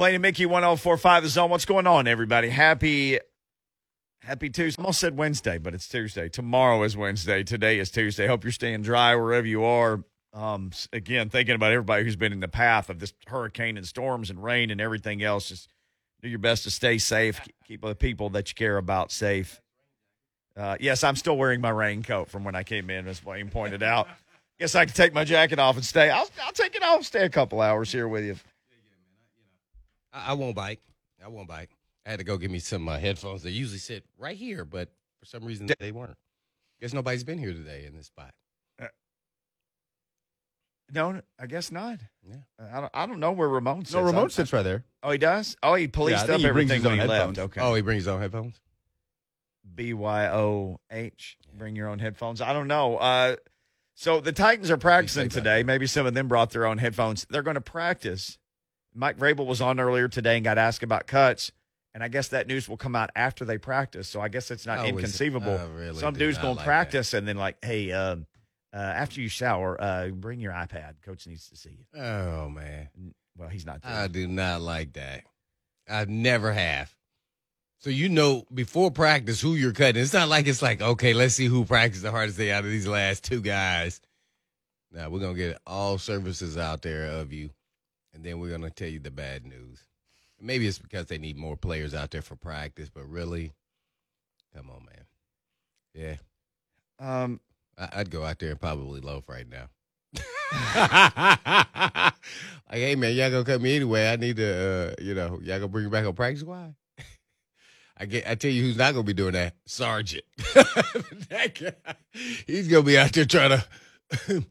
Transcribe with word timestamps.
Blaine 0.00 0.14
and 0.14 0.22
Mickey 0.22 0.46
1045 0.46 1.22
the 1.24 1.28
zone. 1.28 1.50
What's 1.50 1.66
going 1.66 1.86
on, 1.86 2.08
everybody? 2.08 2.48
Happy 2.48 3.18
Happy 4.22 4.48
Tuesday. 4.48 4.80
I 4.80 4.84
almost 4.84 4.98
said 4.98 5.18
Wednesday, 5.18 5.58
but 5.58 5.74
it's 5.74 5.86
Tuesday. 5.86 6.30
Tomorrow 6.30 6.84
is 6.84 6.96
Wednesday. 6.96 7.42
Today 7.44 7.78
is 7.78 7.90
Tuesday. 7.90 8.26
Hope 8.26 8.42
you're 8.42 8.50
staying 8.50 8.80
dry 8.80 9.14
wherever 9.14 9.46
you 9.46 9.62
are. 9.62 10.02
Um, 10.32 10.70
again, 10.94 11.28
thinking 11.28 11.54
about 11.54 11.72
everybody 11.72 12.04
who's 12.04 12.16
been 12.16 12.32
in 12.32 12.40
the 12.40 12.48
path 12.48 12.88
of 12.88 12.98
this 12.98 13.12
hurricane 13.26 13.76
and 13.76 13.86
storms 13.86 14.30
and 14.30 14.42
rain 14.42 14.70
and 14.70 14.80
everything 14.80 15.22
else. 15.22 15.50
Just 15.50 15.68
do 16.22 16.30
your 16.30 16.38
best 16.38 16.62
to 16.62 16.70
stay 16.70 16.96
safe. 16.96 17.38
Keep 17.66 17.82
the 17.82 17.94
people 17.94 18.30
that 18.30 18.48
you 18.48 18.54
care 18.54 18.78
about 18.78 19.12
safe. 19.12 19.60
Uh, 20.56 20.78
yes, 20.80 21.04
I'm 21.04 21.16
still 21.16 21.36
wearing 21.36 21.60
my 21.60 21.68
raincoat 21.68 22.30
from 22.30 22.42
when 22.42 22.54
I 22.54 22.62
came 22.62 22.88
in, 22.88 23.06
as 23.06 23.22
Wayne 23.22 23.50
pointed 23.50 23.82
out. 23.82 24.08
Guess 24.58 24.74
I 24.74 24.86
can 24.86 24.94
take 24.94 25.12
my 25.12 25.24
jacket 25.24 25.58
off 25.58 25.76
and 25.76 25.84
stay. 25.84 26.08
I'll, 26.08 26.30
I'll 26.42 26.52
take 26.52 26.74
it 26.74 26.82
off, 26.82 27.04
stay 27.04 27.26
a 27.26 27.30
couple 27.30 27.60
hours 27.60 27.92
here 27.92 28.08
with 28.08 28.24
you. 28.24 28.36
I, 30.12 30.30
I 30.30 30.32
won't 30.34 30.54
bite. 30.56 30.80
I 31.24 31.28
won't 31.28 31.48
bite. 31.48 31.68
I 32.06 32.10
had 32.10 32.18
to 32.18 32.24
go 32.24 32.36
get 32.38 32.50
me 32.50 32.58
some 32.58 32.88
uh, 32.88 32.98
headphones. 32.98 33.42
They 33.42 33.50
usually 33.50 33.78
sit 33.78 34.04
right 34.18 34.36
here, 34.36 34.64
but 34.64 34.88
for 35.20 35.26
some 35.26 35.44
reason 35.44 35.68
they 35.78 35.92
weren't. 35.92 36.16
Guess 36.80 36.94
nobody's 36.94 37.24
been 37.24 37.38
here 37.38 37.52
today 37.52 37.84
in 37.86 37.94
this 37.94 38.06
spot. 38.06 38.32
No, 40.92 41.20
I 41.38 41.46
guess 41.46 41.70
not. 41.70 42.00
Yeah. 42.28 42.36
I 42.72 42.80
don't, 42.80 42.90
I 42.92 43.06
don't 43.06 43.20
know 43.20 43.30
where 43.30 43.48
Ramon 43.48 43.84
sits. 43.84 43.94
No, 43.94 44.02
Ramon 44.02 44.28
sits 44.30 44.52
right 44.52 44.62
there. 44.62 44.84
Oh, 45.04 45.12
he 45.12 45.18
does? 45.18 45.56
Oh, 45.62 45.74
he 45.74 45.86
policed 45.86 46.26
Yeah, 46.26 46.34
up 46.34 46.40
he 46.40 46.50
brings 46.50 46.68
everything 46.72 46.76
his 46.80 46.84
when 46.84 46.94
he 46.94 47.00
own 47.02 47.06
left. 47.06 47.18
headphones. 47.20 47.38
Okay. 47.38 47.60
Oh, 47.60 47.74
he 47.74 47.82
brings 47.82 48.00
his 48.02 48.08
own 48.08 48.20
headphones. 48.20 48.60
B 49.72 49.92
Y 49.94 50.26
O 50.30 50.80
H. 50.90 51.36
Bring 51.56 51.76
your 51.76 51.88
own 51.88 52.00
headphones. 52.00 52.40
I 52.40 52.52
don't 52.52 52.66
know. 52.66 52.96
Uh, 52.96 53.36
so 53.94 54.20
the 54.20 54.32
Titans 54.32 54.68
are 54.68 54.76
practicing 54.76 55.28
today. 55.28 55.62
Maybe 55.62 55.86
some 55.86 56.06
of 56.06 56.14
them 56.14 56.26
brought 56.26 56.50
their 56.50 56.66
own 56.66 56.78
headphones. 56.78 57.24
They're 57.30 57.44
going 57.44 57.54
to 57.54 57.60
practice. 57.60 58.36
Mike 58.94 59.18
Vrabel 59.18 59.46
was 59.46 59.60
on 59.60 59.78
earlier 59.80 60.08
today 60.08 60.36
and 60.36 60.44
got 60.44 60.58
asked 60.58 60.82
about 60.82 61.06
cuts. 61.06 61.52
And 61.92 62.04
I 62.04 62.08
guess 62.08 62.28
that 62.28 62.46
news 62.46 62.68
will 62.68 62.76
come 62.76 62.94
out 62.94 63.10
after 63.16 63.44
they 63.44 63.58
practice. 63.58 64.08
So 64.08 64.20
I 64.20 64.28
guess 64.28 64.50
it's 64.52 64.64
not 64.64 64.78
Oh, 64.78 64.82
is 64.82 64.88
it? 64.90 64.92
inconceivable. 64.94 65.58
Really 65.74 65.98
Some 65.98 66.14
dude's 66.14 66.38
going 66.38 66.54
to 66.54 66.58
like 66.58 66.64
practice 66.66 67.14
and 67.14 67.26
then 67.26 67.36
like, 67.36 67.56
hey, 67.64 67.90
um, 67.90 68.26
uh, 68.72 68.76
after 68.76 69.20
you 69.20 69.28
shower, 69.28 69.76
uh, 69.80 70.08
bring 70.08 70.38
your 70.40 70.52
iPad. 70.52 70.94
Coach 71.04 71.26
needs 71.26 71.48
to 71.48 71.56
see 71.56 71.70
you. 71.70 72.00
Oh 72.00 72.48
man, 72.48 72.88
Well, 73.36 73.48
he's 73.48 73.66
not 73.66 73.82
there. 73.82 73.90
I 73.92 74.06
do 74.06 74.28
not 74.28 74.60
like 74.60 74.92
that. 74.92 75.24
I 75.88 76.04
never 76.04 76.52
have. 76.52 76.94
So 77.80 77.90
you 77.90 78.08
know 78.08 78.44
before 78.54 78.92
practice 78.92 79.40
who 79.40 79.54
you're 79.54 79.72
cutting. 79.72 80.00
It's 80.00 80.12
not 80.12 80.28
like 80.28 80.46
it's 80.46 80.62
like 80.62 80.80
okay, 80.80 81.14
let's 81.14 81.34
see 81.34 81.46
who 81.46 81.64
practiced 81.64 82.04
the 82.04 82.12
hardest 82.12 82.38
day 82.38 82.52
out 82.52 82.64
of 82.64 82.70
these 82.70 82.86
last 82.86 83.24
two 83.24 83.40
guys. 83.40 84.00
Now 84.92 85.08
we're 85.08 85.18
gonna 85.20 85.34
get 85.34 85.58
all 85.66 85.98
services 85.98 86.56
out 86.56 86.82
there 86.82 87.06
of 87.06 87.32
you, 87.32 87.50
and 88.20 88.26
then 88.26 88.38
we're 88.38 88.50
gonna 88.50 88.68
tell 88.68 88.88
you 88.88 88.98
the 88.98 89.10
bad 89.10 89.46
news. 89.46 89.82
Maybe 90.38 90.66
it's 90.66 90.78
because 90.78 91.06
they 91.06 91.16
need 91.16 91.38
more 91.38 91.56
players 91.56 91.94
out 91.94 92.10
there 92.10 92.20
for 92.20 92.36
practice, 92.36 92.90
but 92.90 93.08
really, 93.08 93.52
come 94.54 94.68
on, 94.68 94.84
man. 94.84 95.06
Yeah, 95.94 96.16
um, 96.98 97.40
I- 97.78 98.00
I'd 98.00 98.10
go 98.10 98.22
out 98.22 98.38
there 98.38 98.50
and 98.50 98.60
probably 98.60 99.00
loaf 99.00 99.26
right 99.26 99.46
now. 99.48 99.70
like, 100.76 102.12
hey 102.68 102.94
man, 102.94 103.14
y'all 103.14 103.30
gonna 103.30 103.42
cut 103.42 103.62
me 103.62 103.76
anyway. 103.76 104.10
I 104.10 104.16
need 104.16 104.36
to, 104.36 104.94
uh, 104.98 105.02
you 105.02 105.14
know, 105.14 105.40
y'all 105.42 105.58
gonna 105.58 105.68
bring 105.68 105.86
me 105.86 105.90
back 105.90 106.04
on 106.04 106.12
practice 106.12 106.40
squad. 106.42 106.74
I 107.96 108.04
get, 108.04 108.28
I 108.28 108.34
tell 108.34 108.50
you 108.50 108.64
who's 108.64 108.76
not 108.76 108.92
gonna 108.92 109.02
be 109.04 109.14
doing 109.14 109.32
that, 109.32 109.54
Sergeant. 109.64 110.24
that 110.36 111.58
guy, 111.58 111.94
he's 112.46 112.68
gonna 112.68 112.82
be 112.82 112.98
out 112.98 113.12
there 113.14 113.24
trying 113.24 113.62
to 114.28 114.44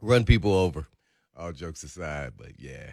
run 0.00 0.24
people 0.24 0.52
over. 0.52 0.88
All 1.38 1.52
jokes 1.52 1.82
aside, 1.84 2.32
but 2.36 2.58
yeah, 2.58 2.92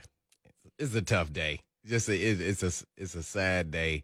it's 0.78 0.94
a 0.94 1.02
tough 1.02 1.34
day. 1.34 1.62
Just 1.86 2.08
a, 2.10 2.14
it, 2.16 2.40
it's 2.42 2.64
a 2.64 2.86
it's 2.96 3.16
a 3.16 3.24
sad 3.24 3.72
day. 3.72 4.04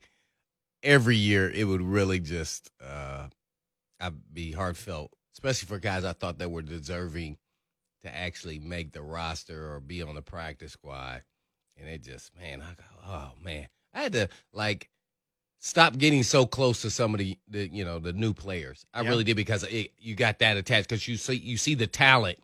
Every 0.83 1.16
year, 1.16 1.50
it 1.50 1.66
would 1.66 1.81
really 1.81 2.20
just 2.20 2.72
uh, 2.83 3.27
I'd 3.99 4.33
be 4.33 4.52
heartfelt, 4.52 5.11
especially 5.36 5.67
for 5.67 5.77
guys 5.80 6.04
I 6.04 6.14
thought 6.14 6.39
that 6.39 6.49
were 6.49 6.64
deserving 6.64 7.38
to 8.04 8.15
actually 8.15 8.58
make 8.58 8.93
the 8.93 9.04
roster 9.04 9.73
or 9.73 9.80
be 9.80 10.02
on 10.02 10.15
the 10.15 10.23
practice 10.23 10.73
squad. 10.73 11.21
And 11.77 11.88
it 11.88 12.04
just, 12.04 12.32
man, 12.39 12.61
I 12.61 12.73
go, 12.73 12.83
oh 13.08 13.32
man, 13.44 13.67
I 13.94 14.02
had 14.04 14.14
to 14.14 14.30
like 14.54 14.89
stop 15.60 15.98
getting 15.98 16.23
so 16.23 16.48
close 16.48 16.82
to 16.82 16.89
some 16.89 17.14
of 17.14 17.20
the, 17.20 17.38
the 17.48 17.70
you 17.71 17.86
know, 17.86 17.99
the 17.99 18.14
new 18.14 18.33
players. 18.33 18.86
I 18.94 19.02
Yeah. 19.02 19.10
really 19.10 19.23
did 19.23 19.36
because 19.36 19.64
it, 19.64 19.92
you 19.99 20.15
got 20.15 20.39
that 20.39 20.58
attached 20.58 20.89
because 20.89 21.08
you 21.08 21.17
see 21.17 21.36
you 21.36 21.58
see 21.58 21.76
the 21.76 21.88
talent. 21.88 22.39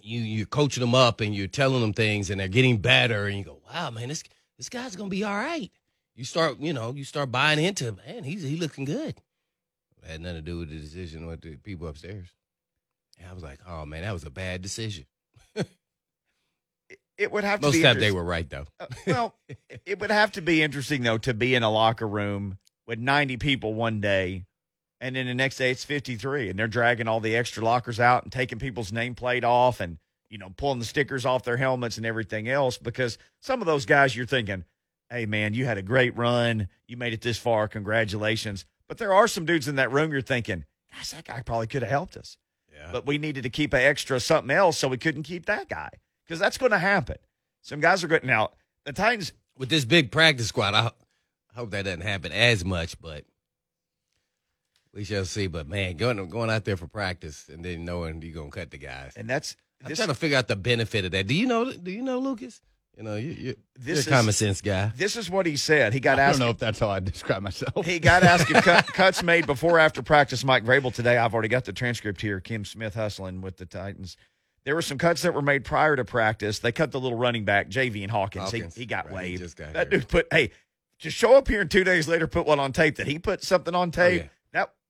You 0.00 0.20
you're 0.20 0.46
coaching 0.46 0.80
them 0.80 0.94
up 0.94 1.20
and 1.20 1.34
you're 1.34 1.46
telling 1.46 1.80
them 1.80 1.92
things 1.92 2.30
and 2.30 2.40
they're 2.40 2.48
getting 2.48 2.78
better 2.78 3.26
and 3.26 3.36
you 3.36 3.44
go, 3.44 3.60
wow, 3.72 3.90
man, 3.90 4.08
this 4.08 4.22
this 4.56 4.68
guy's 4.68 4.96
gonna 4.96 5.10
be 5.10 5.24
all 5.24 5.36
right. 5.36 5.70
You 6.14 6.24
start, 6.24 6.58
you 6.58 6.72
know, 6.72 6.92
you 6.94 7.04
start 7.04 7.30
buying 7.30 7.62
into 7.62 7.92
man, 8.06 8.24
he's 8.24 8.42
he 8.42 8.56
looking 8.56 8.84
good. 8.84 9.20
It 10.02 10.10
had 10.10 10.20
nothing 10.20 10.36
to 10.36 10.42
do 10.42 10.58
with 10.58 10.70
the 10.70 10.78
decision 10.78 11.26
with 11.26 11.40
the 11.42 11.56
people 11.56 11.88
upstairs. 11.88 12.28
And 13.18 13.28
I 13.28 13.34
was 13.34 13.42
like, 13.42 13.60
oh 13.66 13.84
man, 13.84 14.02
that 14.02 14.12
was 14.12 14.24
a 14.24 14.30
bad 14.30 14.62
decision. 14.62 15.04
it 17.18 17.32
would 17.32 17.44
have 17.44 17.60
to 17.60 17.66
Most 17.66 17.74
be 17.74 17.84
of 17.84 17.92
time 17.92 18.00
they 18.00 18.12
were 18.12 18.24
right 18.24 18.48
though. 18.48 18.66
Uh, 18.80 18.86
well, 19.06 19.34
it 19.86 20.00
would 20.00 20.10
have 20.10 20.32
to 20.32 20.42
be 20.42 20.62
interesting 20.62 21.02
though 21.02 21.18
to 21.18 21.34
be 21.34 21.54
in 21.54 21.62
a 21.62 21.70
locker 21.70 22.06
room 22.06 22.58
with 22.86 22.98
90 22.98 23.36
people 23.36 23.74
one 23.74 24.00
day, 24.00 24.44
and 25.00 25.16
then 25.16 25.26
the 25.26 25.34
next 25.34 25.56
day 25.56 25.70
it's 25.70 25.84
53, 25.84 26.50
and 26.50 26.58
they're 26.58 26.66
dragging 26.68 27.08
all 27.08 27.20
the 27.20 27.36
extra 27.36 27.64
lockers 27.64 28.00
out 28.00 28.24
and 28.24 28.32
taking 28.32 28.58
people's 28.58 28.90
nameplate 28.90 29.44
off, 29.44 29.80
and 29.80 29.98
you 30.30 30.38
know 30.38 30.50
pulling 30.56 30.78
the 30.78 30.84
stickers 30.84 31.24
off 31.24 31.44
their 31.44 31.56
helmets 31.56 31.96
and 31.96 32.06
everything 32.06 32.48
else. 32.48 32.78
Because 32.78 33.18
some 33.40 33.60
of 33.60 33.66
those 33.66 33.86
guys, 33.86 34.16
you're 34.16 34.26
thinking, 34.26 34.64
"Hey 35.10 35.26
man, 35.26 35.54
you 35.54 35.64
had 35.66 35.78
a 35.78 35.82
great 35.82 36.16
run, 36.16 36.68
you 36.86 36.96
made 36.96 37.12
it 37.12 37.20
this 37.20 37.38
far, 37.38 37.68
congratulations." 37.68 38.64
But 38.88 38.98
there 38.98 39.12
are 39.12 39.28
some 39.28 39.44
dudes 39.44 39.68
in 39.68 39.76
that 39.76 39.92
room 39.92 40.12
you're 40.12 40.20
thinking, 40.22 40.64
"Gosh, 40.94 41.10
that 41.10 41.24
guy 41.24 41.42
probably 41.42 41.66
could 41.66 41.82
have 41.82 41.90
helped 41.90 42.16
us." 42.16 42.36
Yeah. 42.72 42.92
but 42.92 43.06
we 43.06 43.18
needed 43.18 43.42
to 43.42 43.50
keep 43.50 43.72
an 43.72 43.80
extra 43.80 44.20
something 44.20 44.54
else, 44.54 44.78
so 44.78 44.86
we 44.86 44.98
couldn't 44.98 45.24
keep 45.24 45.46
that 45.46 45.68
guy 45.68 45.90
because 46.24 46.38
that's 46.38 46.56
going 46.58 46.70
to 46.70 46.78
happen. 46.78 47.16
Some 47.60 47.80
guys 47.80 48.04
are 48.04 48.08
getting 48.08 48.30
out. 48.30 48.54
The 48.84 48.92
Titans, 48.92 49.32
with 49.56 49.68
this 49.68 49.84
big 49.84 50.12
practice 50.12 50.46
squad, 50.46 50.74
I 50.74 50.92
hope 51.56 51.70
that 51.72 51.86
doesn't 51.86 52.02
happen 52.02 52.30
as 52.30 52.64
much, 52.64 53.00
but 53.00 53.24
we 54.94 55.04
shall 55.04 55.24
see. 55.24 55.46
But 55.46 55.68
man, 55.68 55.96
going 55.96 56.28
going 56.28 56.50
out 56.50 56.64
there 56.64 56.76
for 56.76 56.86
practice 56.86 57.48
and 57.48 57.64
then 57.64 57.84
knowing 57.84 58.22
you're 58.22 58.34
gonna 58.34 58.50
cut 58.50 58.70
the 58.70 58.78
guys. 58.78 59.12
and 59.16 59.28
that's 59.28 59.56
I'm 59.82 59.88
this, 59.88 59.98
trying 59.98 60.08
to 60.08 60.14
figure 60.14 60.36
out 60.36 60.48
the 60.48 60.56
benefit 60.56 61.04
of 61.04 61.12
that. 61.12 61.26
Do 61.26 61.34
you 61.34 61.46
know? 61.46 61.72
Do 61.72 61.90
you 61.90 62.02
know, 62.02 62.18
Lucas? 62.18 62.60
You 62.96 63.04
know, 63.04 63.14
you, 63.14 63.30
you, 63.30 63.54
This 63.78 64.06
you're 64.06 64.12
a 64.12 64.16
common 64.16 64.30
is- 64.30 64.36
sense 64.38 64.60
guy. 64.60 64.90
this 64.96 65.14
is 65.14 65.30
what 65.30 65.46
he 65.46 65.56
said. 65.56 65.92
He 65.94 66.00
got 66.00 66.18
I 66.18 66.22
asked. 66.22 66.40
don't 66.40 66.46
know 66.48 66.50
if 66.50 66.58
that's 66.58 66.80
how 66.80 66.88
I 66.88 66.98
describe 66.98 67.42
myself. 67.42 67.86
He 67.86 68.00
got 68.00 68.24
asked 68.24 68.50
if 68.50 68.64
cut, 68.64 68.86
cuts 68.92 69.22
made 69.22 69.46
before 69.46 69.76
or 69.76 69.78
after 69.78 70.02
practice. 70.02 70.44
Mike 70.44 70.64
Vrabel 70.64 70.92
today. 70.92 71.16
I've 71.16 71.32
already 71.32 71.48
got 71.48 71.64
the 71.64 71.72
transcript 71.72 72.20
here. 72.20 72.40
Kim 72.40 72.64
Smith 72.64 72.94
hustling 72.96 73.40
with 73.40 73.56
the 73.56 73.66
Titans. 73.66 74.16
There 74.64 74.74
were 74.74 74.82
some 74.82 74.98
cuts 74.98 75.22
that 75.22 75.32
were 75.32 75.42
made 75.42 75.64
prior 75.64 75.94
to 75.94 76.04
practice. 76.04 76.58
They 76.58 76.72
cut 76.72 76.90
the 76.90 76.98
little 76.98 77.16
running 77.16 77.44
back, 77.44 77.70
Javian 77.70 78.10
Hawkins. 78.10 78.46
Hawkins, 78.46 78.74
he, 78.74 78.80
he 78.80 78.86
got 78.86 79.04
right, 79.12 79.26
he 79.26 79.30
waived. 79.32 79.42
just 79.42 79.56
got 79.56 79.74
that 79.74 79.92
here. 79.92 80.00
dude 80.00 80.08
put 80.08 80.26
hey, 80.32 80.50
just 80.98 81.16
show 81.16 81.36
up 81.36 81.46
here 81.46 81.60
and 81.60 81.70
two 81.70 81.84
days 81.84 82.08
later 82.08 82.26
put 82.26 82.46
one 82.46 82.58
on 82.58 82.72
tape. 82.72 82.96
That 82.96 83.06
he 83.06 83.20
put 83.20 83.44
something 83.44 83.76
on 83.76 83.92
tape. 83.92 84.22
Oh, 84.22 84.24
yeah. 84.24 84.28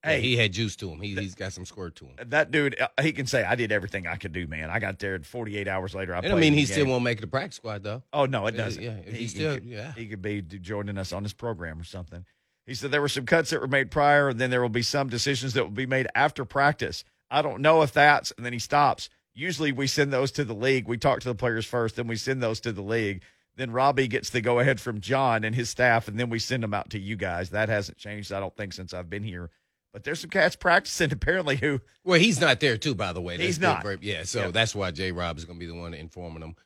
Hey, 0.08 0.20
he 0.20 0.36
had 0.36 0.52
juice 0.52 0.76
to 0.76 0.90
him. 0.90 1.00
He, 1.00 1.14
he's 1.14 1.34
got 1.34 1.52
some 1.52 1.64
squirt 1.64 1.96
to 1.96 2.06
him. 2.06 2.16
that 2.26 2.50
dude, 2.50 2.80
uh, 2.80 2.88
he 3.00 3.12
can 3.12 3.26
say, 3.26 3.44
I 3.44 3.54
did 3.54 3.70
everything 3.72 4.06
I 4.06 4.16
could 4.16 4.32
do, 4.32 4.46
man. 4.46 4.70
I 4.70 4.78
got 4.78 4.98
there 4.98 5.14
and 5.14 5.24
48 5.26 5.68
hours 5.68 5.94
later. 5.94 6.14
I 6.14 6.18
And 6.18 6.26
I 6.26 6.30
played 6.30 6.40
mean, 6.40 6.52
he 6.54 6.64
still 6.66 6.84
game. 6.84 6.88
won't 6.90 7.04
make 7.04 7.20
the 7.20 7.26
practice 7.26 7.56
squad 7.56 7.82
though. 7.82 8.02
Oh, 8.12 8.26
no, 8.26 8.46
it 8.46 8.52
doesn't. 8.52 8.82
yeah, 8.82 8.96
he, 9.04 9.12
he 9.18 9.28
still- 9.28 9.54
could, 9.54 9.64
yeah. 9.64 9.92
he 9.94 10.06
could 10.06 10.22
be 10.22 10.42
joining 10.42 10.98
us 10.98 11.12
on 11.12 11.22
this 11.22 11.32
program 11.32 11.80
or 11.80 11.84
something. 11.84 12.24
He 12.66 12.74
said 12.74 12.90
there 12.90 13.00
were 13.00 13.08
some 13.08 13.24
cuts 13.24 13.50
that 13.50 13.60
were 13.60 13.66
made 13.66 13.90
prior, 13.90 14.28
and 14.28 14.38
then 14.38 14.50
there 14.50 14.60
will 14.60 14.68
be 14.68 14.82
some 14.82 15.08
decisions 15.08 15.54
that 15.54 15.64
will 15.64 15.70
be 15.70 15.86
made 15.86 16.06
after 16.14 16.44
practice. 16.44 17.02
I 17.30 17.40
don't 17.40 17.60
know 17.62 17.80
if 17.82 17.92
that's, 17.92 18.30
and 18.36 18.44
then 18.44 18.52
he 18.52 18.58
stops. 18.58 19.08
Usually 19.34 19.72
we 19.72 19.86
send 19.86 20.12
those 20.12 20.30
to 20.32 20.44
the 20.44 20.54
league. 20.54 20.86
We 20.88 20.98
talk 20.98 21.20
to 21.20 21.28
the 21.28 21.34
players 21.34 21.64
first, 21.64 21.96
then 21.96 22.06
we 22.08 22.16
send 22.16 22.42
those 22.42 22.60
to 22.60 22.72
the 22.72 22.82
league. 22.82 23.22
Then 23.56 23.70
Robbie 23.70 24.06
gets 24.06 24.30
the 24.30 24.40
go 24.40 24.58
ahead 24.60 24.80
from 24.80 25.00
John 25.00 25.44
and 25.44 25.54
his 25.54 25.70
staff, 25.70 26.08
and 26.08 26.20
then 26.20 26.28
we 26.30 26.38
send 26.38 26.62
them 26.62 26.74
out 26.74 26.90
to 26.90 26.98
you 26.98 27.16
guys. 27.16 27.50
That 27.50 27.68
hasn't 27.68 27.98
changed, 27.98 28.32
I 28.32 28.38
don't 28.40 28.54
think, 28.56 28.72
since 28.72 28.92
I've 28.92 29.08
been 29.10 29.24
here. 29.24 29.50
But 29.92 30.04
there's 30.04 30.20
some 30.20 30.30
cats 30.30 30.54
practicing 30.56 31.12
apparently 31.12 31.56
who 31.56 31.80
Well, 32.04 32.20
he's 32.20 32.40
not 32.40 32.60
there 32.60 32.76
too, 32.76 32.94
by 32.94 33.12
the 33.12 33.20
way. 33.20 33.36
He's 33.38 33.58
not. 33.60 33.82
for- 33.82 33.98
yeah, 34.00 34.24
so 34.24 34.42
Yeah. 34.46 34.50
that's 34.50 34.74
why 34.74 34.90
J. 34.90 35.12
Rob 35.12 35.38
is 35.38 35.44
going 35.44 35.58
to 35.58 35.64
be 35.66 35.70
the 35.70 35.78
one 35.78 35.94
informing 35.94 36.40
them. 36.40 36.56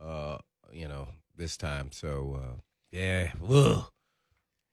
Uh, 0.00 0.38
you 0.72 0.88
know, 0.88 1.08
this 1.36 1.56
time. 1.56 1.92
So 1.92 2.40
uh, 2.42 2.60
yeah, 2.92 3.32
Ugh. 3.48 3.84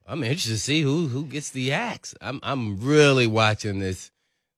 I'm 0.05 0.23
interested 0.23 0.51
to 0.53 0.59
see 0.59 0.81
who 0.81 1.07
who 1.07 1.25
gets 1.25 1.49
the 1.49 1.73
axe. 1.73 2.15
I'm 2.21 2.39
I'm 2.43 2.79
really 2.79 3.27
watching 3.27 3.79
this 3.79 4.11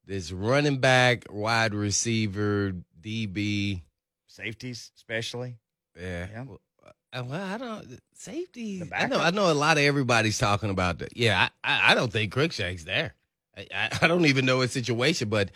this 0.06 0.32
running 0.32 0.78
back, 0.78 1.26
wide 1.30 1.74
receiver, 1.74 2.74
DB. 3.02 3.82
safeties, 4.28 4.92
especially. 4.96 5.58
Yeah. 6.00 6.28
Yeah. 6.32 6.44
Well, 6.44 6.62
uh, 6.86 7.36
I 7.36 7.58
don't 7.58 8.00
safety. 8.14 8.84
I 8.96 9.08
know. 9.08 9.20
I 9.20 9.32
know 9.32 9.52
a 9.52 9.54
lot 9.54 9.78
of 9.78 9.84
everybody's 9.84 10.38
talking 10.38 10.70
about 10.70 11.00
that. 11.00 11.18
Yeah, 11.18 11.50
I, 11.64 11.72
I, 11.88 11.92
I 11.92 11.96
don't 11.96 12.12
think 12.14 12.34
Cruikshank's 12.34 12.84
there. 12.84 13.16
I, 13.74 13.90
I, 14.02 14.08
don't 14.08 14.26
even 14.26 14.46
know 14.46 14.62
his 14.62 14.72
situation. 14.72 15.30
But 15.30 15.52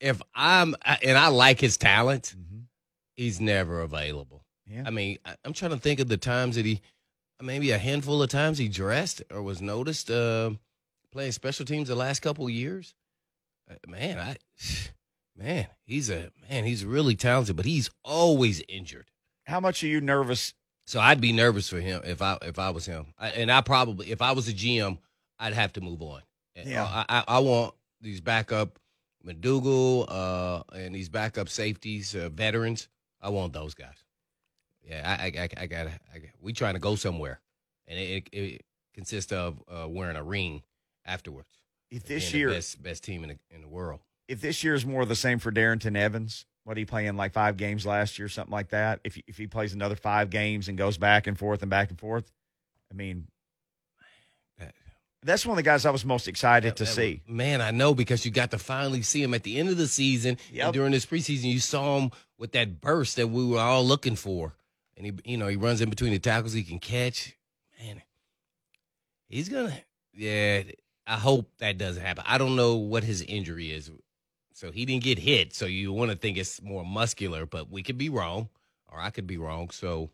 if 0.00 0.20
I'm 0.34 0.74
and 1.02 1.16
I 1.18 1.28
like 1.28 1.60
his 1.60 1.76
talent, 1.76 2.34
Mm-hmm. 2.36 2.60
he's 3.16 3.40
never 3.40 3.80
available. 3.80 4.44
Yeah. 4.66 4.84
I 4.86 4.90
mean, 4.90 5.18
I, 5.24 5.36
I'm 5.44 5.52
trying 5.52 5.72
to 5.72 5.76
think 5.78 6.00
of 6.00 6.08
the 6.08 6.16
times 6.16 6.56
that 6.56 6.64
he, 6.64 6.80
maybe 7.40 7.70
a 7.72 7.78
handful 7.78 8.22
of 8.22 8.30
times 8.30 8.58
he 8.58 8.68
dressed 8.68 9.22
or 9.30 9.42
was 9.42 9.60
noticed 9.60 10.10
uh, 10.10 10.50
playing 11.12 11.32
special 11.32 11.66
teams 11.66 11.88
the 11.88 11.94
last 11.94 12.20
couple 12.20 12.44
of 12.46 12.52
years. 12.52 12.94
Uh, 13.70 13.74
Man, 13.88 14.18
I, 14.18 14.36
man, 15.36 15.66
he's 15.84 16.10
a 16.10 16.30
man. 16.48 16.64
He's 16.64 16.84
really 16.84 17.14
talented, 17.16 17.56
but 17.56 17.64
he's 17.66 17.90
always 18.04 18.62
injured. 18.68 19.06
How 19.46 19.60
much 19.60 19.82
are 19.82 19.88
you 19.88 20.00
nervous? 20.00 20.54
So 20.86 21.00
I'd 21.00 21.20
be 21.20 21.32
nervous 21.32 21.68
for 21.68 21.80
him 21.80 22.02
if 22.04 22.20
I 22.22 22.38
if 22.42 22.58
I 22.58 22.70
was 22.70 22.86
him, 22.86 23.14
I, 23.18 23.28
and 23.30 23.50
I 23.50 23.60
probably 23.60 24.10
if 24.10 24.20
I 24.22 24.32
was 24.32 24.48
a 24.48 24.52
GM, 24.52 24.98
I'd 25.38 25.52
have 25.52 25.72
to 25.74 25.80
move 25.80 26.02
on. 26.02 26.22
Yeah. 26.54 26.84
uh, 26.84 27.04
I, 27.08 27.18
I, 27.18 27.24
I 27.28 27.38
want 27.38 27.74
these 28.00 28.20
backup 28.20 28.78
McDougald 29.24 30.06
uh, 30.08 30.62
and 30.74 30.94
these 30.94 31.08
backup 31.08 31.48
safeties, 31.48 32.14
uh, 32.14 32.28
veterans. 32.28 32.88
I 33.20 33.28
want 33.30 33.52
those 33.52 33.74
guys. 33.74 34.04
Yeah, 34.84 35.16
I 35.18 35.24
I, 35.26 35.42
I, 35.42 35.48
I 35.62 35.66
got 35.66 35.86
I, 35.86 36.30
we 36.40 36.52
trying 36.52 36.74
to 36.74 36.80
go 36.80 36.96
somewhere, 36.96 37.40
and 37.86 37.98
it, 37.98 38.28
it, 38.32 38.36
it 38.36 38.64
consists 38.94 39.32
of 39.32 39.62
uh, 39.68 39.86
wearing 39.88 40.16
a 40.16 40.22
ring 40.24 40.62
afterwards. 41.06 41.48
If 41.90 42.04
this 42.04 42.34
year, 42.34 42.48
the 42.48 42.54
best 42.56 42.82
best 42.82 43.04
team 43.04 43.22
in 43.22 43.28
the, 43.30 43.38
in 43.54 43.60
the 43.62 43.68
world. 43.68 44.00
if 44.26 44.40
this 44.40 44.64
year 44.64 44.74
is 44.74 44.84
more 44.84 45.02
of 45.02 45.08
the 45.08 45.14
same 45.14 45.38
for 45.38 45.52
Darrynton 45.52 45.96
Evans, 45.96 46.46
what 46.64 46.76
he 46.76 46.84
playing 46.84 47.16
like 47.16 47.32
five 47.32 47.56
games 47.56 47.86
last 47.86 48.18
year, 48.18 48.28
something 48.28 48.52
like 48.52 48.70
that. 48.70 49.00
If 49.04 49.18
if 49.28 49.36
he 49.38 49.46
plays 49.46 49.72
another 49.72 49.94
five 49.94 50.30
games 50.30 50.68
and 50.68 50.76
goes 50.76 50.98
back 50.98 51.28
and 51.28 51.38
forth 51.38 51.62
and 51.62 51.70
back 51.70 51.90
and 51.90 51.98
forth, 51.98 52.32
I 52.90 52.94
mean, 52.94 53.28
that's 55.24 55.46
one 55.46 55.54
of 55.54 55.56
the 55.56 55.62
guys 55.62 55.86
I 55.86 55.90
was 55.90 56.04
most 56.04 56.28
excited 56.28 56.76
to 56.76 56.84
that- 56.84 56.90
see. 56.90 57.22
Man, 57.26 57.60
I 57.60 57.70
know 57.70 57.94
because 57.94 58.24
you 58.24 58.30
got 58.30 58.50
to 58.50 58.58
finally 58.58 59.02
see 59.02 59.22
him 59.22 59.34
at 59.34 59.42
the 59.42 59.58
end 59.58 59.68
of 59.68 59.76
the 59.76 59.88
season. 59.88 60.38
Yep. 60.52 60.64
And 60.64 60.74
during 60.74 60.92
this 60.92 61.06
preseason, 61.06 61.44
you 61.44 61.60
saw 61.60 61.98
him 61.98 62.10
with 62.38 62.52
that 62.52 62.80
burst 62.80 63.16
that 63.16 63.28
we 63.28 63.44
were 63.46 63.60
all 63.60 63.84
looking 63.84 64.16
for. 64.16 64.54
And 64.96 65.06
he, 65.06 65.32
you 65.32 65.36
know, 65.36 65.48
he 65.48 65.56
runs 65.56 65.80
in 65.80 65.90
between 65.90 66.12
the 66.12 66.18
tackles. 66.18 66.52
He 66.52 66.62
can 66.62 66.78
catch. 66.78 67.36
Man, 67.80 68.02
he's 69.28 69.48
gonna. 69.48 69.76
Yeah, 70.14 70.62
I 71.06 71.16
hope 71.16 71.50
that 71.58 71.78
doesn't 71.78 72.02
happen. 72.02 72.24
I 72.26 72.38
don't 72.38 72.56
know 72.56 72.76
what 72.76 73.04
his 73.04 73.22
injury 73.22 73.72
is. 73.72 73.90
So 74.52 74.70
he 74.70 74.84
didn't 74.84 75.02
get 75.02 75.18
hit. 75.18 75.54
So 75.54 75.66
you 75.66 75.92
want 75.92 76.10
to 76.10 76.16
think 76.16 76.36
it's 76.36 76.60
more 76.62 76.84
muscular, 76.84 77.46
but 77.46 77.70
we 77.70 77.82
could 77.82 77.98
be 77.98 78.08
wrong, 78.08 78.48
or 78.90 79.00
I 79.00 79.10
could 79.10 79.26
be 79.26 79.38
wrong. 79.38 79.70
So, 79.70 80.10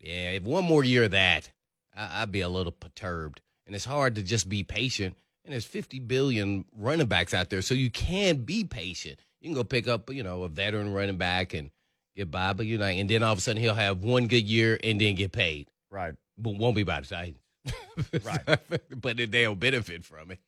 yeah, 0.00 0.30
if 0.30 0.42
one 0.44 0.64
more 0.64 0.82
year 0.82 1.04
of 1.04 1.10
that, 1.10 1.50
I, 1.94 2.22
I'd 2.22 2.32
be 2.32 2.40
a 2.40 2.48
little 2.48 2.72
perturbed. 2.72 3.40
And 3.68 3.76
it's 3.76 3.84
hard 3.84 4.14
to 4.16 4.22
just 4.22 4.48
be 4.48 4.64
patient. 4.64 5.14
And 5.44 5.52
there's 5.52 5.66
50 5.66 6.00
billion 6.00 6.64
running 6.76 7.06
backs 7.06 7.32
out 7.34 7.50
there, 7.50 7.62
so 7.62 7.74
you 7.74 7.90
can 7.90 8.38
be 8.38 8.64
patient. 8.64 9.20
You 9.40 9.48
can 9.50 9.54
go 9.54 9.62
pick 9.62 9.86
up, 9.86 10.10
you 10.12 10.22
know, 10.22 10.42
a 10.42 10.48
veteran 10.48 10.92
running 10.92 11.18
back 11.18 11.54
and 11.54 11.70
get 12.16 12.30
by, 12.30 12.52
but 12.54 12.66
you 12.66 12.78
know, 12.78 12.86
and 12.86 13.08
then 13.08 13.22
all 13.22 13.32
of 13.32 13.38
a 13.38 13.40
sudden 13.40 13.62
he'll 13.62 13.74
have 13.74 14.02
one 14.02 14.26
good 14.26 14.44
year 14.44 14.78
and 14.82 15.00
then 15.00 15.14
get 15.14 15.32
paid, 15.32 15.68
Right. 15.90 16.14
but 16.36 16.56
won't 16.56 16.74
be 16.76 16.82
by 16.82 17.00
the 17.00 17.06
Titans. 17.06 17.38
Right. 18.24 18.58
but 19.00 19.16
they'll 19.30 19.54
benefit 19.54 20.04
from 20.04 20.30
it. 20.32 20.38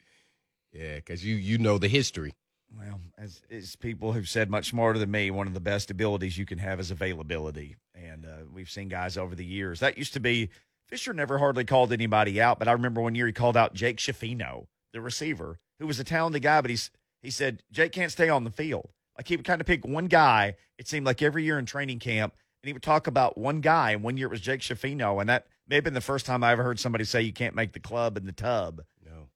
Yeah, 0.73 0.97
because 0.97 1.25
you 1.25 1.35
you 1.37 1.59
know 1.59 1.79
the 1.79 1.89
history. 1.89 2.35
Well, 2.77 3.01
as, 3.19 3.43
as 3.51 3.77
people 3.77 4.13
who've 4.13 4.29
said 4.29 4.49
much 4.49 4.71
smarter 4.71 4.99
than 4.99 5.11
me, 5.11 5.31
one 5.31 5.47
of 5.47 5.55
the 5.55 5.61
best 5.61 5.91
abilities 5.91 6.39
you 6.39 6.47
can 6.47 6.59
have 6.59 6.79
is 6.79 6.91
availability. 6.91 7.77
And 7.95 8.25
uh, 8.25 8.45
we've 8.53 8.71
seen 8.71 8.89
guys 8.89 9.17
over 9.19 9.35
the 9.35 9.45
years. 9.45 9.81
That 9.81 9.99
used 9.99 10.13
to 10.15 10.21
be 10.21 10.51
Fisher 10.91 11.13
never 11.13 11.39
hardly 11.39 11.65
called 11.65 11.93
anybody 11.93 12.41
out, 12.41 12.59
but 12.59 12.67
I 12.69 12.73
remember 12.73 13.01
one 13.01 13.15
year 13.15 13.27
he 13.27 13.33
called 13.33 13.57
out 13.57 13.75
Jake 13.75 13.99
Shafino, 13.99 14.67
the 14.93 15.01
receiver, 15.01 15.61
who 15.79 15.87
was 15.87 16.01
a 16.01 16.05
talented 16.05 16.43
guy, 16.43 16.61
but 16.61 16.71
he's 16.71 16.91
he 17.23 17.31
said 17.31 17.63
Jake 17.71 17.93
can't 17.93 18.11
stay 18.11 18.29
on 18.29 18.45
the 18.45 18.51
field. 18.51 18.91
Like 19.17 19.29
he 19.29 19.37
would 19.37 19.47
kind 19.47 19.61
of 19.61 19.67
pick 19.67 19.87
one 19.87 20.07
guy. 20.07 20.57
It 20.79 20.89
seemed 20.89 21.07
like 21.07 21.23
every 21.23 21.45
year 21.45 21.59
in 21.59 21.67
training 21.67 22.01
camp, 22.01 22.35
and 22.63 22.69
he 22.69 22.73
would 22.73 22.83
talk 22.83 23.07
about 23.07 23.39
one 23.39 23.61
guy. 23.61 23.93
And 23.93 24.03
one 24.03 24.17
year 24.17 24.27
it 24.27 24.31
was 24.31 24.41
Jake 24.41 24.61
Shafino, 24.61 25.21
and 25.21 25.29
that 25.29 25.47
may 25.69 25.77
have 25.77 25.85
been 25.85 25.95
the 25.95 26.01
first 26.01 26.27
time 26.27 26.43
I 26.43 26.53
ever 26.53 26.65
heard 26.65 26.81
somebody 26.81 27.05
say 27.05 27.23
you 27.23 27.33
can't 27.33 27.55
make 27.55 27.73
the 27.73 27.81
club 27.81 28.17
in 28.17 28.27
the 28.27 28.33
tub. 28.33 28.83
No. 29.05 29.29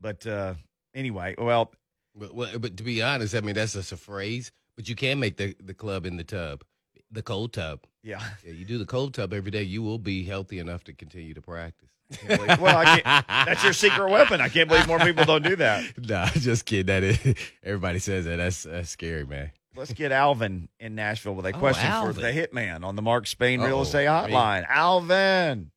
But 0.00 0.26
uh, 0.26 0.54
anyway, 0.94 1.34
well, 1.38 1.72
But, 2.14 2.34
well, 2.34 2.58
but 2.58 2.76
to 2.76 2.82
be 2.82 3.02
honest, 3.02 3.34
I 3.34 3.40
mean 3.40 3.54
that's 3.54 3.72
just 3.72 3.92
a 3.92 3.96
phrase. 3.96 4.52
But 4.76 4.88
you 4.88 4.94
can 4.94 5.18
make 5.18 5.36
the, 5.36 5.56
the 5.62 5.74
club 5.74 6.06
in 6.06 6.16
the 6.16 6.24
tub, 6.24 6.62
the 7.10 7.22
cold 7.22 7.52
tub. 7.52 7.80
yeah. 8.02 8.20
Yeah, 8.44 8.52
you 8.52 8.64
do 8.64 8.78
the 8.78 8.86
cold 8.86 9.14
tub 9.14 9.32
every 9.32 9.50
day, 9.50 9.62
you 9.62 9.82
will 9.82 9.98
be 9.98 10.24
healthy 10.24 10.58
enough 10.58 10.84
to 10.84 10.92
continue 10.92 11.34
to 11.34 11.40
practice. 11.42 11.88
Can't 12.12 12.40
believe- 12.40 12.60
well, 12.60 12.76
I 12.76 12.84
can't, 13.00 13.26
that's 13.28 13.62
your 13.64 13.72
secret 13.72 14.10
weapon. 14.10 14.40
I 14.40 14.48
can't 14.48 14.68
believe 14.68 14.86
more 14.88 14.98
people 14.98 15.24
don't 15.24 15.44
do 15.44 15.54
that. 15.56 15.84
nah, 16.08 16.26
just 16.28 16.64
kidding. 16.66 16.86
That 16.86 17.02
is, 17.04 17.18
everybody 17.62 17.98
says 18.00 18.24
that. 18.24 18.36
That's 18.36 18.64
that's 18.64 18.90
scary, 18.90 19.24
man. 19.24 19.52
Let's 19.76 19.92
get 19.92 20.10
Alvin 20.10 20.68
in 20.80 20.96
Nashville 20.96 21.34
with 21.36 21.46
a 21.46 21.54
Oh, 21.54 21.58
question 21.58 21.88
for 22.02 22.12
the 22.12 22.32
hitman 22.32 22.84
on 22.84 22.96
the 22.96 23.02
Mark 23.02 23.28
Spain 23.28 23.60
Real 23.60 23.76
Uh-oh. 23.76 23.82
Estate 23.82 24.06
Hotline. 24.06 24.66
Alvin, 24.68 25.70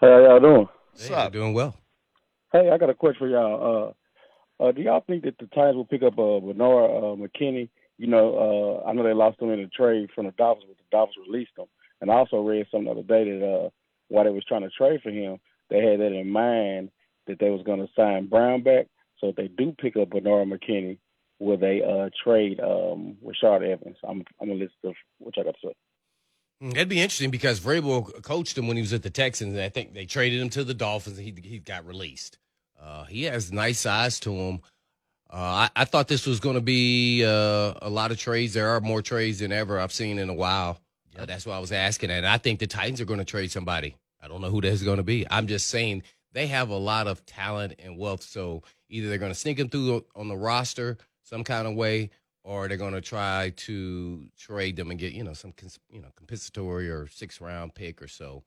How 0.00 0.06
y'all 0.08 0.40
doing? 0.40 0.68
what's 0.92 1.08
Hey, 1.08 1.14
up? 1.14 1.32
doing 1.32 1.52
well. 1.52 1.76
Hey, 2.52 2.70
I 2.70 2.78
got 2.78 2.88
a 2.88 2.94
question 2.94 3.18
for 3.18 3.28
y'all. 3.28 3.94
Uh, 4.60 4.64
uh, 4.64 4.72
do 4.72 4.80
y'all 4.80 5.04
think 5.06 5.24
that 5.24 5.36
the 5.38 5.46
Titans 5.48 5.76
will 5.76 5.84
pick 5.84 6.02
up 6.02 6.14
uh, 6.14 6.40
Benardrick 6.40 6.98
uh, 6.98 7.16
McKinney? 7.28 7.68
You 7.98 8.06
know, 8.06 8.82
uh, 8.84 8.88
I 8.88 8.92
know 8.92 9.02
they 9.02 9.12
lost 9.12 9.40
him 9.40 9.50
in 9.50 9.60
a 9.60 9.68
trade 9.68 10.10
from 10.14 10.26
the 10.26 10.32
Dolphins, 10.32 10.66
but 10.68 10.78
the 10.78 10.96
Dolphins 10.96 11.26
released 11.28 11.52
him. 11.58 11.66
And 12.00 12.10
I 12.10 12.14
also 12.14 12.40
read 12.40 12.66
something 12.70 12.84
the 12.86 12.92
other 12.92 13.02
day 13.02 13.38
that 13.38 13.46
uh, 13.46 13.68
while 14.08 14.24
they 14.24 14.30
was 14.30 14.44
trying 14.44 14.62
to 14.62 14.70
trade 14.70 15.00
for 15.02 15.10
him, 15.10 15.38
they 15.68 15.82
had 15.82 16.00
that 16.00 16.12
in 16.12 16.30
mind 16.30 16.90
that 17.26 17.38
they 17.38 17.50
was 17.50 17.62
going 17.64 17.80
to 17.80 17.92
sign 17.94 18.28
Brown 18.28 18.62
back. 18.62 18.86
So 19.20 19.28
if 19.28 19.36
they 19.36 19.48
do 19.48 19.74
pick 19.78 19.96
up 19.96 20.10
Benardrick 20.10 20.60
McKinney, 20.60 20.98
will 21.38 21.56
they 21.56 21.82
uh, 21.82 22.10
trade 22.22 22.60
um, 22.60 23.16
Rashaan 23.24 23.68
Evans? 23.68 23.96
I'm 24.08 24.24
I'm 24.40 24.50
listen 24.50 24.68
to 24.84 24.92
what 25.18 25.36
y'all 25.36 25.44
got 25.44 25.56
to 25.60 25.68
say. 25.68 25.74
Mm, 26.62 26.74
That'd 26.74 26.88
be 26.88 27.00
interesting 27.00 27.30
because 27.30 27.60
Vrabel 27.60 28.22
coached 28.22 28.56
him 28.56 28.66
when 28.66 28.76
he 28.76 28.82
was 28.82 28.92
at 28.92 29.02
the 29.02 29.10
Texans, 29.10 29.54
and 29.54 29.62
I 29.62 29.68
think 29.68 29.94
they 29.94 30.06
traded 30.06 30.40
him 30.40 30.50
to 30.50 30.64
the 30.64 30.74
Dolphins, 30.74 31.18
and 31.18 31.26
he 31.26 31.48
he 31.48 31.58
got 31.58 31.86
released. 31.86 32.38
Uh, 32.80 33.04
he 33.04 33.24
has 33.24 33.52
nice 33.52 33.80
size 33.80 34.20
to 34.20 34.32
him. 34.32 34.60
Uh, 35.30 35.36
I, 35.36 35.70
I 35.76 35.84
thought 35.84 36.08
this 36.08 36.26
was 36.26 36.40
going 36.40 36.54
to 36.54 36.62
be 36.62 37.24
uh, 37.24 37.74
a 37.82 37.90
lot 37.90 38.10
of 38.10 38.18
trades. 38.18 38.54
There 38.54 38.68
are 38.70 38.80
more 38.80 39.02
trades 39.02 39.40
than 39.40 39.52
ever 39.52 39.78
I've 39.78 39.92
seen 39.92 40.18
in 40.18 40.30
a 40.30 40.34
while. 40.34 40.80
Uh, 41.18 41.26
that's 41.26 41.44
why 41.44 41.56
I 41.56 41.58
was 41.58 41.72
asking, 41.72 42.10
and 42.10 42.26
I 42.26 42.38
think 42.38 42.60
the 42.60 42.66
Titans 42.66 43.00
are 43.00 43.04
going 43.04 43.18
to 43.18 43.24
trade 43.24 43.50
somebody. 43.50 43.96
I 44.22 44.28
don't 44.28 44.40
know 44.40 44.50
who 44.50 44.60
that's 44.60 44.82
going 44.82 44.98
to 44.98 45.02
be. 45.02 45.26
I'm 45.30 45.46
just 45.46 45.68
saying 45.68 46.04
they 46.32 46.46
have 46.46 46.70
a 46.70 46.76
lot 46.76 47.06
of 47.06 47.24
talent 47.26 47.74
and 47.78 47.98
wealth, 47.98 48.22
so 48.22 48.62
either 48.88 49.08
they're 49.08 49.18
going 49.18 49.32
to 49.32 49.38
sneak 49.38 49.58
them 49.58 49.68
through 49.68 50.04
on 50.14 50.28
the 50.28 50.36
roster 50.36 50.96
some 51.22 51.44
kind 51.44 51.66
of 51.66 51.74
way, 51.74 52.10
or 52.44 52.68
they're 52.68 52.76
going 52.76 52.94
to 52.94 53.00
try 53.00 53.52
to 53.56 54.24
trade 54.38 54.76
them 54.76 54.90
and 54.90 54.98
get 54.98 55.12
you 55.12 55.24
know 55.24 55.34
some 55.34 55.52
cons- 55.52 55.80
you 55.90 56.00
know 56.00 56.08
compensatory 56.16 56.88
or 56.88 57.08
six 57.08 57.40
round 57.40 57.74
pick 57.74 58.00
or 58.00 58.08
so. 58.08 58.44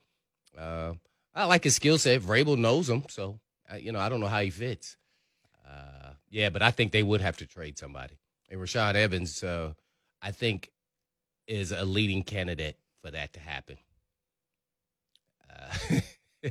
Uh, 0.58 0.94
I 1.36 1.46
like 1.46 1.64
his 1.64 1.76
skill 1.76 1.98
set. 1.98 2.22
Vrabel 2.22 2.58
knows 2.58 2.90
him, 2.90 3.04
so 3.10 3.40
uh, 3.72 3.76
you 3.76 3.92
know 3.92 4.00
I 4.00 4.10
don't 4.10 4.20
know 4.20 4.28
how 4.28 4.42
he 4.42 4.50
fits. 4.50 4.98
Uh, 5.72 6.14
yeah, 6.30 6.50
but 6.50 6.62
I 6.62 6.72
think 6.72 6.92
they 6.92 7.04
would 7.04 7.22
have 7.22 7.38
to 7.38 7.46
trade 7.46 7.78
somebody. 7.78 8.20
And 8.50 8.60
Rashaan 8.60 8.96
Evans, 8.96 9.42
uh, 9.44 9.74
I 10.22 10.32
think, 10.32 10.70
is 11.48 11.72
a 11.72 11.86
leading 11.86 12.24
candidate 12.24 12.78
for 13.02 13.12
that 13.12 13.34
to 13.34 13.40
happen. 13.40 13.78
Uh, 15.50 15.74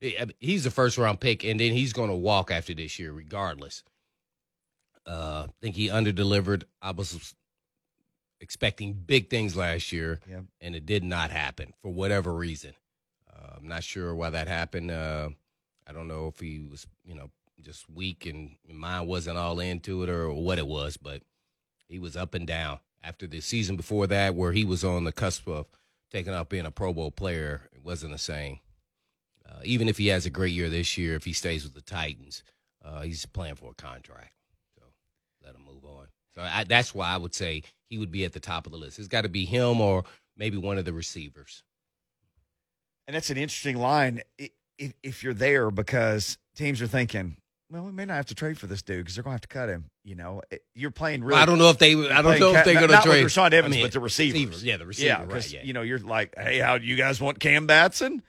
he- 0.00 0.18
I 0.18 0.24
mean, 0.24 0.34
he's 0.40 0.64
the 0.64 0.70
first 0.70 0.98
round 0.98 1.20
pick, 1.20 1.44
and 1.44 1.58
then 1.60 1.72
he's 1.72 1.92
going 1.92 2.10
to 2.10 2.16
walk 2.16 2.50
after 2.50 2.74
this 2.74 2.98
year, 2.98 3.12
regardless. 3.12 3.82
Uh, 5.06 5.46
I 5.48 5.52
think 5.60 5.76
he 5.76 5.88
underdelivered. 5.88 6.64
I 6.80 6.92
was 6.92 7.34
expecting 8.40 8.92
big 8.94 9.28
things 9.30 9.56
last 9.56 9.92
year, 9.92 10.20
Yep. 10.28 10.44
and 10.60 10.74
it 10.74 10.86
did 10.86 11.04
not 11.04 11.30
happen 11.30 11.72
for 11.82 11.90
whatever 11.90 12.34
reason. 12.34 12.74
Uh, 13.30 13.56
I'm 13.58 13.68
not 13.68 13.84
sure 13.84 14.14
why 14.14 14.30
that 14.30 14.48
happened. 14.48 14.90
Uh, 14.90 15.30
I 15.86 15.92
don't 15.92 16.08
know 16.08 16.28
if 16.28 16.40
he 16.40 16.60
was, 16.70 16.86
you 17.04 17.14
know, 17.14 17.30
just 17.64 17.88
weak 17.90 18.26
and 18.26 18.56
mine 18.68 19.06
wasn't 19.06 19.38
all 19.38 19.58
into 19.60 20.02
it 20.02 20.08
or 20.08 20.32
what 20.32 20.58
it 20.58 20.66
was, 20.66 20.96
but 20.96 21.22
he 21.88 21.98
was 21.98 22.16
up 22.16 22.34
and 22.34 22.46
down. 22.46 22.80
After 23.02 23.26
the 23.26 23.40
season 23.40 23.76
before 23.76 24.06
that, 24.06 24.34
where 24.34 24.52
he 24.52 24.64
was 24.64 24.82
on 24.82 25.04
the 25.04 25.12
cusp 25.12 25.46
of 25.46 25.66
taking 26.10 26.32
up 26.32 26.48
being 26.48 26.64
a 26.64 26.70
Pro 26.70 26.92
Bowl 26.92 27.10
player, 27.10 27.68
it 27.72 27.84
wasn't 27.84 28.12
the 28.12 28.18
same. 28.18 28.60
Uh, 29.46 29.60
even 29.64 29.88
if 29.88 29.98
he 29.98 30.06
has 30.06 30.24
a 30.24 30.30
great 30.30 30.52
year 30.52 30.70
this 30.70 30.96
year, 30.96 31.14
if 31.14 31.24
he 31.24 31.34
stays 31.34 31.64
with 31.64 31.74
the 31.74 31.82
Titans, 31.82 32.42
uh, 32.82 33.02
he's 33.02 33.26
playing 33.26 33.56
for 33.56 33.72
a 33.72 33.74
contract. 33.74 34.32
So 34.76 34.82
let 35.44 35.54
him 35.54 35.64
move 35.66 35.84
on. 35.84 36.06
So 36.34 36.42
I, 36.42 36.64
that's 36.64 36.94
why 36.94 37.10
I 37.10 37.18
would 37.18 37.34
say 37.34 37.62
he 37.90 37.98
would 37.98 38.10
be 38.10 38.24
at 38.24 38.32
the 38.32 38.40
top 38.40 38.64
of 38.66 38.72
the 38.72 38.78
list. 38.78 38.98
It's 38.98 39.08
got 39.08 39.22
to 39.22 39.28
be 39.28 39.44
him 39.44 39.80
or 39.80 40.04
maybe 40.36 40.56
one 40.56 40.78
of 40.78 40.84
the 40.84 40.92
receivers. 40.92 41.62
And 43.06 43.14
that's 43.14 43.30
an 43.30 43.36
interesting 43.36 43.76
line 43.76 44.22
if, 44.78 44.94
if 45.02 45.22
you're 45.22 45.34
there 45.34 45.70
because 45.70 46.38
teams 46.56 46.80
are 46.80 46.86
thinking, 46.86 47.36
well, 47.74 47.82
we 47.84 47.92
may 47.92 48.04
not 48.04 48.14
have 48.14 48.26
to 48.26 48.34
trade 48.36 48.56
for 48.56 48.66
this 48.68 48.82
dude 48.82 48.98
because 48.98 49.16
they're 49.16 49.24
going 49.24 49.32
to 49.32 49.34
have 49.34 49.40
to 49.42 49.48
cut 49.48 49.68
him. 49.68 49.90
You 50.04 50.14
know, 50.14 50.42
It- 50.50 50.62
you're 50.74 50.92
playing 50.92 51.24
really. 51.24 51.40
I 51.40 51.44
don't 51.44 51.58
know 51.58 51.70
if 51.70 51.78
they. 51.78 51.92
I 51.92 52.22
don't 52.22 52.38
know 52.38 52.54
if 52.54 52.64
they're 52.64 52.74
going 52.74 52.88
to 52.88 53.00
trade 53.02 53.24
Rashaan 53.26 53.52
Evans, 53.52 53.74
I 53.74 53.76
mean, 53.78 53.84
but 53.84 53.92
the 53.92 54.00
receivers. 54.00 54.62
Yeah, 54.62 54.76
the 54.76 54.86
receiver. 54.86 55.06
yeah, 55.08 55.24
right, 55.24 55.52
yeah. 55.52 55.62
you 55.64 55.72
know 55.72 55.82
you're 55.82 55.98
like, 55.98 56.34
hey, 56.38 56.58
how 56.60 56.78
do 56.78 56.84
you 56.86 56.94
guys 56.96 57.20
want 57.20 57.40
Cam 57.40 57.66
Batson? 57.66 58.22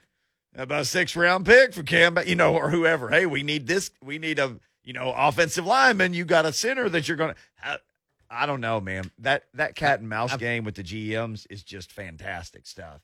About 0.56 0.80
a 0.80 0.84
six 0.84 1.14
round 1.14 1.46
pick 1.46 1.74
for 1.74 1.82
Cam, 1.82 2.14
Bat- 2.14 2.26
you 2.28 2.34
know, 2.34 2.54
or 2.56 2.70
whoever. 2.70 3.08
Hey, 3.10 3.26
we 3.26 3.42
need 3.42 3.66
this. 3.66 3.90
We 4.02 4.18
need 4.18 4.38
a 4.38 4.56
you 4.84 4.92
know 4.94 5.12
offensive 5.16 5.66
lineman. 5.66 6.12
You 6.14 6.24
got 6.24 6.44
a 6.46 6.52
center 6.52 6.88
that 6.88 7.06
you're 7.06 7.16
going 7.16 7.34
to. 7.62 7.80
I 8.28 8.46
don't 8.46 8.60
know, 8.60 8.80
man. 8.80 9.10
That 9.20 9.44
that 9.54 9.76
cat 9.76 10.00
and 10.00 10.08
mouse 10.08 10.32
I've- 10.32 10.40
game 10.40 10.64
with 10.64 10.74
the 10.74 10.82
GMs 10.82 11.46
is 11.50 11.62
just 11.62 11.92
fantastic 11.92 12.66
stuff. 12.66 13.00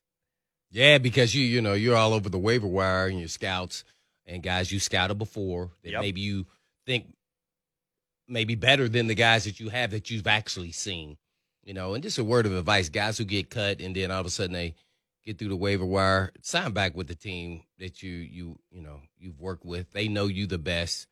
Yeah, 0.72 0.98
because 0.98 1.34
you 1.34 1.44
you 1.44 1.60
know 1.60 1.74
you're 1.74 1.96
all 1.96 2.14
over 2.14 2.28
the 2.28 2.38
waiver 2.38 2.66
wire 2.66 3.06
and 3.06 3.18
your 3.20 3.28
scouts 3.28 3.84
and 4.26 4.42
guys 4.42 4.70
you 4.72 4.78
scouted 4.80 5.18
before 5.18 5.70
that 5.82 5.90
Yep. 5.92 6.00
maybe 6.00 6.20
you 6.20 6.46
think 6.86 7.14
maybe 8.28 8.54
better 8.54 8.88
than 8.88 9.06
the 9.06 9.14
guys 9.14 9.44
that 9.44 9.60
you 9.60 9.68
have 9.68 9.90
that 9.90 10.10
you've 10.10 10.26
actually 10.26 10.72
seen. 10.72 11.16
You 11.64 11.74
know, 11.74 11.94
and 11.94 12.02
just 12.02 12.18
a 12.18 12.24
word 12.24 12.46
of 12.46 12.54
advice: 12.54 12.88
guys 12.88 13.18
who 13.18 13.24
get 13.24 13.50
cut 13.50 13.80
and 13.80 13.94
then 13.94 14.10
all 14.10 14.20
of 14.20 14.26
a 14.26 14.30
sudden 14.30 14.52
they 14.52 14.74
get 15.24 15.38
through 15.38 15.48
the 15.50 15.56
waiver 15.56 15.86
wire, 15.86 16.32
sign 16.42 16.72
back 16.72 16.96
with 16.96 17.06
the 17.06 17.14
team 17.14 17.62
that 17.78 18.02
you 18.02 18.10
you 18.10 18.58
you 18.70 18.82
know 18.82 19.00
you've 19.18 19.40
worked 19.40 19.64
with. 19.64 19.90
They 19.92 20.08
know 20.08 20.26
you 20.26 20.46
the 20.46 20.58
best. 20.58 21.06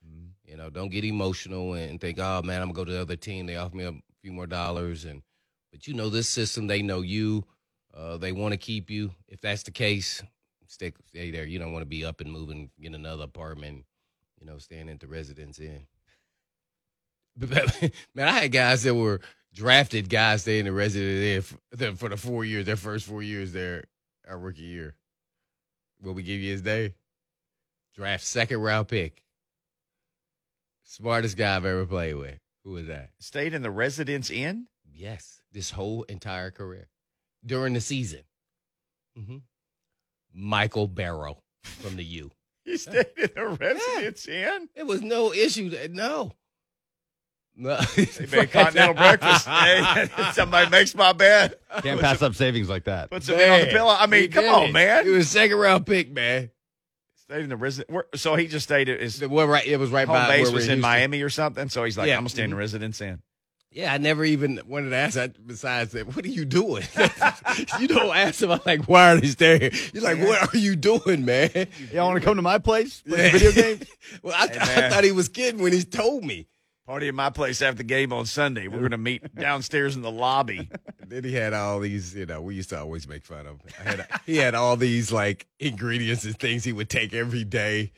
You 0.45 0.57
know, 0.57 0.69
don't 0.69 0.89
get 0.91 1.05
emotional 1.05 1.75
and 1.75 2.01
think, 2.01 2.19
oh 2.19 2.43
man, 2.43 2.61
I'm 2.61 2.73
gonna 2.73 2.77
go 2.77 2.85
to 2.85 2.93
the 2.93 3.01
other 3.01 3.15
team. 3.17 3.47
They 3.47 3.57
offer 3.57 3.77
me 3.77 3.85
a 3.85 3.95
few 4.23 4.33
more 4.33 4.49
dollars, 4.49 5.05
and 5.05 5.23
but 5.71 5.87
you 5.87 5.95
know 5.95 6.09
this 6.09 6.29
system. 6.29 6.67
They 6.67 6.83
know 6.83 7.03
you. 7.03 7.45
Uh, 7.95 8.17
they 8.17 8.33
want 8.33 8.53
to 8.53 8.59
keep 8.59 8.91
you. 8.91 9.13
If 9.29 9.41
that's 9.41 9.63
the 9.63 9.71
case, 9.71 10.21
stick 10.71 10.95
stay 11.09 11.31
there. 11.31 11.45
You 11.45 11.59
don't 11.59 11.73
want 11.73 11.83
to 11.83 11.87
be 11.89 12.05
up 12.05 12.21
and 12.21 12.31
moving, 12.33 12.71
get 12.81 12.95
another 12.95 13.25
apartment. 13.25 13.85
You 14.41 14.47
know, 14.47 14.59
staying 14.59 14.89
at 14.89 15.01
the 15.01 15.07
residence 15.07 15.59
inn. 15.59 15.87
Man, 18.15 18.29
I 18.29 18.41
had 18.41 18.53
guys 18.53 18.85
that 18.85 18.95
were 18.95 19.21
drafted 19.53 20.09
guys 20.09 20.43
staying 20.43 20.61
in 20.61 20.65
the 20.67 20.73
residence 20.73 21.55
inn 21.79 21.97
for 21.97 22.09
the, 22.09 22.17
four 22.17 22.45
years, 22.45 22.65
their 22.65 22.77
first 22.77 23.07
four 23.07 23.23
years 23.23 23.53
there, 23.53 23.85
our 24.27 24.39
rookie 24.39 24.63
year. 24.63 24.95
What 26.01 26.15
we 26.15 26.23
give 26.23 26.41
you 26.41 26.53
his 26.53 26.63
day? 26.63 26.95
Draft 27.95 28.25
second 28.25 28.61
round 28.61 28.89
pick. 28.89 29.23
Smartest 30.85 31.37
guy 31.37 31.57
I've 31.57 31.67
ever 31.67 31.85
played 31.85 32.15
with. 32.15 32.39
Who 32.65 32.71
was 32.73 32.87
that? 32.87 33.11
Stayed 33.19 33.53
in 33.55 33.63
the 33.63 33.71
Residence 33.71 34.31
Inn. 34.31 34.67
Yes, 34.93 35.41
this 35.53 35.71
whole 35.71 36.03
entire 36.05 36.51
career 36.51 36.89
during 37.45 37.75
the 37.75 37.81
season. 37.81 38.21
hmm 39.17 39.39
Michael 40.35 40.87
Barrow 40.89 41.43
from 41.63 41.97
the 41.97 42.05
U. 42.05 42.31
he 42.65 42.77
stayed 42.77 43.07
in 43.17 43.31
the 43.35 43.49
Residence 43.49 44.27
Inn. 44.29 44.69
It 44.75 44.87
was 44.87 45.03
no 45.03 45.33
issue. 45.33 45.71
That, 45.71 45.93
no. 45.93 46.33
No. 47.57 47.79
They 47.97 48.27
made 48.31 48.53
continental 48.53 48.95
breakfast. 48.95 49.47
Hey, 49.51 50.07
somebody 50.33 50.71
makes 50.71 50.95
my 50.95 51.13
bed, 51.13 51.57
Can't 51.83 52.01
pass 52.01 52.23
up 52.23 52.35
savings 52.35 52.71
like 52.71 52.85
that. 52.85 53.11
puts 53.11 53.29
it 53.29 53.39
in 53.39 53.51
on 53.51 53.61
the 53.61 53.67
pillow. 53.67 53.91
I 53.91 54.05
he 54.07 54.11
mean, 54.11 54.31
come 54.31 54.47
on, 54.47 54.63
it. 54.69 54.73
man. 54.73 55.07
It 55.07 55.11
was 55.11 55.29
second 55.29 55.59
round 55.59 55.85
pick, 55.85 56.11
man. 56.11 56.51
Stayed 57.17 57.43
in 57.43 57.49
the 57.51 57.57
resident. 57.57 58.05
So 58.15 58.35
he 58.37 58.47
just 58.47 58.65
stayed 58.65 58.89
at 58.89 59.01
his 59.01 59.19
The 59.19 59.29
one 59.29 59.49
right, 59.49 59.67
it 59.67 59.77
was 59.79 59.91
right 59.91 60.07
home 60.07 60.17
by 60.17 60.29
base 60.29 60.47
where 60.47 60.55
was 60.55 60.65
in 60.65 60.71
Houston. 60.77 60.81
Miami 60.81 61.21
or 61.23 61.29
something. 61.29 61.69
So 61.69 61.85
he's 61.85 61.99
like, 61.99 62.07
Yeah. 62.09 62.15
I'm 62.15 62.21
gonna 62.21 62.31
stay 62.31 62.45
in 62.45 62.51
the 62.51 62.57
Mhm. 62.57 62.61
Residence 62.61 63.01
Inn. 63.03 63.21
Yeah, 63.73 63.93
I 63.93 63.99
never 63.99 64.25
even 64.25 64.61
wanted 64.67 64.91
to 64.91 64.97
ask 64.97 65.15
that. 65.15 65.47
Besides 65.47 65.93
that, 65.93 66.15
what 66.15 66.25
are 66.25 66.29
you 66.29 66.45
doing? 66.45 66.83
you 67.81 67.87
don't 67.89 68.17
ask 68.17 68.43
him. 68.43 68.51
I'm 68.51 68.61
like, 68.67 68.87
why 68.89 69.13
are 69.13 69.21
they 69.21 69.29
staying? 69.29 69.73
You're 69.93 70.03
like, 70.03 70.19
what 70.19 70.53
are 70.55 70.59
you 70.59 70.75
doing, 70.75 71.25
man? 71.25 71.51
Y'all 71.93 72.09
want 72.09 72.21
to 72.21 72.25
come 72.25 72.37
to 72.37 72.43
my 72.43 72.59
place? 72.59 73.03
Play 73.03 73.27
Yeah. 73.27 73.33
video 73.33 73.53
games? 73.53 73.85
well, 74.23 74.35
I, 74.37 74.49
Hey, 74.49 74.87
I 74.87 74.91
thought 74.91 75.05
he 75.05 75.13
was 75.13 75.29
kidding 75.29 75.63
when 75.63 75.73
he 75.73 75.83
told 75.85 76.25
me. 76.25 76.49
Party 76.87 77.07
at 77.07 77.15
my 77.15 77.31
place 77.31 77.63
after 77.63 77.77
the 77.79 77.85
game 77.85 78.13
on 78.13 78.27
Sunday. 78.27 78.67
We're 78.67 78.81
gonna 78.81 78.99
meet 78.99 79.33
downstairs 79.37 79.95
in 79.95 80.03
the 80.03 80.11
lobby. 80.11 80.69
Then 81.07 81.23
he 81.23 81.33
had 81.33 81.53
all 81.53 81.79
these, 81.79 82.17
you 82.17 82.27
know, 82.27 82.43
we 82.43 82.57
used 82.57 82.71
to 82.71 82.81
always 82.81 83.07
make 83.07 83.25
fun 83.25 83.47
of 83.47 83.61
him. 83.61 83.71
I 83.79 83.83
had, 83.91 84.07
he 84.27 84.37
had 84.39 84.57
all 84.57 84.77
these 84.77 85.13
like 85.13 85.47
ingredients 85.61 86.25
and 86.25 86.37
things 86.37 86.65
he 86.65 86.73
would 86.73 86.91
take 86.91 87.15
every 87.15 87.45
day, 87.45 87.93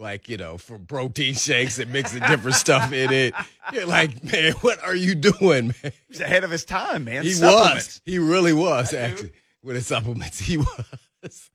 like, 0.00 0.28
you 0.28 0.36
know, 0.36 0.58
from 0.58 0.86
protein 0.86 1.34
shakes 1.34 1.78
and 1.78 1.92
mixing 1.92 2.20
different 2.20 2.56
stuff 2.56 2.92
in 2.92 3.12
it. 3.12 3.34
You're 3.72 3.86
like, 3.86 4.24
man, 4.24 4.52
what 4.54 4.82
are 4.82 4.94
you 4.94 5.14
doing, 5.14 5.74
man? 5.82 5.92
He's 6.08 6.20
ahead 6.20 6.44
of 6.44 6.50
his 6.50 6.64
time, 6.64 7.04
man. 7.04 7.22
He 7.22 7.34
was. 7.40 8.00
He 8.04 8.18
really 8.18 8.52
was, 8.52 8.94
actually. 8.94 9.32
With 9.62 9.76
his 9.76 9.86
supplements, 9.86 10.40
he 10.40 10.56
was. 11.22 11.50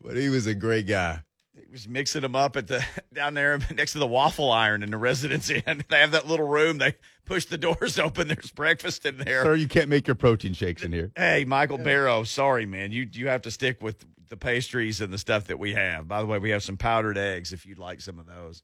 But 0.00 0.16
he 0.16 0.30
was 0.30 0.46
a 0.46 0.54
great 0.54 0.86
guy. 0.86 1.22
He 1.72 1.74
was 1.74 1.88
mixing 1.88 2.20
them 2.20 2.36
up 2.36 2.58
at 2.58 2.66
the 2.66 2.84
down 3.14 3.32
there 3.32 3.58
next 3.74 3.92
to 3.92 3.98
the 3.98 4.06
waffle 4.06 4.52
iron 4.52 4.82
in 4.82 4.90
the 4.90 4.98
Residence 4.98 5.48
Inn. 5.48 5.82
They 5.88 6.00
have 6.00 6.10
that 6.10 6.28
little 6.28 6.46
room. 6.46 6.76
They 6.76 6.96
push 7.24 7.46
the 7.46 7.56
doors 7.56 7.98
open. 7.98 8.28
There's 8.28 8.50
breakfast 8.50 9.06
in 9.06 9.16
there. 9.16 9.42
Sir, 9.42 9.54
you 9.54 9.68
can't 9.68 9.88
make 9.88 10.06
your 10.06 10.14
protein 10.14 10.52
shakes 10.52 10.82
in 10.82 10.92
here. 10.92 11.12
Hey, 11.16 11.46
Michael 11.46 11.78
Barrow, 11.78 12.24
sorry, 12.24 12.66
man. 12.66 12.92
You 12.92 13.08
you 13.10 13.28
have 13.28 13.40
to 13.42 13.50
stick 13.50 13.82
with 13.82 14.04
the 14.28 14.36
pastries 14.36 15.00
and 15.00 15.10
the 15.10 15.16
stuff 15.16 15.44
that 15.44 15.58
we 15.58 15.72
have. 15.72 16.06
By 16.06 16.20
the 16.20 16.26
way, 16.26 16.38
we 16.38 16.50
have 16.50 16.62
some 16.62 16.76
powdered 16.76 17.16
eggs 17.16 17.54
if 17.54 17.64
you'd 17.64 17.78
like 17.78 18.02
some 18.02 18.18
of 18.18 18.26
those. 18.26 18.62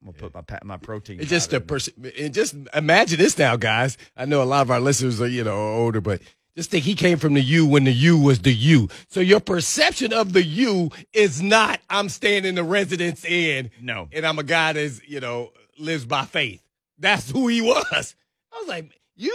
I'm 0.00 0.12
gonna 0.12 0.30
put 0.30 0.34
my 0.34 0.58
my 0.64 0.78
protein. 0.78 1.20
It's 1.20 1.28
just 1.28 1.52
a 1.52 1.60
powder 1.60 1.66
person. 1.66 2.12
And 2.18 2.32
just 2.32 2.54
imagine 2.72 3.18
this 3.18 3.36
now, 3.36 3.56
guys. 3.56 3.98
I 4.16 4.24
know 4.24 4.42
a 4.42 4.44
lot 4.44 4.62
of 4.62 4.70
our 4.70 4.80
listeners 4.80 5.20
are, 5.20 5.28
you 5.28 5.44
know, 5.44 5.74
older, 5.74 6.00
but 6.00 6.22
just 6.56 6.70
think 6.70 6.84
he 6.84 6.94
came 6.94 7.18
from 7.18 7.34
the 7.34 7.40
U 7.40 7.66
when 7.66 7.84
the 7.84 7.92
U 7.92 8.18
was 8.18 8.40
the 8.40 8.52
U. 8.52 8.88
So 9.08 9.20
your 9.20 9.40
perception 9.40 10.12
of 10.12 10.32
the 10.32 10.44
U 10.44 10.90
is 11.12 11.40
not 11.42 11.80
I'm 11.88 12.08
staying 12.08 12.44
in 12.44 12.54
the 12.56 12.64
residence 12.64 13.24
inn. 13.24 13.70
No, 13.80 14.08
and 14.12 14.26
I'm 14.26 14.38
a 14.38 14.42
guy 14.42 14.74
that's, 14.74 15.06
you 15.08 15.20
know, 15.20 15.52
lives 15.78 16.04
by 16.04 16.24
faith. 16.24 16.62
That's 16.98 17.30
who 17.30 17.48
he 17.48 17.60
was. 17.62 18.14
I 18.52 18.58
was 18.58 18.68
like, 18.68 18.92
you 19.16 19.32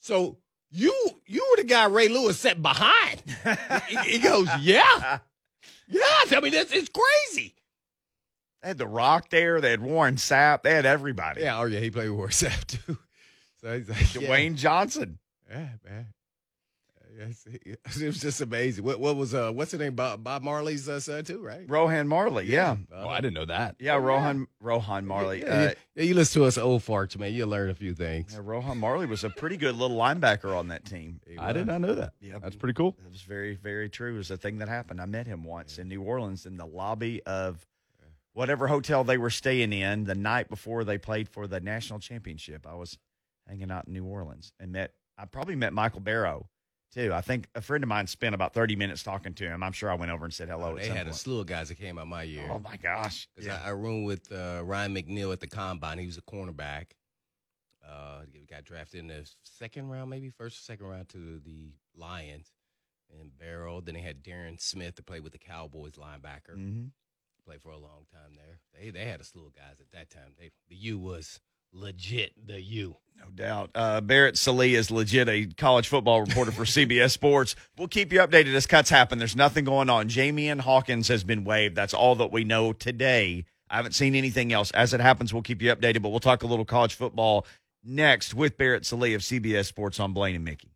so 0.00 0.36
you 0.70 0.92
you 1.26 1.46
were 1.50 1.62
the 1.62 1.68
guy 1.68 1.86
Ray 1.86 2.08
Lewis 2.08 2.38
sat 2.38 2.60
behind. 2.60 3.22
he, 3.88 3.96
he 3.96 4.18
goes, 4.18 4.48
Yeah. 4.60 5.18
Yeah. 5.88 6.02
I 6.32 6.40
mean, 6.42 6.52
that's 6.52 6.72
it's 6.72 6.90
crazy. 6.90 7.54
they 8.62 8.68
had 8.68 8.78
the 8.78 8.86
Rock 8.86 9.30
there. 9.30 9.60
They 9.60 9.70
had 9.70 9.80
Warren 9.80 10.16
Sapp. 10.16 10.62
They 10.62 10.72
had 10.72 10.86
everybody. 10.86 11.42
Yeah, 11.42 11.60
oh 11.60 11.64
yeah, 11.66 11.78
he 11.80 11.90
played 11.90 12.10
with 12.10 12.30
WhatsApp 12.30 12.66
too. 12.66 12.98
So 13.60 13.78
he's 13.78 13.88
like, 13.88 14.14
yeah. 14.14 14.28
Dwayne 14.28 14.56
Johnson. 14.56 15.18
Yeah, 15.50 15.68
man. 15.84 16.06
Yes, 17.16 17.46
it 17.46 18.06
was 18.06 18.20
just 18.20 18.40
amazing. 18.40 18.82
What 18.84 18.98
what 18.98 19.14
was 19.14 19.34
uh 19.34 19.52
what's 19.52 19.70
the 19.70 19.78
name 19.78 19.94
Bob 19.94 20.24
Bob 20.24 20.42
Marley's 20.42 20.88
uh, 20.88 20.98
son 20.98 21.22
too, 21.22 21.40
right? 21.40 21.64
Rohan 21.68 22.08
Marley. 22.08 22.46
Yeah, 22.46 22.74
Oh, 22.92 23.06
I 23.08 23.20
didn't 23.20 23.34
know 23.34 23.44
that. 23.44 23.76
yeah. 23.78 23.94
Rohan 23.94 24.48
Rohan 24.58 25.06
Marley. 25.06 25.42
Yeah, 25.42 25.46
Uh, 25.46 25.60
yeah, 25.62 25.72
yeah, 25.94 26.02
you 26.02 26.14
listen 26.14 26.42
to 26.42 26.48
us 26.48 26.58
old 26.58 26.82
farts, 26.82 27.16
man. 27.16 27.32
You'll 27.32 27.48
learn 27.50 27.70
a 27.70 27.74
few 27.74 27.94
things. 27.94 28.32
yeah, 28.32 28.40
Rohan 28.42 28.78
Marley 28.78 29.06
was 29.06 29.22
a 29.22 29.30
pretty 29.30 29.56
good 29.56 29.76
little 29.76 29.96
linebacker 29.96 30.56
on 30.58 30.68
that 30.68 30.84
team. 30.86 31.20
I 31.38 31.52
did 31.52 31.68
not 31.68 31.82
know 31.82 31.94
that. 31.94 32.14
Yep. 32.20 32.42
That's 32.42 32.56
pretty 32.56 32.74
cool. 32.74 32.96
It 33.04 33.12
was 33.12 33.22
very, 33.22 33.54
very 33.54 33.88
true. 33.88 34.14
It 34.14 34.18
was 34.18 34.32
a 34.32 34.36
thing 34.36 34.58
that 34.58 34.68
happened. 34.68 35.00
I 35.00 35.06
met 35.06 35.28
him 35.28 35.44
once 35.44 35.78
in 35.78 35.86
New 35.86 36.02
Orleans 36.02 36.46
in 36.46 36.56
the 36.56 36.66
lobby 36.66 37.22
of 37.26 37.64
whatever 38.32 38.66
hotel 38.66 39.04
they 39.04 39.18
were 39.18 39.30
staying 39.30 39.72
in 39.72 40.02
the 40.02 40.16
night 40.16 40.48
before 40.48 40.82
they 40.82 40.98
played 40.98 41.28
for 41.28 41.46
the 41.46 41.60
national 41.60 42.00
championship. 42.00 42.66
I 42.66 42.74
was 42.74 42.98
hanging 43.46 43.70
out 43.70 43.86
in 43.86 43.92
New 43.92 44.04
Orleans 44.04 44.52
and 44.58 44.72
met, 44.72 44.94
I 45.18 45.26
probably 45.26 45.56
met 45.56 45.72
Michael 45.72 46.00
Barrow 46.00 46.48
too. 46.92 47.12
I 47.12 47.20
think 47.20 47.48
a 47.54 47.60
friend 47.60 47.82
of 47.82 47.88
mine 47.88 48.06
spent 48.06 48.34
about 48.34 48.54
30 48.54 48.76
minutes 48.76 49.02
talking 49.02 49.34
to 49.34 49.44
him. 49.44 49.62
I'm 49.62 49.72
sure 49.72 49.90
I 49.90 49.94
went 49.94 50.12
over 50.12 50.24
and 50.24 50.32
said 50.32 50.48
hello. 50.48 50.72
Oh, 50.72 50.76
they 50.78 50.88
had 50.88 51.08
a 51.08 51.12
slew 51.12 51.40
of 51.40 51.46
guys 51.46 51.68
that 51.68 51.76
came 51.78 51.98
out 51.98 52.06
my 52.06 52.22
year. 52.22 52.48
Oh 52.50 52.58
my 52.60 52.76
gosh. 52.76 53.28
Yeah. 53.38 53.60
I, 53.64 53.68
I 53.68 53.70
roomed 53.70 54.06
with 54.06 54.30
uh, 54.32 54.62
Ryan 54.64 54.94
McNeil 54.94 55.32
at 55.32 55.40
the 55.40 55.46
combine. 55.46 55.98
He 55.98 56.06
was 56.06 56.18
a 56.18 56.22
cornerback. 56.22 56.86
Uh, 57.86 58.22
got 58.48 58.64
drafted 58.64 59.00
in 59.00 59.08
the 59.08 59.28
second 59.42 59.88
round, 59.88 60.08
maybe 60.08 60.30
first 60.30 60.58
or 60.58 60.62
second 60.62 60.86
round 60.86 61.08
to 61.10 61.40
the 61.44 61.72
Lions. 61.96 62.52
And 63.20 63.36
Barrow. 63.38 63.80
Then 63.80 63.94
they 63.94 64.00
had 64.00 64.22
Darrin 64.22 64.58
Smith 64.58 64.96
to 64.96 65.02
play 65.02 65.20
with 65.20 65.32
the 65.32 65.38
Cowboys 65.38 65.92
linebacker. 65.92 66.56
Mhm. 66.56 66.90
Played 67.44 67.60
for 67.60 67.70
a 67.70 67.78
long 67.78 68.06
time 68.10 68.34
there. 68.36 68.60
They 68.72 68.90
they 68.90 69.04
had 69.04 69.20
a 69.20 69.24
slew 69.24 69.46
of 69.46 69.54
guys 69.54 69.76
at 69.78 69.90
that 69.92 70.10
time. 70.10 70.34
They, 70.38 70.50
the 70.68 70.74
U 70.76 70.98
was 70.98 71.38
legit. 71.74 72.32
The 72.46 72.60
U. 72.60 72.96
No 73.18 73.26
doubt. 73.34 73.70
Uh, 73.74 74.00
Barrett 74.00 74.36
Sallee 74.36 74.74
is 74.74 74.90
legit 74.90 75.28
a 75.28 75.46
college 75.56 75.88
football 75.88 76.20
reporter 76.20 76.52
for 76.52 76.64
CBS 76.64 77.10
Sports. 77.12 77.56
We'll 77.78 77.88
keep 77.88 78.12
you 78.12 78.20
updated 78.20 78.54
as 78.54 78.66
cuts 78.66 78.90
happen. 78.90 79.18
There's 79.18 79.36
nothing 79.36 79.64
going 79.64 79.88
on. 79.88 80.08
Javian 80.08 80.60
Hawkins 80.60 81.08
has 81.08 81.24
been 81.24 81.44
waived. 81.44 81.74
That's 81.74 81.94
all 81.94 82.16
that 82.16 82.32
we 82.32 82.44
know 82.44 82.72
today. 82.72 83.44
I 83.70 83.76
haven't 83.76 83.92
seen 83.92 84.14
anything 84.14 84.52
else. 84.52 84.70
As 84.72 84.92
it 84.92 85.00
happens, 85.00 85.32
we'll 85.32 85.42
keep 85.42 85.62
you 85.62 85.74
updated, 85.74 86.02
but 86.02 86.10
we'll 86.10 86.20
talk 86.20 86.42
a 86.42 86.46
little 86.46 86.66
college 86.66 86.94
football 86.94 87.46
next 87.82 88.34
with 88.34 88.56
Barrett 88.56 88.84
Sallee 88.84 89.14
of 89.14 89.22
CBS 89.22 89.66
Sports 89.66 89.98
on 89.98 90.12
Blaine 90.12 90.36
and 90.36 90.44
Mickey. 90.44 90.73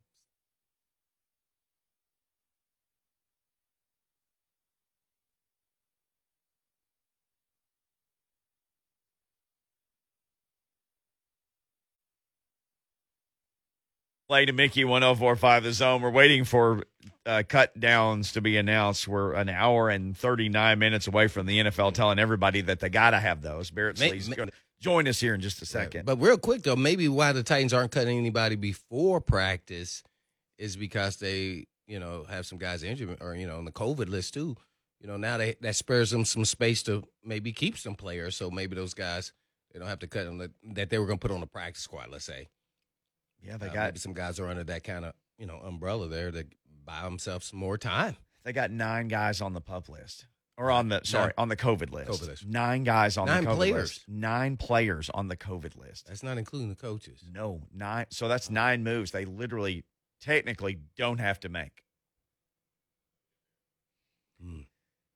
Blaine 14.29 14.49
and 14.49 14.57
Mickey 14.59 14.85
1045 14.85 15.63
the 15.63 15.73
zone. 15.73 16.03
We're 16.03 16.11
waiting 16.11 16.45
for 16.45 16.83
uh, 17.25 17.43
cut 17.49 17.79
downs 17.81 18.33
to 18.33 18.43
be 18.43 18.59
announced. 18.59 19.09
We're 19.09 19.33
an 19.33 19.49
hour 19.49 19.89
and 19.89 20.15
39 20.15 20.79
minutes 20.79 21.07
away 21.07 21.29
from 21.29 21.47
the 21.47 21.59
NFL 21.61 21.95
telling 21.95 22.19
everybody 22.19 22.61
that 22.61 22.81
they 22.81 22.91
got 22.91 23.13
to 23.13 23.21
have 23.21 23.41
those. 23.41 23.71
Barrett 23.71 23.99
ma- 23.99 24.35
going 24.37 24.51
to 24.51 24.55
join 24.81 25.09
us 25.09 25.19
here 25.19 25.33
in 25.33 25.41
just 25.41 25.63
a 25.63 25.67
second. 25.67 26.05
But 26.05 26.21
real 26.21 26.37
quick 26.37 26.63
though, 26.63 26.77
maybe 26.77 27.09
why 27.09 27.33
the 27.33 27.43
Titans 27.43 27.73
aren't 27.73 27.91
cutting 27.91 28.19
anybody 28.19 28.57
before 28.57 29.23
practice 29.23 30.03
is 30.59 30.77
because 30.77 31.17
they, 31.17 31.67
you 31.87 31.99
know, 31.99 32.27
have 32.29 32.45
some 32.45 32.59
guys 32.59 32.83
injured 32.83 33.17
or 33.23 33.35
you 33.35 33.47
know 33.47 33.57
on 33.57 33.65
the 33.65 33.73
COVID 33.73 34.11
list 34.11 34.35
too. 34.35 34.57
You 35.01 35.09
know, 35.09 35.17
now 35.17 35.39
they 35.39 35.57
that 35.63 35.75
spares 35.75 36.11
them 36.11 36.27
some 36.27 36.45
space 36.45 36.83
to 36.83 37.03
maybe 37.25 37.53
keep 37.53 37.79
some 37.79 37.95
players. 37.95 38.37
So 38.37 38.51
maybe 38.51 38.77
those 38.77 38.93
guys 38.93 39.33
they 39.73 39.79
don't 39.79 39.89
have 39.89 40.01
to 40.01 40.07
cut 40.07 40.27
them 40.27 40.37
that, 40.39 40.51
that 40.75 40.91
they 40.91 40.99
were 40.99 41.07
going 41.07 41.19
to 41.19 41.27
put 41.27 41.35
on 41.35 41.41
the 41.41 41.47
practice 41.47 41.83
squad. 41.83 42.11
Let's 42.11 42.27
say. 42.27 42.49
Yeah, 43.43 43.57
they 43.57 43.69
Uh, 43.69 43.73
got 43.75 43.85
maybe 43.89 43.99
some 43.99 44.13
guys 44.15 44.39
are 44.41 44.47
under 44.49 44.65
that 44.65 44.85
kind 44.85 45.05
of 45.05 45.15
you 45.39 45.47
know 45.47 45.57
umbrella 45.59 46.09
there. 46.09 46.31
to 46.31 46.47
buy 46.85 47.03
themselves 47.03 47.47
some 47.47 47.59
more 47.59 47.77
time. 47.79 48.17
They 48.45 48.53
got 48.53 48.71
nine 48.71 49.09
guys 49.09 49.41
on 49.41 49.53
the 49.53 49.61
pup 49.61 49.89
list. 49.89 50.27
Or 50.57 50.73
on 50.73 50.89
the 50.89 51.03
sorry, 51.05 51.33
on 51.39 51.49
the 51.49 51.57
COVID 51.57 51.93
list. 51.93 52.11
COVID 52.11 52.27
list. 52.27 52.47
Nine 52.47 52.83
guys 52.83 53.17
on 53.17 53.27
Nine 53.27 53.45
the 53.45 53.51
COVID 53.51 53.55
players. 53.57 53.75
list. 53.91 54.09
Nine 54.09 54.57
players 54.57 55.09
on 55.11 55.29
the 55.29 55.37
COVID 55.37 55.77
list. 55.77 56.07
That's 56.09 56.23
not 56.25 56.37
including 56.37 56.69
the 56.69 56.75
coaches. 56.75 57.23
No, 57.31 57.63
nine. 57.73 58.07
So 58.11 58.27
that's 58.27 58.51
nine 58.51 58.83
moves 58.83 59.13
they 59.13 59.25
literally, 59.25 59.85
technically, 60.21 60.81
don't 60.97 61.19
have 61.21 61.39
to 61.41 61.49
make. 61.49 61.85
Hmm. 64.43 64.63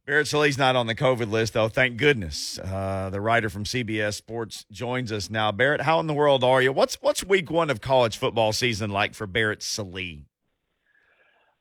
Barrett 0.04 0.26
Sallee's 0.26 0.58
not 0.58 0.74
on 0.74 0.88
the 0.88 0.96
COVID 0.96 1.30
list, 1.30 1.52
though. 1.52 1.68
Thank 1.68 1.96
goodness. 1.96 2.58
Uh, 2.58 3.08
the 3.10 3.20
writer 3.20 3.48
from 3.48 3.62
CBS 3.62 4.14
Sports 4.14 4.66
joins 4.70 5.12
us 5.12 5.30
now. 5.30 5.52
Barrett, 5.52 5.82
how 5.82 6.00
in 6.00 6.08
the 6.08 6.14
world 6.14 6.42
are 6.42 6.60
you? 6.60 6.72
What's 6.72 6.96
what's 7.00 7.22
week 7.22 7.50
one 7.52 7.70
of 7.70 7.80
college 7.80 8.16
football 8.16 8.52
season 8.52 8.90
like 8.90 9.14
for 9.14 9.28
Barrett 9.28 9.62
Sallee? 9.62 10.26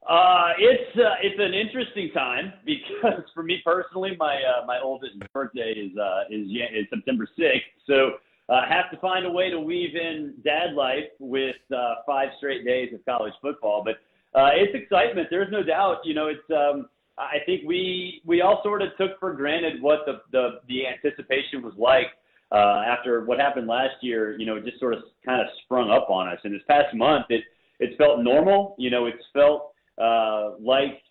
Uh, 0.10 0.53
it's 0.57 0.98
uh, 0.98 1.13
it's 1.21 1.39
an 1.39 1.53
interesting 1.53 2.10
time 2.15 2.51
because 2.65 3.21
for 3.36 3.43
me 3.43 3.62
personally, 3.63 4.15
my 4.17 4.38
uh, 4.38 4.65
my 4.65 4.79
oldest 4.83 5.13
birthday 5.33 5.74
is 5.74 5.95
uh, 5.95 6.24
is 6.31 6.48
is 6.48 6.88
September 6.89 7.27
sixth, 7.38 7.69
so 7.86 8.13
uh, 8.50 8.67
have 8.67 8.89
to 8.89 8.98
find 8.98 9.27
a 9.27 9.31
way 9.31 9.51
to 9.51 9.60
weave 9.60 9.95
in 9.95 10.33
dad 10.43 10.74
life 10.74 11.10
with 11.19 11.55
uh, 11.75 11.95
five 12.07 12.29
straight 12.38 12.65
days 12.65 12.91
of 12.91 13.05
college 13.05 13.33
football. 13.39 13.83
But 13.86 13.98
uh, 14.33 14.50
it's 14.55 14.74
excitement. 14.74 15.27
There's 15.29 15.51
no 15.51 15.62
doubt. 15.62 15.98
You 16.03 16.15
know, 16.15 16.27
it's 16.27 16.50
um, 16.50 16.88
I 17.21 17.37
think 17.45 17.61
we 17.67 18.21
we 18.25 18.41
all 18.41 18.61
sort 18.63 18.81
of 18.81 18.89
took 18.97 19.19
for 19.19 19.33
granted 19.33 19.81
what 19.81 19.99
the 20.05 20.21
the, 20.31 20.59
the 20.67 20.87
anticipation 20.87 21.61
was 21.61 21.73
like 21.77 22.07
uh, 22.51 22.83
after 22.85 23.23
what 23.25 23.39
happened 23.39 23.67
last 23.67 23.95
year. 24.01 24.37
You 24.37 24.45
know, 24.45 24.55
it 24.55 24.65
just 24.65 24.79
sort 24.79 24.93
of 24.93 25.03
kind 25.25 25.41
of 25.41 25.47
sprung 25.63 25.91
up 25.91 26.09
on 26.09 26.27
us. 26.27 26.39
And 26.43 26.53
this 26.53 26.61
past 26.67 26.95
month, 26.95 27.25
it 27.29 27.43
it's 27.79 27.95
felt 27.97 28.19
normal. 28.21 28.75
You 28.77 28.89
know, 28.89 29.05
it's 29.05 29.23
felt 29.33 29.73
uh, 30.01 30.51
like 30.59 31.01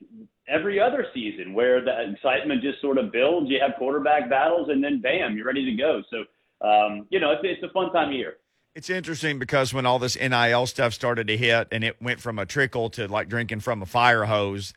every 0.49 0.81
other 0.81 1.07
season 1.15 1.55
where 1.55 1.85
the 1.85 2.13
excitement 2.13 2.63
just 2.63 2.81
sort 2.81 2.99
of 2.99 3.13
builds. 3.13 3.49
You 3.49 3.59
have 3.61 3.77
quarterback 3.79 4.29
battles, 4.29 4.69
and 4.71 4.83
then 4.83 5.01
bam, 5.01 5.37
you're 5.37 5.47
ready 5.47 5.65
to 5.65 5.77
go. 5.77 6.03
So, 6.11 6.67
um, 6.67 7.07
you 7.11 7.21
know, 7.21 7.33
it's, 7.33 7.41
it's 7.45 7.63
a 7.63 7.73
fun 7.73 7.93
time 7.93 8.09
of 8.09 8.15
year. 8.15 8.37
It's 8.75 8.89
interesting 8.89 9.39
because 9.39 9.75
when 9.75 9.85
all 9.85 9.99
this 9.99 10.17
NIL 10.17 10.67
stuff 10.67 10.93
started 10.93 11.27
to 11.27 11.37
hit 11.37 11.69
and 11.73 11.83
it 11.83 12.01
went 12.01 12.21
from 12.21 12.39
a 12.39 12.47
trickle 12.47 12.89
to 12.91 13.09
like 13.09 13.29
drinking 13.29 13.61
from 13.61 13.83
a 13.83 13.87
fire 13.87 14.25
hose, 14.25 14.73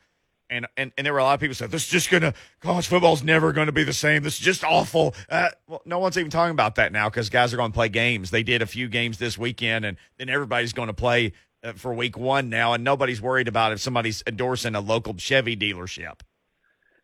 and, 0.50 0.66
and, 0.76 0.92
and 0.96 1.06
there 1.06 1.12
were 1.12 1.18
a 1.18 1.24
lot 1.24 1.34
of 1.34 1.40
people 1.40 1.54
said, 1.54 1.70
this 1.70 1.84
is 1.84 1.88
just 1.88 2.10
to, 2.22 2.34
college 2.60 2.86
football's 2.86 3.22
never 3.22 3.52
to 3.66 3.72
be 3.72 3.84
the 3.84 3.92
same. 3.92 4.22
This 4.22 4.34
is 4.34 4.40
just 4.40 4.64
awful. 4.64 5.14
Uh, 5.28 5.48
well, 5.66 5.82
no 5.84 5.98
one's 5.98 6.18
even 6.18 6.30
talking 6.30 6.52
about 6.52 6.74
that 6.76 6.92
now 6.92 7.08
because 7.08 7.30
guys 7.30 7.52
are 7.52 7.56
to 7.72 7.74
play 7.74 7.88
games. 7.88 8.30
They 8.30 8.42
did 8.42 8.62
a 8.62 8.66
few 8.66 8.88
games 8.88 9.18
this 9.18 9.38
weekend, 9.38 9.84
and 9.84 9.96
then 10.18 10.28
everybody's 10.28 10.72
to 10.88 10.94
play 10.94 11.32
uh, 11.62 11.72
for 11.72 11.94
week 11.94 12.16
one 12.16 12.50
now, 12.50 12.74
and 12.74 12.84
nobody's 12.84 13.22
worried 13.22 13.48
about 13.48 13.72
if 13.72 13.80
somebody's 13.80 14.22
endorsing 14.26 14.74
a 14.74 14.80
local 14.80 15.16
Chevy 15.16 15.56
dealership. 15.56 16.20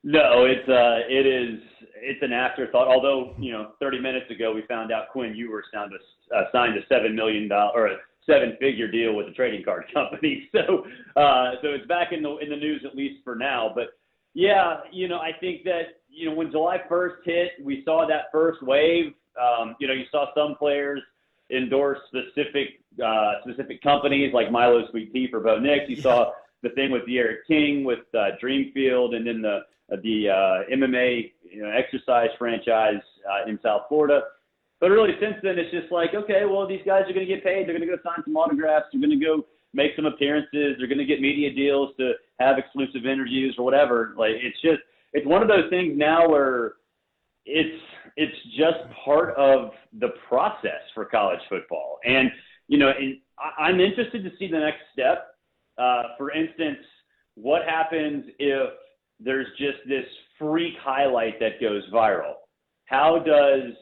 No, 0.02 0.44
it's 0.44 0.68
uh, 0.68 1.00
it 1.08 1.26
is 1.26 1.60
it's 1.96 2.22
an 2.22 2.32
afterthought. 2.32 2.88
Although 2.88 3.34
you 3.38 3.52
know, 3.52 3.72
30 3.80 4.00
minutes 4.00 4.30
ago 4.30 4.52
we 4.52 4.62
found 4.62 4.92
out 4.92 5.08
Quinn 5.10 5.34
Ewers 5.34 5.66
signed 5.72 5.92
a 5.92 6.36
uh, 6.36 6.44
signed 6.52 6.76
a 6.76 6.86
seven 6.88 7.14
million 7.14 7.48
dollar 7.48 7.72
or 7.74 7.86
a 7.88 7.96
seven 8.26 8.56
figure 8.60 8.90
deal 8.90 9.14
with 9.14 9.28
a 9.28 9.32
trading 9.32 9.64
card 9.64 9.84
company. 9.94 10.48
So 10.52 10.84
uh, 11.16 11.52
so 11.62 11.68
it's 11.68 11.86
back 11.86 12.12
in 12.12 12.22
the 12.22 12.36
in 12.38 12.50
the 12.50 12.56
news 12.56 12.82
at 12.84 12.96
least 12.96 13.22
for 13.24 13.34
now. 13.34 13.72
But 13.74 13.88
yeah, 14.34 14.80
you 14.92 15.08
know, 15.08 15.18
I 15.18 15.32
think 15.38 15.64
that 15.64 16.02
you 16.08 16.28
know 16.28 16.34
when 16.34 16.50
July 16.50 16.78
1st 16.90 17.14
hit, 17.24 17.50
we 17.62 17.82
saw 17.84 18.06
that 18.06 18.26
first 18.32 18.62
wave. 18.62 19.12
Um, 19.40 19.76
you 19.80 19.86
know, 19.86 19.94
you 19.94 20.04
saw 20.10 20.26
some 20.34 20.56
players 20.56 21.00
endorse 21.50 21.98
specific 22.08 22.80
uh, 23.04 23.34
specific 23.42 23.82
companies 23.82 24.32
like 24.32 24.50
Milo 24.50 24.88
Sweet 24.90 25.12
Tea 25.12 25.28
for 25.30 25.40
Bo 25.40 25.58
Nix. 25.58 25.88
You 25.88 25.96
saw 25.96 26.32
the 26.62 26.70
thing 26.70 26.90
with 26.90 27.06
D'Eriq 27.06 27.38
King 27.46 27.84
with 27.84 28.00
uh, 28.14 28.36
Dreamfield, 28.42 29.14
and 29.14 29.26
then 29.26 29.42
the 29.42 29.60
the 30.02 30.28
uh, 30.28 30.74
MMA 30.74 31.32
you 31.50 31.62
know, 31.62 31.70
exercise 31.70 32.28
franchise 32.38 33.02
uh, 33.28 33.48
in 33.48 33.58
South 33.62 33.82
Florida. 33.88 34.22
But 34.80 34.90
really, 34.90 35.12
since 35.20 35.36
then, 35.42 35.58
it's 35.58 35.70
just 35.70 35.92
like, 35.92 36.14
okay, 36.14 36.42
well, 36.48 36.66
these 36.66 36.80
guys 36.86 37.02
are 37.02 37.12
going 37.12 37.26
to 37.26 37.32
get 37.32 37.44
paid. 37.44 37.66
They're 37.66 37.76
going 37.76 37.88
to 37.88 37.96
go 37.96 38.02
sign 38.02 38.24
some 38.24 38.36
autographs. 38.36 38.86
They're 38.92 39.00
going 39.00 39.18
to 39.18 39.24
go 39.24 39.44
make 39.74 39.92
some 39.94 40.06
appearances. 40.06 40.76
They're 40.78 40.88
going 40.88 40.98
to 40.98 41.04
get 41.04 41.20
media 41.20 41.52
deals 41.52 41.90
to 41.98 42.14
have 42.40 42.56
exclusive 42.58 43.04
interviews 43.04 43.54
or 43.58 43.64
whatever. 43.64 44.14
Like, 44.16 44.32
it's 44.40 44.60
just, 44.62 44.80
it's 45.12 45.26
one 45.26 45.42
of 45.42 45.48
those 45.48 45.68
things 45.68 45.92
now 45.96 46.28
where 46.28 46.74
it's 47.46 47.82
it's 48.16 48.36
just 48.56 48.78
part 49.04 49.34
of 49.36 49.70
the 49.98 50.08
process 50.28 50.82
for 50.94 51.04
college 51.04 51.40
football. 51.48 51.98
And 52.04 52.30
you 52.68 52.78
know, 52.78 52.90
and 52.96 53.18
I'm 53.58 53.80
interested 53.80 54.22
to 54.24 54.30
see 54.38 54.48
the 54.50 54.58
next 54.58 54.80
step. 54.92 55.34
Uh, 55.78 56.02
for 56.18 56.30
instance, 56.30 56.78
what 57.34 57.62
happens 57.64 58.24
if 58.38 58.70
there's 59.18 59.46
just 59.58 59.78
this 59.88 60.04
freak 60.38 60.74
highlight 60.80 61.40
that 61.40 61.60
goes 61.60 61.82
viral? 61.92 62.34
How 62.84 63.18
does 63.18 63.72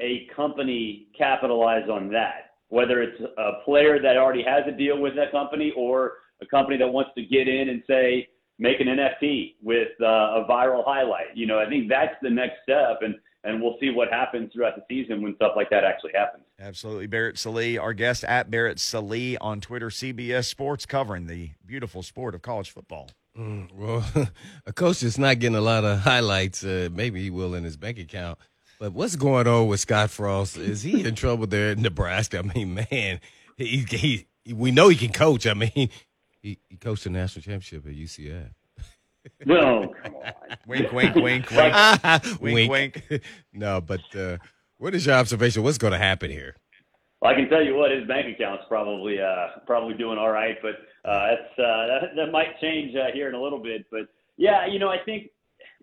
a 0.00 0.28
company 0.34 1.08
capitalize 1.16 1.88
on 1.88 2.10
that? 2.12 2.52
Whether 2.68 3.02
it's 3.02 3.20
a 3.20 3.64
player 3.64 4.00
that 4.00 4.16
already 4.16 4.44
has 4.44 4.62
a 4.66 4.72
deal 4.72 5.00
with 5.00 5.16
that 5.16 5.32
company 5.32 5.72
or 5.76 6.14
a 6.40 6.46
company 6.46 6.76
that 6.78 6.88
wants 6.88 7.10
to 7.16 7.24
get 7.24 7.48
in 7.48 7.68
and 7.68 7.82
say, 7.86 8.28
make 8.60 8.80
an 8.80 8.86
NFT 8.86 9.56
with 9.62 9.88
uh, 10.00 10.04
a 10.04 10.46
viral 10.48 10.84
highlight. 10.84 11.34
You 11.34 11.46
know, 11.46 11.58
I 11.58 11.68
think 11.68 11.88
that's 11.88 12.14
the 12.22 12.30
next 12.30 12.62
step, 12.62 12.98
and 13.02 13.16
and 13.42 13.60
we'll 13.60 13.76
see 13.80 13.90
what 13.90 14.08
happens 14.12 14.52
throughout 14.52 14.74
the 14.76 14.82
season 14.88 15.22
when 15.22 15.34
stuff 15.36 15.52
like 15.56 15.70
that 15.70 15.82
actually 15.82 16.12
happens. 16.14 16.44
Absolutely. 16.60 17.06
Barrett 17.06 17.38
Sallee, 17.38 17.78
our 17.78 17.94
guest 17.94 18.22
at 18.24 18.50
Barrett 18.50 18.78
Sallee 18.78 19.38
on 19.38 19.62
Twitter, 19.62 19.88
CBS 19.88 20.44
Sports, 20.44 20.84
covering 20.84 21.26
the 21.26 21.52
beautiful 21.64 22.02
sport 22.02 22.34
of 22.34 22.42
college 22.42 22.70
football. 22.70 23.08
Mm, 23.38 23.72
well, 23.72 24.04
a 24.66 24.72
coach 24.74 25.00
that's 25.00 25.16
not 25.16 25.38
getting 25.38 25.56
a 25.56 25.62
lot 25.62 25.84
of 25.84 26.00
highlights. 26.00 26.62
Uh, 26.62 26.90
maybe 26.92 27.22
he 27.22 27.30
will 27.30 27.54
in 27.54 27.64
his 27.64 27.78
bank 27.78 27.98
account. 27.98 28.38
But 28.80 28.94
what's 28.94 29.14
going 29.14 29.46
on 29.46 29.66
with 29.66 29.78
Scott 29.78 30.08
Frost? 30.08 30.56
Is 30.56 30.80
he 30.80 31.06
in 31.06 31.14
trouble 31.14 31.46
there 31.46 31.72
in 31.72 31.82
Nebraska? 31.82 32.38
I 32.38 32.42
mean, 32.54 32.72
man, 32.90 33.20
he, 33.58 33.84
he 33.90 34.26
we 34.54 34.70
know 34.70 34.88
he 34.88 34.96
can 34.96 35.12
coach. 35.12 35.46
I 35.46 35.52
mean, 35.52 35.90
he, 36.40 36.58
he 36.66 36.76
coached 36.80 37.04
the 37.04 37.10
national 37.10 37.42
championship 37.42 37.86
at 37.86 37.92
UCF. 37.92 38.54
No, 39.44 39.92
come 40.02 40.14
on. 40.24 40.32
Wink, 40.66 40.92
wink, 40.92 41.14
wink, 41.14 41.50
wink. 41.50 41.74
Wink, 42.40 42.70
wink. 42.70 43.22
no, 43.52 43.82
but 43.82 44.00
uh, 44.16 44.38
what 44.78 44.94
is 44.94 45.04
your 45.04 45.16
observation? 45.16 45.62
What's 45.62 45.76
going 45.76 45.92
to 45.92 45.98
happen 45.98 46.30
here? 46.30 46.56
Well, 47.20 47.32
I 47.32 47.34
can 47.34 47.50
tell 47.50 47.62
you 47.62 47.74
what 47.74 47.90
his 47.90 48.08
bank 48.08 48.34
account's 48.34 48.64
probably 48.66 49.20
uh, 49.20 49.60
probably 49.66 49.92
doing 49.92 50.16
all 50.16 50.30
right, 50.32 50.56
but 50.62 50.76
uh, 51.06 51.26
that's 51.26 51.58
uh, 51.58 51.86
that, 51.86 52.00
that 52.16 52.32
might 52.32 52.58
change 52.62 52.96
uh, 52.96 53.12
here 53.12 53.28
in 53.28 53.34
a 53.34 53.42
little 53.42 53.62
bit. 53.62 53.84
But 53.90 54.08
yeah, 54.38 54.66
you 54.66 54.78
know, 54.78 54.88
I 54.88 55.04
think 55.04 55.28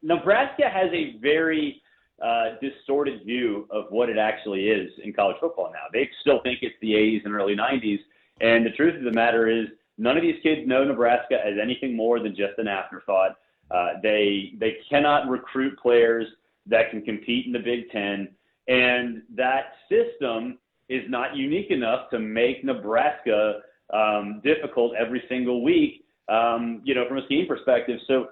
Nebraska 0.02 0.64
has 0.68 0.90
a 0.94 1.20
very 1.22 1.84
uh, 2.24 2.56
distorted 2.62 3.24
view 3.26 3.68
of 3.70 3.86
what 3.90 4.10
it 4.10 4.18
actually 4.18 4.70
is 4.70 4.92
in 5.04 5.14
college 5.14 5.38
football 5.40 5.72
now. 5.72 5.86
They 5.94 6.10
still 6.22 6.42
think 6.44 6.60
it's 6.62 6.76
the 6.82 6.94
80s 6.94 7.26
and 7.26 7.34
early 7.34 7.56
90s, 7.56 8.00
and 8.42 8.66
the 8.66 8.72
truth 8.72 8.96
of 8.96 9.04
the 9.04 9.12
matter 9.12 9.48
is, 9.48 9.68
none 9.98 10.18
of 10.18 10.24
these 10.24 10.42
kids 10.44 10.68
know 10.68 10.84
Nebraska 10.84 11.36
as 11.46 11.54
anything 11.62 11.96
more 11.96 12.20
than 12.20 12.36
just 12.36 12.58
an 12.58 12.68
afterthought. 12.68 13.38
Uh, 13.70 13.94
they 14.02 14.54
they 14.60 14.78
cannot 14.90 15.28
recruit 15.28 15.78
players 15.80 16.26
that 16.68 16.90
can 16.90 17.02
compete 17.02 17.46
in 17.46 17.52
the 17.52 17.60
Big 17.60 17.90
Ten, 17.92 18.30
and 18.68 19.24
that 19.36 19.74
system 19.90 20.58
is 20.90 21.04
not 21.10 21.36
unique 21.36 21.70
enough 21.70 22.10
to 22.12 22.20
make 22.20 22.64
Nebraska 22.64 23.60
um, 23.94 24.42
difficult 24.44 24.94
every 24.96 25.24
single 25.28 25.64
week. 25.64 26.06
Um, 26.30 26.82
you 26.84 26.94
know, 26.94 27.08
from 27.08 27.20
a 27.20 27.26
scheme 27.26 27.48
perspective. 27.48 28.00
So, 28.08 28.28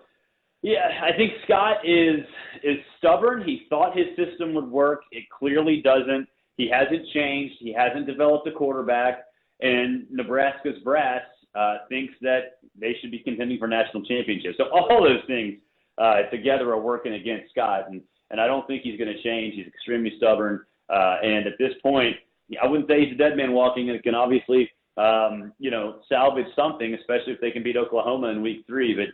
yeah, 0.66 0.90
I 1.04 1.16
think 1.16 1.32
Scott 1.46 1.78
is 1.86 2.26
is 2.64 2.78
stubborn. 2.98 3.44
He 3.44 3.68
thought 3.70 3.96
his 3.96 4.08
system 4.18 4.56
would 4.56 4.68
work. 4.68 5.02
It 5.12 5.26
clearly 5.30 5.80
doesn't. 5.84 6.28
He 6.58 6.68
hasn't 6.68 7.08
changed. 7.14 7.54
He 7.60 7.72
hasn't 7.72 8.08
developed 8.08 8.48
a 8.48 8.52
quarterback, 8.52 9.26
and 9.62 10.08
Nebraska's 10.10 10.82
brass 10.84 11.22
uh, 11.54 11.78
thinks 11.88 12.16
that 12.22 12.58
they 12.80 12.96
should 13.00 13.12
be 13.12 13.20
contending 13.20 13.60
for 13.60 13.68
national 13.68 14.06
championships. 14.06 14.56
So 14.58 14.66
all 14.74 15.04
those 15.04 15.22
things 15.28 15.60
uh, 16.00 16.24
together 16.32 16.72
are 16.72 16.82
working 16.82 17.14
against 17.14 17.52
Scott, 17.52 17.84
and 17.92 18.02
and 18.32 18.42
I 18.42 18.48
don't 18.48 18.66
think 18.66 18.82
he's 18.82 18.98
going 18.98 19.16
to 19.16 19.22
change. 19.22 19.54
He's 19.54 19.68
extremely 19.68 20.14
stubborn, 20.18 20.62
uh, 20.90 21.18
and 21.22 21.46
at 21.46 21.54
this 21.60 21.74
point, 21.84 22.16
I 22.60 22.66
wouldn't 22.66 22.90
say 22.90 23.06
he's 23.06 23.14
a 23.14 23.18
dead 23.18 23.38
man 23.38 23.54
walking, 23.54 23.92
and 23.92 24.02
can 24.02 24.16
obviously 24.16 24.72
um, 24.98 25.54
you 25.60 25.70
know 25.70 26.00
salvage 26.10 26.48
something, 26.56 26.96
especially 26.96 27.34
if 27.34 27.40
they 27.40 27.52
can 27.52 27.62
beat 27.62 27.78
Oklahoma 27.78 28.30
in 28.30 28.42
Week 28.42 28.66
Three. 28.66 28.96
But 28.96 29.14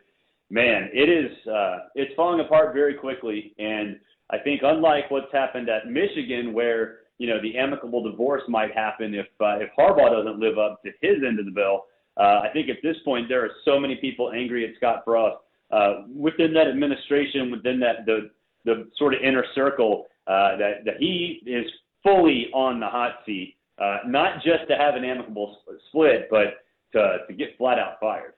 man, 0.52 0.90
it 0.94 1.10
is 1.10 1.32
uh, 1.48 1.78
it's 1.96 2.14
falling 2.16 2.42
apart 2.42 2.74
very 2.74 2.94
quickly, 2.94 3.56
and 3.58 4.00
I 4.30 4.38
think 4.38 4.62
unlike 4.64 5.10
what's 5.10 5.32
happened 5.32 5.70
at 5.70 5.90
Michigan, 5.90 6.54
where 6.54 7.00
you 7.18 7.28
know 7.28 7.42
the 7.42 7.58
amicable 7.58 8.04
divorce 8.04 8.44
might 8.48 8.76
happen 8.76 9.16
if 9.16 9.28
uh, 9.40 9.58
if 9.60 9.70
Harbaugh 9.78 10.12
doesn't 10.12 10.40
live 10.40 10.60
up 10.60 10.84
to 10.84 10.92
his 11.02 11.24
end 11.26 11.40
of 11.40 11.46
the 11.46 11.52
bill. 11.52 11.86
Uh, 12.18 12.42
I 12.44 12.50
think 12.52 12.70
at 12.70 12.78
this 12.84 12.98
point 13.06 13.30
there 13.30 13.44
are 13.44 13.52
so 13.64 13.80
many 13.80 13.96
people 13.96 14.32
angry 14.32 14.68
at 14.68 14.76
Scott 14.76 15.04
Frost 15.06 15.38
uh, 15.72 16.04
within 16.14 16.54
that 16.54 16.68
administration, 16.68 17.50
within 17.50 17.80
that 17.80 18.06
the 18.06 18.30
the 18.66 18.90
sort 18.98 19.14
of 19.14 19.22
inner 19.22 19.46
circle 19.56 20.08
uh, 20.28 20.58
that 20.58 20.84
that 20.86 20.98
he 21.00 21.42
is 21.46 21.66
fully 22.04 22.48
on 22.54 22.80
the 22.80 22.88
hot 22.88 23.20
seat, 23.26 23.56
uh, 23.82 24.00
not 24.06 24.44
just 24.44 24.68
to 24.70 24.76
have 24.76 24.96
an 24.96 25.06
amicable 25.06 25.58
split, 25.88 26.28
but 26.30 26.66
to 26.92 27.20
to 27.28 27.34
get 27.34 27.58
flat 27.58 27.80
out 27.80 28.00
fired. 28.02 28.34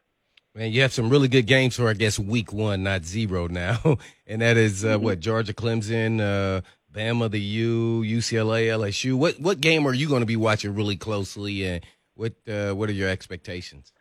Man, 0.55 0.71
you 0.71 0.83
have 0.83 0.93
some 0.93 1.09
really 1.09 1.27
good 1.27 1.47
games 1.47 1.75
for, 1.75 1.89
I 1.89 1.93
guess, 1.93 2.19
week 2.19 2.53
one, 2.53 2.83
not 2.83 3.05
zero 3.05 3.47
now. 3.47 3.97
and 4.27 4.41
that 4.43 4.55
is, 4.55 4.85
uh, 4.85 4.95
mm-hmm. 4.95 5.03
what, 5.03 5.19
Georgia, 5.19 5.53
Clemson, 5.53 6.21
uh, 6.21 6.61
Bama, 6.93 7.31
the 7.31 7.39
U, 7.39 8.03
UCLA, 8.05 8.67
LSU. 8.67 9.15
What 9.15 9.39
what 9.39 9.59
game 9.59 9.87
are 9.87 9.93
you 9.93 10.07
going 10.07 10.21
to 10.21 10.27
be 10.27 10.35
watching 10.35 10.75
really 10.75 10.95
closely, 10.95 11.65
and 11.65 11.83
what 12.13 12.33
uh, 12.47 12.73
what 12.73 12.87
are 12.87 12.93
your 12.93 13.09
expectations? 13.09 13.91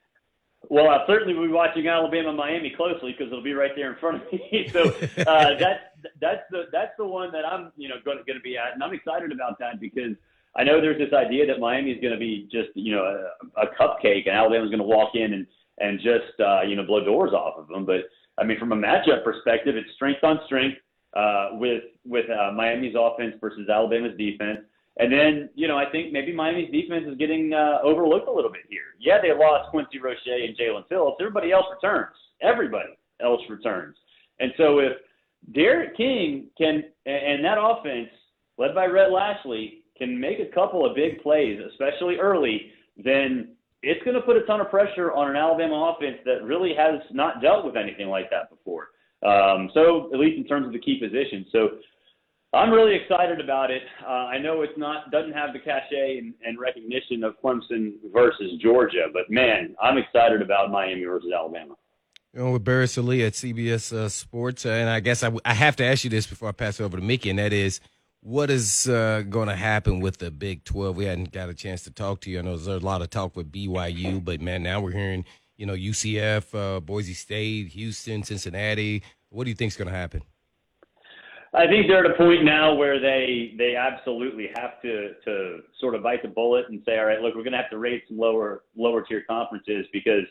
Well, 0.68 0.88
I'll 0.90 1.06
certainly 1.06 1.32
be 1.32 1.52
watching 1.52 1.88
Alabama 1.88 2.32
Miami 2.34 2.70
closely 2.76 3.12
because 3.12 3.32
it'll 3.32 3.42
be 3.42 3.54
right 3.54 3.72
there 3.74 3.90
in 3.92 3.98
front 3.98 4.22
of 4.22 4.32
me. 4.32 4.68
so 4.72 4.82
uh, 5.26 5.58
that's 5.58 5.80
that's 6.20 6.42
the 6.50 6.64
that's 6.70 6.92
the 6.98 7.06
one 7.06 7.32
that 7.32 7.46
I'm 7.46 7.72
you 7.76 7.88
know 7.88 7.94
going 8.04 8.18
to, 8.18 8.24
going 8.24 8.38
to 8.38 8.42
be 8.42 8.58
at, 8.58 8.74
and 8.74 8.82
I'm 8.82 8.92
excited 8.92 9.32
about 9.32 9.58
that 9.58 9.80
because 9.80 10.14
I 10.54 10.64
know 10.64 10.82
there's 10.82 10.98
this 10.98 11.14
idea 11.14 11.46
that 11.46 11.60
Miami 11.60 11.92
is 11.92 12.00
going 12.02 12.12
to 12.12 12.20
be 12.20 12.46
just 12.52 12.68
you 12.74 12.94
know 12.94 13.04
a, 13.56 13.62
a 13.62 13.66
cupcake, 13.68 14.26
and 14.26 14.36
Alabama's 14.36 14.68
going 14.68 14.80
to 14.80 14.84
walk 14.84 15.14
in 15.14 15.32
and 15.32 15.46
and 15.83 15.99
just 15.99 16.40
uh, 16.40 16.62
you 16.62 16.77
know 16.77 16.85
blow 16.85 17.05
doors 17.05 17.33
off 17.33 17.59
of 17.59 17.68
them. 17.68 17.85
But 17.85 18.03
I 18.38 18.45
mean, 18.45 18.59
from 18.59 18.73
a 18.73 18.77
matchup 18.77 19.25
perspective, 19.25 19.77
it's 19.77 19.92
strength 19.95 20.25
on 20.25 20.40
strength 20.47 20.79
uh, 21.14 21.51
with 21.53 21.83
with 22.05 22.27
uh, 22.31 22.53
Miami's 22.53 22.95
offense 22.99 23.35
versus 23.40 23.68
Alabama's 23.68 24.16
defense. 24.16 24.61
And 24.99 25.11
then, 25.11 25.49
you 25.55 25.68
know, 25.68 25.79
I 25.79 25.90
think 25.90 26.12
maybe 26.12 26.35
Miami's 26.35 26.71
defense 26.71 27.07
is 27.09 27.16
getting 27.16 27.55
uh, 27.55 27.79
overlooked 27.83 28.29
a 28.29 28.33
little 28.33 28.53
bit 28.53 28.62
here. 28.68 28.95
Yeah, 29.01 29.18
they 29.23 29.33
lost 29.33 29.71
Quincy 29.71 29.99
Roche 29.99 30.18
and 30.27 30.57
Jaelan 30.57 30.87
Phillips. 30.88 31.16
Everybody 31.18 31.51
else 31.51 31.64
returns. 31.73 32.14
Everybody 32.42 32.90
else 33.21 33.40
returns. 33.49 33.97
And 34.38 34.53
so 34.59 34.81
if 34.81 34.92
D'Eriq 35.53 35.97
King 35.97 36.49
can, 36.59 36.85
and 37.07 37.42
that 37.42 37.57
offense 37.59 38.11
led 38.59 38.75
by 38.75 38.85
Rhett 38.85 39.11
Lashlee, 39.11 39.83
can 39.97 40.18
make 40.18 40.40
a 40.40 40.55
couple 40.55 40.85
of 40.85 40.95
big 40.95 41.23
plays, 41.23 41.59
especially 41.71 42.16
early, 42.16 42.73
then 43.03 43.55
it's 43.83 44.03
going 44.05 44.14
to 44.14 44.23
put 44.23 44.37
a 44.37 44.42
ton 44.42 44.61
of 44.61 44.71
pressure 44.71 45.12
on 45.12 45.29
an 45.31 45.37
Alabama 45.37 45.95
offense 45.95 46.18
that 46.25 46.45
really 46.45 46.75
has 46.77 47.01
not 47.11 47.42
dealt 47.42 47.64
with 47.64 47.77
anything 47.77 48.09
like 48.09 48.31
that 48.31 48.51
before. 48.51 48.88
Um, 49.27 49.71
so 49.75 50.11
at 50.12 50.18
least 50.18 50.37
in 50.37 50.45
terms 50.45 50.66
of 50.66 50.73
the 50.73 50.79
key 50.79 50.99
positions. 51.01 51.47
So 51.53 51.71
I'm 52.53 52.71
really 52.71 52.95
excited 52.95 53.40
about 53.40 53.71
it. 53.71 53.83
Uh, 54.07 54.27
I 54.29 54.38
know 54.38 54.62
it's 54.62 54.77
not 54.77 55.11
doesn't 55.11 55.33
have 55.33 55.53
the 55.53 55.59
cachet 55.59 56.18
and, 56.18 56.35
and 56.45 56.59
recognition 56.59 57.25
of 57.25 57.35
Clemson 57.42 57.95
versus 58.12 58.53
Georgia, 58.61 59.07
but 59.12 59.31
man, 59.31 59.75
I'm 59.81 59.97
excited 59.97 60.42
about 60.42 60.71
Miami 60.71 61.05
versus 61.05 61.31
Alabama. 61.35 61.75
You 62.35 62.40
know, 62.40 62.51
with 62.53 62.64
Barrett 62.64 62.90
Sallee 62.90 63.25
at 63.25 63.35
CBS 63.35 63.92
uh, 63.92 64.09
Sports, 64.09 64.66
uh, 64.66 64.71
and 64.71 64.88
I 64.88 65.01
guess 65.01 65.23
I, 65.23 65.31
I 65.45 65.55
have 65.55 65.77
to 65.77 65.85
ask 65.85 66.05
you 66.05 66.11
this 66.11 66.27
before 66.27 66.49
I 66.49 66.53
pass 66.53 66.81
it 66.81 66.83
over 66.83 66.97
to 66.97 67.03
Mickey, 67.03 67.31
and 67.31 67.38
that 67.38 67.53
is, 67.53 67.81
what 68.22 68.50
is 68.50 68.88
uh, 68.88 69.24
going 69.28 69.48
to 69.48 69.56
happen 69.56 70.00
with 70.00 70.18
the 70.18 70.30
Big 70.30 70.64
12? 70.64 70.96
We 70.96 71.04
hadn't 71.04 71.32
got 71.32 71.48
a 71.48 71.54
chance 71.54 71.82
to 71.85 71.90
talk 71.90 72.20
to 72.22 72.30
you. 72.30 72.38
I 72.38 72.42
know 72.42 72.56
there's 72.56 72.82
a 72.82 72.85
lot 72.85 73.02
of 73.02 73.11
talk 73.11 73.37
with 73.37 73.50
BYU, 73.50 74.24
but 74.24 74.40
man, 74.40 74.62
now 74.62 74.80
we're 74.80 74.92
hearing, 74.92 75.24
you 75.56 75.66
know, 75.66 75.74
UCF, 75.74 76.54
uh, 76.54 76.80
Boise 76.80 77.14
State, 77.14 77.68
Houston, 77.68 78.22
Cincinnati. 78.22 79.02
What 79.30 79.44
do 79.44 79.50
you 79.50 79.56
think 79.56 79.72
is 79.72 79.76
going 79.76 79.88
to 79.88 79.94
happen? 79.94 80.22
I 81.54 81.66
think 81.66 81.87
they're 81.88 82.04
at 82.04 82.11
a 82.11 82.14
point 82.14 82.44
now 82.44 82.74
where 82.74 82.98
they 82.98 83.54
they 83.58 83.76
absolutely 83.76 84.48
have 84.54 84.80
to 84.80 85.12
to 85.22 85.58
sort 85.78 85.94
of 85.94 86.02
bite 86.02 86.22
the 86.22 86.28
bullet 86.28 86.66
and 86.70 86.80
say, 86.87 86.98
all 86.98 87.04
right, 87.04 87.20
look, 87.20 87.35
we're 87.35 87.42
going 87.42 87.52
to 87.52 87.58
have 87.58 87.68
to 87.70 87.78
rate 87.78 88.04
some 88.08 88.18
lower 88.18 88.62
lower 88.74 89.02
tier 89.02 89.22
conferences 89.28 89.85
because 89.92 90.24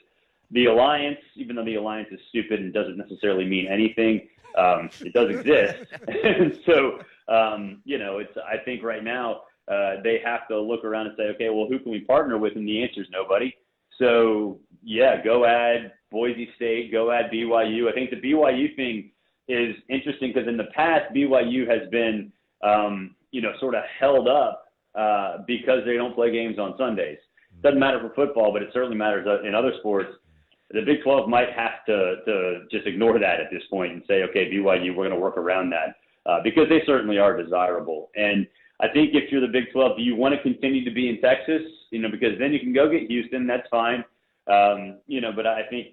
the 0.50 0.66
alliance, 0.66 1.20
even 1.36 1.56
though 1.56 1.64
the 1.64 1.76
alliance 1.76 2.08
is 2.12 2.20
stupid 2.30 2.60
and 2.60 2.74
doesn't 2.74 2.98
necessarily 2.98 3.46
mean 3.46 3.68
anything, 3.68 4.30
um, 4.58 4.90
it 5.02 5.14
does 5.14 5.30
exist. 5.30 6.64
so, 6.66 7.00
um, 7.28 7.82
you 7.86 7.98
know, 7.98 8.20
it's 8.20 8.34
I 8.38 8.64
think 8.64 8.84
right 8.84 9.04
now 9.04 9.42
uh, 9.68 10.02
they 10.04 10.20
have 10.24 10.48
to 10.50 10.60
look 10.60 10.84
around 10.84 11.08
and 11.08 11.16
say, 11.18 11.24
okay, 11.36 11.50
well, 11.50 11.68
who 11.70 11.80
can 11.80 11.92
we 11.92 12.02
partner 12.02 12.38
with? 12.38 12.56
And 12.56 12.68
the 12.68 12.84
answer 12.84 13.02
is 13.02 13.08
nobody. 13.12 13.54
So 14.00 14.60
yeah, 14.84 15.24
go 15.24 15.46
add 15.46 15.94
Boise 16.12 16.50
State, 16.56 16.92
go 16.92 17.12
add 17.12 17.32
BYU. 17.32 17.90
I 17.90 17.94
think 17.94 18.10
the 18.10 18.18
BYU 18.18 18.76
thing 18.76 19.12
is 19.48 19.76
interesting 19.90 20.32
because 20.34 20.48
in 20.48 20.58
the 20.58 20.70
past 20.76 21.14
BYU 21.16 21.68
has 21.70 21.90
been, 21.90 22.32
um, 22.64 23.16
you 23.32 23.42
know, 23.42 23.52
sort 23.60 23.76
of 23.76 23.84
held 24.00 24.28
up 24.28 24.66
uh, 24.96 25.38
because 25.48 25.80
they 25.86 25.94
don't 25.94 26.16
play 26.16 26.32
games 26.32 26.58
on 26.60 26.76
Sundays. 26.78 27.18
Doesn't 27.64 27.80
matter 27.80 28.00
for 28.00 28.14
football, 28.16 28.52
but 28.52 28.62
it 28.62 28.70
certainly 28.74 28.98
matters 28.98 29.28
in 29.46 29.54
other 29.54 29.74
sports. 29.80 30.10
The 30.72 30.82
Big 30.82 31.04
12 31.04 31.30
might 31.30 31.50
have 31.52 31.86
to 31.86 32.16
to 32.26 32.62
just 32.72 32.88
ignore 32.88 33.20
that 33.20 33.40
at 33.40 33.52
this 33.52 33.64
point 33.70 33.92
and 33.94 34.04
say, 34.08 34.24
okay, 34.24 34.50
BYU, 34.50 34.96
we're 34.96 35.08
going 35.08 35.12
to 35.12 35.20
work 35.20 35.38
around 35.38 35.70
that 35.72 35.96
uh, 36.26 36.40
because 36.44 36.70
they 36.70 36.82
certainly 36.86 37.18
are 37.18 37.42
desirable. 37.42 38.10
And 38.16 38.48
I 38.80 38.88
think 38.88 39.12
if 39.14 39.32
you're 39.32 39.42
the 39.42 39.48
Big 39.48 39.72
12, 39.74 39.98
do 39.98 40.04
you 40.04 40.16
want 40.16 40.34
to 40.36 40.42
continue 40.42 40.84
to 40.86 40.92
be 40.92 41.10
in 41.10 41.22
Texas? 41.22 41.62
You 41.92 42.00
know, 42.00 42.10
because 42.10 42.38
then 42.40 42.52
you 42.52 42.60
can 42.60 42.74
go 42.74 42.90
get 42.90 43.08
Houston. 43.08 43.48
That's 43.48 43.68
fine. 43.70 44.04
Um, 44.48 45.00
you 45.08 45.22
know, 45.22 45.32
but 45.36 45.46
I 45.46 45.62
think 45.70 45.90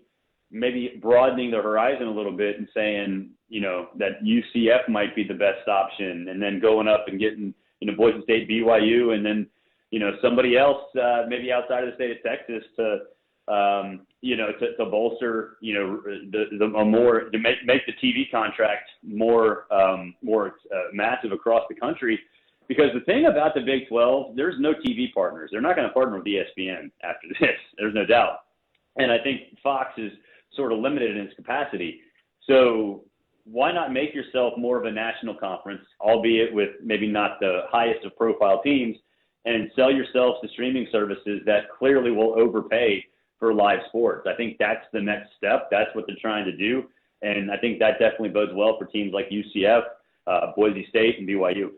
maybe 0.50 0.98
broadening 1.00 1.50
the 1.50 1.58
horizon 1.58 2.06
a 2.06 2.10
little 2.10 2.36
bit 2.36 2.58
and 2.58 2.68
saying, 2.74 3.30
you 3.48 3.60
know, 3.60 3.88
that 3.98 4.22
UCF 4.22 4.88
might 4.88 5.14
be 5.14 5.24
the 5.24 5.34
best 5.34 5.68
option, 5.68 6.28
and 6.28 6.40
then 6.40 6.60
going 6.60 6.88
up 6.88 7.04
and 7.08 7.18
getting, 7.18 7.54
you 7.80 7.90
know, 7.90 7.96
Boise 7.96 8.22
State, 8.22 8.48
BYU, 8.48 9.14
and 9.14 9.24
then, 9.24 9.46
you 9.90 10.00
know, 10.00 10.12
somebody 10.22 10.56
else 10.56 10.82
uh, 11.02 11.22
maybe 11.28 11.52
outside 11.52 11.84
of 11.84 11.90
the 11.90 11.96
state 11.96 12.10
of 12.12 12.22
Texas 12.22 12.62
to, 12.76 12.98
um, 13.48 14.06
you 14.20 14.37
know, 14.37 14.52
to, 14.52 14.76
to 14.76 14.84
bolster, 14.84 15.56
you 15.61 15.74
know, 15.74 16.00
the, 16.30 16.44
the 16.58 16.64
a 16.64 16.84
more 16.84 17.30
to 17.30 17.38
make 17.38 17.64
make 17.64 17.82
the 17.87 17.92
TV 17.92 18.30
contract 18.30 18.90
more 19.02 19.72
um, 19.72 20.14
more 20.22 20.56
uh, 20.74 20.88
massive 20.92 21.32
across 21.32 21.64
the 21.68 21.74
country. 21.74 22.18
Because 22.68 22.88
the 22.92 23.00
thing 23.00 23.24
about 23.26 23.54
the 23.54 23.62
Big 23.62 23.88
12, 23.88 24.37
there's 24.37 24.56
no 24.58 24.74
TV 24.74 25.12
partners. 25.14 25.48
They're 25.50 25.62
not 25.62 25.74
going 25.74 25.88
to 25.88 25.94
partner 25.94 26.18
with 26.18 26.26
ESPN 26.26 26.90
after 27.02 27.26
this. 27.40 27.56
There's 27.78 27.94
no 27.94 28.04
doubt. 28.04 28.40
And 28.96 29.11
I 29.11 29.18
think 29.18 29.58
Fox 29.62 29.92
is 29.96 30.12
sort 30.54 30.72
of 30.72 30.78
limited 30.78 31.16
in 31.16 31.22
its 31.24 31.34
capacity. 31.34 32.00
So 32.46 33.04
why 33.44 33.72
not 33.72 33.92
make 33.92 34.14
yourself 34.14 34.54
more 34.58 34.76
of 34.78 34.84
a 34.84 34.90
national 34.90 35.34
conference, 35.34 35.80
albeit 36.00 36.52
with 36.52 36.70
maybe 36.84 37.06
not 37.06 37.40
the 37.40 37.62
highest 37.70 38.04
of 38.04 38.14
profile 38.16 38.61
teams, 38.62 38.96
and 39.44 39.70
sell 39.74 39.90
yourselves 39.90 40.38
to 40.42 40.48
streaming 40.48 40.87
services 40.92 41.40
that 41.46 41.70
clearly 41.78 42.11
will 42.11 42.38
overpay 42.38 43.02
for 43.38 43.55
live 43.55 43.81
sports. 43.88 44.27
I 44.31 44.35
think 44.37 44.57
that's 44.59 44.85
the 44.92 45.01
next 45.01 45.31
step. 45.37 45.68
That's 45.70 45.94
what 45.94 46.07
they're 46.07 46.16
trying 46.20 46.44
to 46.46 46.57
do. 46.57 46.85
And 47.22 47.51
I 47.51 47.57
think 47.57 47.79
that 47.81 47.98
definitely 47.98 48.31
bodes 48.31 48.53
well 48.55 48.77
for 48.79 48.87
teams 48.87 49.12
like 49.12 49.29
UCF, 49.31 49.83
uh, 50.27 50.53
Boise 50.57 50.87
State, 50.88 51.18
and 51.18 51.29
BYU. 51.29 51.70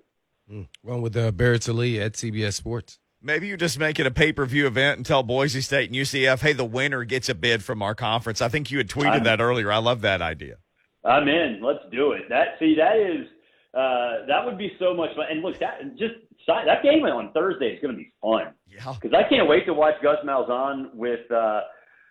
Mm. 0.50 0.68
One 0.82 1.02
with 1.02 1.16
uh, 1.16 1.30
Barrett 1.30 1.62
Sallee 1.62 2.00
at 2.00 2.14
CBS 2.14 2.54
Sports. 2.54 2.98
Maybe 3.22 3.48
you 3.48 3.56
just 3.56 3.78
make 3.78 4.00
it 4.00 4.06
a 4.06 4.10
pay 4.10 4.32
per 4.32 4.46
view 4.46 4.66
event 4.66 4.98
and 4.98 5.06
tell 5.06 5.22
Boise 5.22 5.60
State 5.60 5.90
and 5.90 5.98
UCF, 5.98 6.40
hey, 6.40 6.54
the 6.54 6.64
winner 6.64 7.04
gets 7.04 7.28
a 7.28 7.34
bid 7.34 7.62
from 7.62 7.82
our 7.82 7.94
conference. 7.94 8.40
I 8.40 8.48
think 8.48 8.70
you 8.70 8.78
had 8.78 8.88
tweeted 8.88 9.18
I'm, 9.18 9.24
that 9.24 9.40
earlier. 9.40 9.70
I 9.70 9.78
love 9.78 10.00
that 10.00 10.22
idea. 10.22 10.56
I'm 11.04 11.28
in. 11.28 11.60
Let's 11.62 11.84
do 11.90 12.12
it. 12.12 12.22
That 12.28 12.56
see, 12.58 12.74
that 12.76 12.96
is 12.96 13.26
uh, 13.74 14.26
that 14.26 14.44
would 14.44 14.58
be 14.58 14.72
so 14.78 14.94
much 14.94 15.14
fun. 15.14 15.26
And 15.30 15.42
look, 15.42 15.58
that 15.60 15.96
just 15.96 16.14
that 16.46 16.82
game 16.82 17.04
on 17.04 17.32
Thursday 17.32 17.74
is 17.74 17.80
going 17.80 17.94
to 17.94 17.98
be 17.98 18.12
fun. 18.20 18.52
Yeah. 18.68 18.94
Because 18.94 19.16
I 19.16 19.28
can't 19.28 19.48
wait 19.48 19.66
to 19.66 19.74
watch 19.74 19.94
Gus 20.02 20.18
Malzahn 20.24 20.94
with 20.94 21.30
uh, 21.30 21.60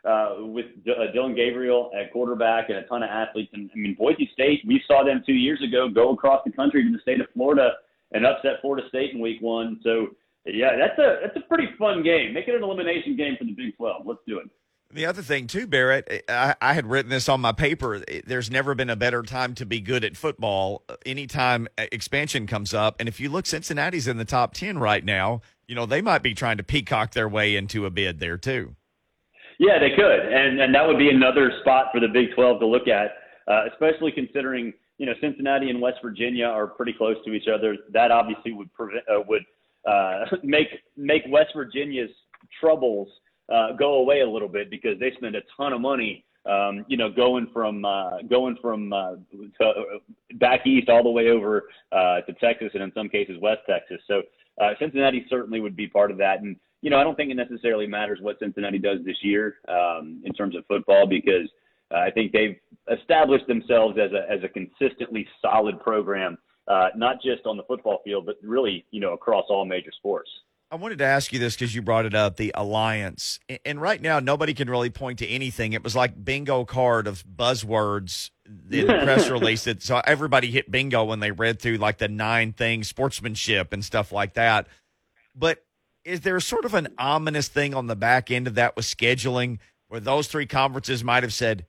uh, 0.05 0.35
with 0.39 0.67
D- 0.85 0.91
uh, 0.91 1.11
Dillon 1.11 1.35
Gabriel 1.35 1.91
at 1.99 2.13
quarterback 2.13 2.69
and 2.69 2.77
a 2.77 2.83
ton 2.83 3.03
of 3.03 3.09
athletes. 3.09 3.51
And 3.53 3.69
I 3.73 3.77
mean, 3.77 3.95
Boise 3.99 4.29
State, 4.33 4.61
we 4.65 4.81
saw 4.87 5.03
them 5.03 5.21
two 5.25 5.33
years 5.33 5.61
ago 5.61 5.89
go 5.89 6.13
across 6.13 6.41
the 6.45 6.51
country 6.51 6.83
to 6.83 6.91
the 6.91 7.01
state 7.01 7.19
of 7.19 7.27
Florida 7.33 7.71
and 8.13 8.25
upset 8.25 8.61
Florida 8.61 8.87
State 8.87 9.13
in 9.13 9.19
Week 9.19 9.41
One. 9.41 9.79
So 9.83 10.07
yeah, 10.45 10.77
that's 10.77 10.97
a 10.97 11.19
that's 11.21 11.35
a 11.35 11.47
pretty 11.47 11.67
fun 11.77 12.03
game. 12.03 12.33
Make 12.33 12.47
it 12.47 12.55
an 12.55 12.63
elimination 12.63 13.17
game 13.17 13.35
for 13.37 13.43
the 13.43 13.51
Big 13.51 13.75
Twelve. 13.75 14.05
Let's 14.05 14.21
do 14.25 14.39
it. 14.39 14.49
The 14.91 15.05
other 15.05 15.21
thing 15.21 15.45
too, 15.45 15.67
Barrett, 15.67 16.25
I, 16.27 16.55
I, 16.59 16.73
had 16.73 16.87
written 16.87 17.11
this 17.11 17.29
on 17.29 17.41
my 17.41 17.51
paper. 17.51 18.03
There's 18.25 18.49
never 18.49 18.73
been 18.73 18.89
a 18.89 18.95
better 18.95 19.21
time 19.21 19.53
to 19.55 19.65
be 19.65 19.81
good 19.81 20.03
at 20.03 20.17
football. 20.17 20.83
Anytime 21.05 21.67
expansion 21.77 22.47
comes 22.47 22.73
up, 22.73 22.95
and 22.99 23.07
if 23.07 23.19
you 23.19 23.29
look, 23.29 23.45
Cincinnati's 23.45 24.07
in 24.07 24.17
the 24.17 24.25
top 24.25 24.55
ten 24.55 24.79
right 24.79 25.05
now. 25.05 25.41
You 25.67 25.75
know 25.75 25.85
they 25.85 26.01
might 26.01 26.23
be 26.23 26.33
trying 26.33 26.57
to 26.57 26.63
peacock 26.63 27.13
their 27.13 27.29
way 27.29 27.55
into 27.55 27.85
a 27.85 27.91
bid 27.91 28.19
there 28.19 28.37
too. 28.37 28.75
Yeah, 29.59 29.77
they 29.77 29.91
could, 29.95 30.21
and 30.21 30.59
and 30.59 30.73
that 30.73 30.87
would 30.87 30.97
be 30.97 31.09
another 31.09 31.51
spot 31.61 31.87
for 31.93 31.99
the 31.99 32.07
Big 32.07 32.33
Twelve 32.33 32.59
to 32.59 32.65
look 32.65 32.87
at, 32.87 33.11
uh, 33.47 33.65
especially 33.71 34.11
considering 34.11 34.73
you 34.97 35.05
know 35.05 35.13
Cincinnati 35.21 35.69
and 35.69 35.79
West 35.79 35.97
Virginia 36.01 36.45
are 36.45 36.65
pretty 36.65 36.93
close 36.93 37.17
to 37.25 37.33
each 37.33 37.47
other. 37.47 37.77
That 37.93 38.09
obviously 38.09 38.53
would 38.53 38.73
prevent 38.73 39.03
uh, 39.07 39.21
would 39.27 39.43
uh, 39.87 40.25
make 40.43 40.69
make 40.97 41.21
West 41.27 41.51
Virginia's 41.53 42.09
troubles 42.59 43.07
uh, 43.51 43.73
go 43.73 43.95
away 43.95 44.21
a 44.21 44.29
little 44.29 44.47
bit 44.47 44.69
because 44.69 44.99
they 44.99 45.11
spend 45.17 45.35
a 45.35 45.41
ton 45.57 45.73
of 45.73 45.81
money, 45.81 46.25
um, 46.45 46.85
you 46.87 46.97
know, 46.97 47.09
going 47.11 47.47
from 47.53 47.85
uh, 47.85 48.21
going 48.29 48.57
from 48.61 48.93
uh, 48.93 49.15
to, 49.59 49.65
uh, 49.65 49.73
back 50.35 50.65
east 50.65 50.89
all 50.89 51.03
the 51.03 51.09
way 51.09 51.29
over 51.29 51.69
uh, 51.91 52.21
to 52.21 52.33
Texas 52.33 52.69
and 52.73 52.83
in 52.83 52.91
some 52.93 53.09
cases 53.09 53.37
West 53.41 53.61
Texas. 53.67 53.99
So 54.07 54.21
uh, 54.61 54.71
Cincinnati 54.79 55.25
certainly 55.29 55.59
would 55.59 55.75
be 55.75 55.87
part 55.87 56.11
of 56.11 56.17
that. 56.17 56.41
And 56.41 56.55
you 56.81 56.89
know, 56.89 56.99
I 56.99 57.03
don't 57.03 57.15
think 57.15 57.31
it 57.31 57.35
necessarily 57.35 57.87
matters 57.87 58.19
what 58.21 58.39
Cincinnati 58.39 58.77
does 58.77 58.99
this 59.05 59.17
year 59.21 59.55
um, 59.67 60.21
in 60.23 60.33
terms 60.33 60.55
of 60.55 60.65
football 60.67 61.07
because 61.07 61.49
uh, 61.91 61.97
I 61.97 62.11
think 62.11 62.31
they've 62.31 62.55
established 62.91 63.47
themselves 63.47 63.97
as 63.97 64.11
a 64.13 64.31
as 64.31 64.39
a 64.43 64.47
consistently 64.47 65.27
solid 65.41 65.79
program 65.81 66.37
uh, 66.69 66.89
not 66.95 67.21
just 67.21 67.45
on 67.45 67.57
the 67.57 67.63
football 67.63 67.99
field, 68.05 68.25
but 68.25 68.35
really, 68.43 68.85
you 68.91 69.01
know, 69.01 69.13
across 69.13 69.45
all 69.49 69.65
major 69.65 69.91
sports. 69.97 70.29
I 70.71 70.75
wanted 70.75 70.99
to 70.99 71.05
ask 71.05 71.33
you 71.33 71.39
this 71.39 71.55
because 71.55 71.73
you 71.73 71.81
brought 71.81 72.05
it 72.05 72.13
up 72.13 72.35
the 72.35 72.51
alliance. 72.53 73.39
And 73.65 73.81
right 73.81 73.99
now, 73.99 74.19
nobody 74.19 74.53
can 74.53 74.69
really 74.69 74.91
point 74.91 75.19
to 75.19 75.27
anything. 75.27 75.73
It 75.73 75.83
was 75.83 75.95
like 75.95 76.23
bingo 76.23 76.63
card 76.63 77.07
of 77.07 77.23
buzzwords 77.25 78.29
in 78.45 78.85
the 78.85 79.01
press 79.03 79.29
release. 79.31 79.63
That, 79.63 79.81
so 79.81 79.99
everybody 80.05 80.51
hit 80.51 80.69
bingo 80.69 81.05
when 81.05 81.21
they 81.21 81.31
read 81.31 81.59
through 81.59 81.77
like 81.77 81.97
the 81.97 82.07
nine 82.07 82.53
things, 82.53 82.87
sportsmanship 82.87 83.73
and 83.73 83.83
stuff 83.83 84.11
like 84.11 84.35
that. 84.35 84.67
But 85.35 85.65
is 86.05 86.21
there 86.21 86.39
sort 86.39 86.65
of 86.65 86.75
an 86.75 86.89
ominous 86.99 87.47
thing 87.47 87.73
on 87.73 87.87
the 87.87 87.95
back 87.95 88.29
end 88.29 88.45
of 88.45 88.53
that 88.55 88.75
with 88.75 88.85
scheduling 88.85 89.57
where 89.87 89.99
those 89.99 90.27
three 90.27 90.45
conferences 90.45 91.03
might 91.03 91.23
have 91.23 91.33
said, 91.33 91.65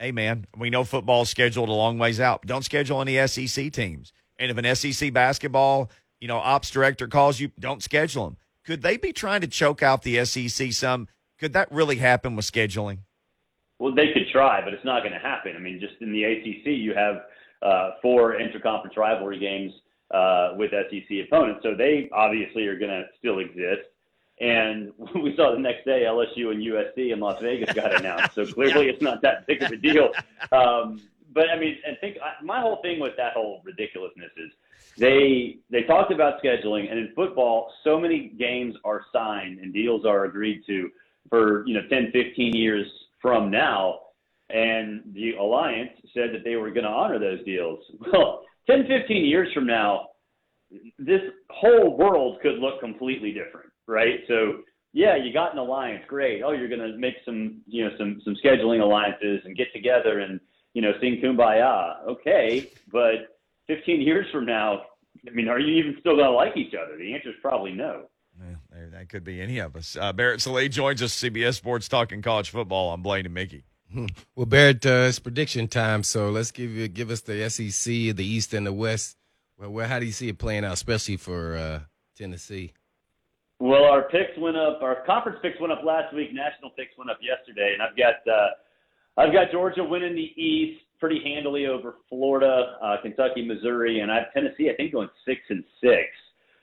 hey, 0.00 0.10
man, 0.10 0.48
we 0.56 0.68
know 0.68 0.82
football's 0.82 1.30
scheduled 1.30 1.68
a 1.68 1.72
long 1.72 1.96
ways 1.96 2.18
out. 2.18 2.44
Don't 2.44 2.64
schedule 2.64 3.00
any 3.00 3.24
SEC 3.28 3.72
teams. 3.72 4.12
And 4.36 4.50
if 4.50 4.58
an 4.58 4.74
SEC 4.74 5.12
basketball– 5.12 5.92
you 6.20 6.28
know, 6.28 6.38
ops 6.38 6.70
director 6.70 7.08
calls 7.08 7.40
you, 7.40 7.50
don't 7.58 7.82
schedule 7.82 8.24
them. 8.24 8.36
Could 8.64 8.82
they 8.82 8.96
be 8.96 9.12
trying 9.12 9.42
to 9.42 9.46
choke 9.46 9.82
out 9.82 10.02
the 10.02 10.24
SEC 10.24 10.72
some? 10.72 11.08
Could 11.38 11.52
that 11.52 11.70
really 11.70 11.96
happen 11.96 12.34
with 12.34 12.50
scheduling? 12.50 12.98
Well, 13.78 13.94
they 13.94 14.12
could 14.12 14.28
try, 14.32 14.62
but 14.64 14.72
it's 14.72 14.84
not 14.84 15.02
going 15.02 15.12
to 15.12 15.18
happen. 15.18 15.54
I 15.54 15.58
mean, 15.58 15.78
just 15.78 15.94
in 16.00 16.12
the 16.12 16.24
ACC, 16.24 16.66
you 16.66 16.94
have 16.94 17.22
uh, 17.62 17.90
four 18.00 18.34
interconference 18.34 18.96
rivalry 18.96 19.38
games 19.38 19.72
uh, 20.12 20.54
with 20.56 20.70
SEC 20.70 21.18
opponents, 21.26 21.60
so 21.62 21.74
they 21.74 22.08
obviously 22.12 22.66
are 22.66 22.78
going 22.78 22.90
to 22.90 23.04
still 23.18 23.38
exist. 23.38 23.88
And 24.40 24.92
we 25.14 25.34
saw 25.36 25.52
the 25.52 25.60
next 25.60 25.84
day 25.84 26.04
LSU 26.06 26.50
and 26.50 26.62
USC 26.62 27.12
in 27.12 27.20
Las 27.20 27.40
Vegas 27.42 27.72
got 27.74 27.94
announced, 27.94 28.34
so 28.34 28.46
clearly 28.46 28.86
yeah. 28.86 28.92
it's 28.92 29.02
not 29.02 29.20
that 29.22 29.46
big 29.46 29.62
of 29.62 29.70
a 29.72 29.76
deal. 29.76 30.10
Um, 30.52 31.02
but 31.32 31.50
I 31.50 31.58
mean, 31.58 31.76
and 31.86 31.98
think 32.00 32.16
my 32.42 32.60
whole 32.60 32.80
thing 32.82 33.00
with 33.00 33.14
that 33.16 33.32
whole 33.32 33.60
ridiculousness 33.64 34.30
is 34.36 34.52
they 34.98 35.58
they 35.70 35.82
talked 35.82 36.12
about 36.12 36.42
scheduling, 36.42 36.90
and 36.90 36.98
in 36.98 37.12
football, 37.14 37.72
so 37.84 38.00
many 38.00 38.32
games 38.38 38.74
are 38.84 39.02
signed 39.12 39.58
and 39.58 39.72
deals 39.72 40.04
are 40.06 40.24
agreed 40.24 40.62
to 40.66 40.90
for 41.28 41.66
you 41.66 41.74
know 41.74 41.82
10, 41.88 42.10
15 42.12 42.54
years 42.54 42.86
from 43.20 43.50
now. 43.50 44.00
And 44.48 45.02
the 45.12 45.32
alliance 45.32 45.90
said 46.14 46.32
that 46.32 46.44
they 46.44 46.54
were 46.54 46.70
going 46.70 46.84
to 46.84 46.90
honor 46.90 47.18
those 47.18 47.44
deals. 47.44 47.80
Well, 48.12 48.44
10, 48.68 48.86
15 48.86 49.24
years 49.24 49.52
from 49.52 49.66
now, 49.66 50.08
this 50.98 51.20
whole 51.50 51.96
world 51.96 52.38
could 52.42 52.58
look 52.58 52.80
completely 52.80 53.32
different, 53.32 53.70
right? 53.86 54.20
So 54.28 54.62
yeah, 54.92 55.14
you 55.16 55.32
got 55.32 55.52
an 55.52 55.58
alliance, 55.58 56.04
great. 56.08 56.42
Oh, 56.42 56.52
you're 56.52 56.68
going 56.68 56.80
to 56.80 56.96
make 56.96 57.16
some, 57.24 57.60
you 57.66 57.84
know, 57.84 57.90
some 57.98 58.20
some 58.24 58.34
scheduling 58.42 58.80
alliances 58.80 59.42
and 59.44 59.56
get 59.56 59.72
together 59.74 60.20
and 60.20 60.40
you 60.72 60.82
know 60.82 60.92
sing 61.00 61.20
kumbaya. 61.22 62.02
Okay, 62.06 62.72
but 62.90 63.35
15 63.68 64.00
years 64.00 64.26
from 64.32 64.46
now, 64.46 64.82
I 65.26 65.30
mean, 65.30 65.48
are 65.48 65.58
you 65.58 65.76
even 65.76 65.96
still 66.00 66.16
going 66.16 66.26
to 66.26 66.32
like 66.32 66.56
each 66.56 66.74
other? 66.74 66.96
The 66.96 67.14
answer 67.14 67.30
is 67.30 67.36
probably 67.42 67.72
no. 67.72 68.06
Yeah, 68.38 68.86
that 68.92 69.08
could 69.08 69.24
be 69.24 69.40
any 69.40 69.58
of 69.58 69.76
us. 69.76 69.96
Uh, 69.98 70.12
Barrett 70.12 70.42
Sallee 70.42 70.68
joins 70.68 71.02
us, 71.02 71.14
CBS 71.18 71.54
Sports 71.54 71.88
Talking 71.88 72.20
College 72.20 72.50
Football. 72.50 72.92
I'm 72.92 73.02
Blaine 73.02 73.24
and 73.24 73.34
Mickey. 73.34 73.64
Hmm. 73.92 74.06
Well, 74.34 74.46
Barrett, 74.46 74.84
uh, 74.84 75.06
it's 75.08 75.18
prediction 75.18 75.68
time, 75.68 76.02
so 76.02 76.30
let's 76.30 76.50
give 76.50 76.70
you 76.70 76.88
give 76.88 77.10
us 77.10 77.22
the 77.22 77.48
SEC, 77.48 78.16
the 78.16 78.24
East 78.24 78.52
and 78.52 78.66
the 78.66 78.72
West. 78.72 79.16
Well, 79.58 79.70
where 79.70 79.86
how 79.86 79.98
do 79.98 80.06
you 80.06 80.12
see 80.12 80.28
it 80.28 80.38
playing 80.38 80.64
out, 80.64 80.74
especially 80.74 81.16
for 81.16 81.56
uh, 81.56 81.80
Tennessee? 82.16 82.72
Well, 83.58 83.84
our 83.84 84.02
picks 84.02 84.36
went 84.36 84.56
up. 84.56 84.82
Our 84.82 85.04
conference 85.06 85.38
picks 85.40 85.58
went 85.60 85.72
up 85.72 85.82
last 85.82 86.14
week. 86.14 86.34
National 86.34 86.70
picks 86.70 86.96
went 86.98 87.10
up 87.10 87.18
yesterday, 87.22 87.72
and 87.72 87.82
I've 87.82 87.96
got 87.96 88.30
uh, 88.30 88.48
I've 89.16 89.32
got 89.32 89.50
Georgia 89.50 89.84
winning 89.84 90.14
the 90.14 90.42
East 90.42 90.82
pretty 90.98 91.20
handily 91.22 91.66
over 91.66 91.96
Florida, 92.08 92.76
uh, 92.82 92.96
Kentucky, 93.02 93.44
Missouri, 93.46 94.00
and 94.00 94.10
I 94.10 94.16
have 94.16 94.32
Tennessee. 94.32 94.70
I 94.70 94.76
think 94.76 94.92
going 94.92 95.08
six 95.26 95.40
and 95.48 95.64
six, 95.80 96.04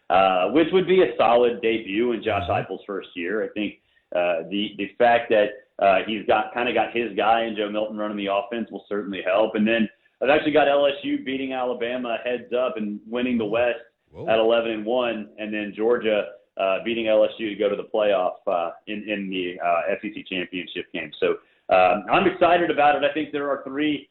uh, 0.09 0.49
which 0.49 0.67
would 0.71 0.87
be 0.87 1.01
a 1.01 1.15
solid 1.17 1.61
debut 1.61 2.13
in 2.13 2.23
Josh 2.23 2.43
mm-hmm. 2.49 2.73
Heupel's 2.73 2.83
first 2.85 3.09
year. 3.15 3.43
I 3.43 3.49
think 3.49 3.75
uh, 4.15 4.47
the 4.49 4.71
the 4.77 4.89
fact 4.97 5.31
that 5.31 5.49
uh, 5.83 5.99
he's 6.05 6.25
got 6.27 6.53
kind 6.53 6.69
of 6.69 6.75
got 6.75 6.95
his 6.95 7.15
guy 7.15 7.41
and 7.41 7.57
Joe 7.57 7.69
Milton 7.69 7.97
running 7.97 8.17
the 8.17 8.31
offense 8.31 8.69
will 8.71 8.85
certainly 8.87 9.21
help. 9.25 9.55
And 9.55 9.67
then 9.67 9.87
I've 10.21 10.29
actually 10.29 10.51
got 10.51 10.67
LSU 10.67 11.25
beating 11.25 11.53
Alabama 11.53 12.17
heads 12.23 12.53
up 12.53 12.77
and 12.77 12.99
winning 13.07 13.37
the 13.37 13.45
West 13.45 13.79
Whoa. 14.11 14.27
at 14.27 14.39
11 14.39 14.71
and 14.71 14.85
one, 14.85 15.29
and 15.37 15.53
then 15.53 15.73
Georgia. 15.75 16.25
Uh, 16.55 16.83
beating 16.85 17.05
LSU 17.05 17.49
to 17.49 17.55
go 17.55 17.67
to 17.67 17.75
the 17.75 17.89
playoff 17.91 18.33
uh, 18.45 18.73
in 18.85 19.09
in 19.09 19.27
the 19.27 19.59
uh, 19.59 19.95
SEC 19.99 20.23
championship 20.29 20.85
game. 20.93 21.11
So 21.19 21.37
um, 21.73 22.05
I'm 22.11 22.27
excited 22.27 22.69
about 22.69 22.95
it. 22.95 23.03
I 23.03 23.11
think 23.11 23.31
there 23.31 23.49
are 23.49 23.63
three 23.63 24.07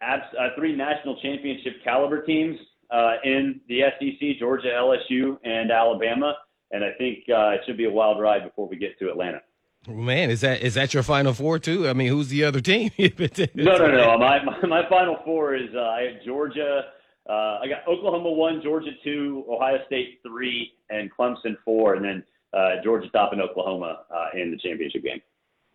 abs- 0.00 0.34
uh, 0.38 0.48
three 0.56 0.74
national 0.74 1.20
championship 1.20 1.82
caliber 1.84 2.22
teams 2.22 2.58
uh, 2.90 3.14
in 3.24 3.60
the 3.68 3.82
SEC: 3.98 4.38
Georgia, 4.38 4.68
LSU, 4.68 5.38
and 5.44 5.70
Alabama. 5.70 6.36
And 6.72 6.84
I 6.84 6.92
think 6.98 7.24
uh, 7.28 7.50
it 7.50 7.60
should 7.66 7.76
be 7.76 7.86
a 7.86 7.90
wild 7.90 8.20
ride 8.20 8.44
before 8.44 8.68
we 8.68 8.76
get 8.76 8.98
to 9.00 9.10
Atlanta. 9.10 9.40
Man, 9.88 10.30
is 10.30 10.42
that 10.42 10.60
is 10.62 10.74
that 10.74 10.92
your 10.92 11.02
final 11.02 11.32
four 11.32 11.58
too? 11.58 11.88
I 11.88 11.94
mean, 11.94 12.08
who's 12.08 12.28
the 12.28 12.44
other 12.44 12.60
team? 12.60 12.90
no, 12.98 13.76
no, 13.76 13.88
no. 13.88 14.18
My, 14.18 14.42
my, 14.44 14.66
my 14.66 14.88
final 14.90 15.16
four 15.24 15.54
is 15.54 15.70
uh, 15.74 15.80
I 15.80 16.02
have 16.02 16.22
Georgia. 16.24 16.82
Uh, 17.28 17.58
I 17.62 17.66
got 17.68 17.86
Oklahoma 17.88 18.30
one, 18.30 18.60
Georgia 18.62 18.90
two, 19.02 19.44
Ohio 19.48 19.78
State 19.86 20.20
three, 20.22 20.72
and 20.90 21.10
Clemson 21.10 21.56
four, 21.64 21.94
and 21.94 22.04
then 22.04 22.22
uh, 22.52 22.82
Georgia 22.84 23.08
topping 23.10 23.40
Oklahoma 23.40 24.00
uh, 24.14 24.38
in 24.38 24.50
the 24.50 24.58
championship 24.58 25.02
game. 25.02 25.22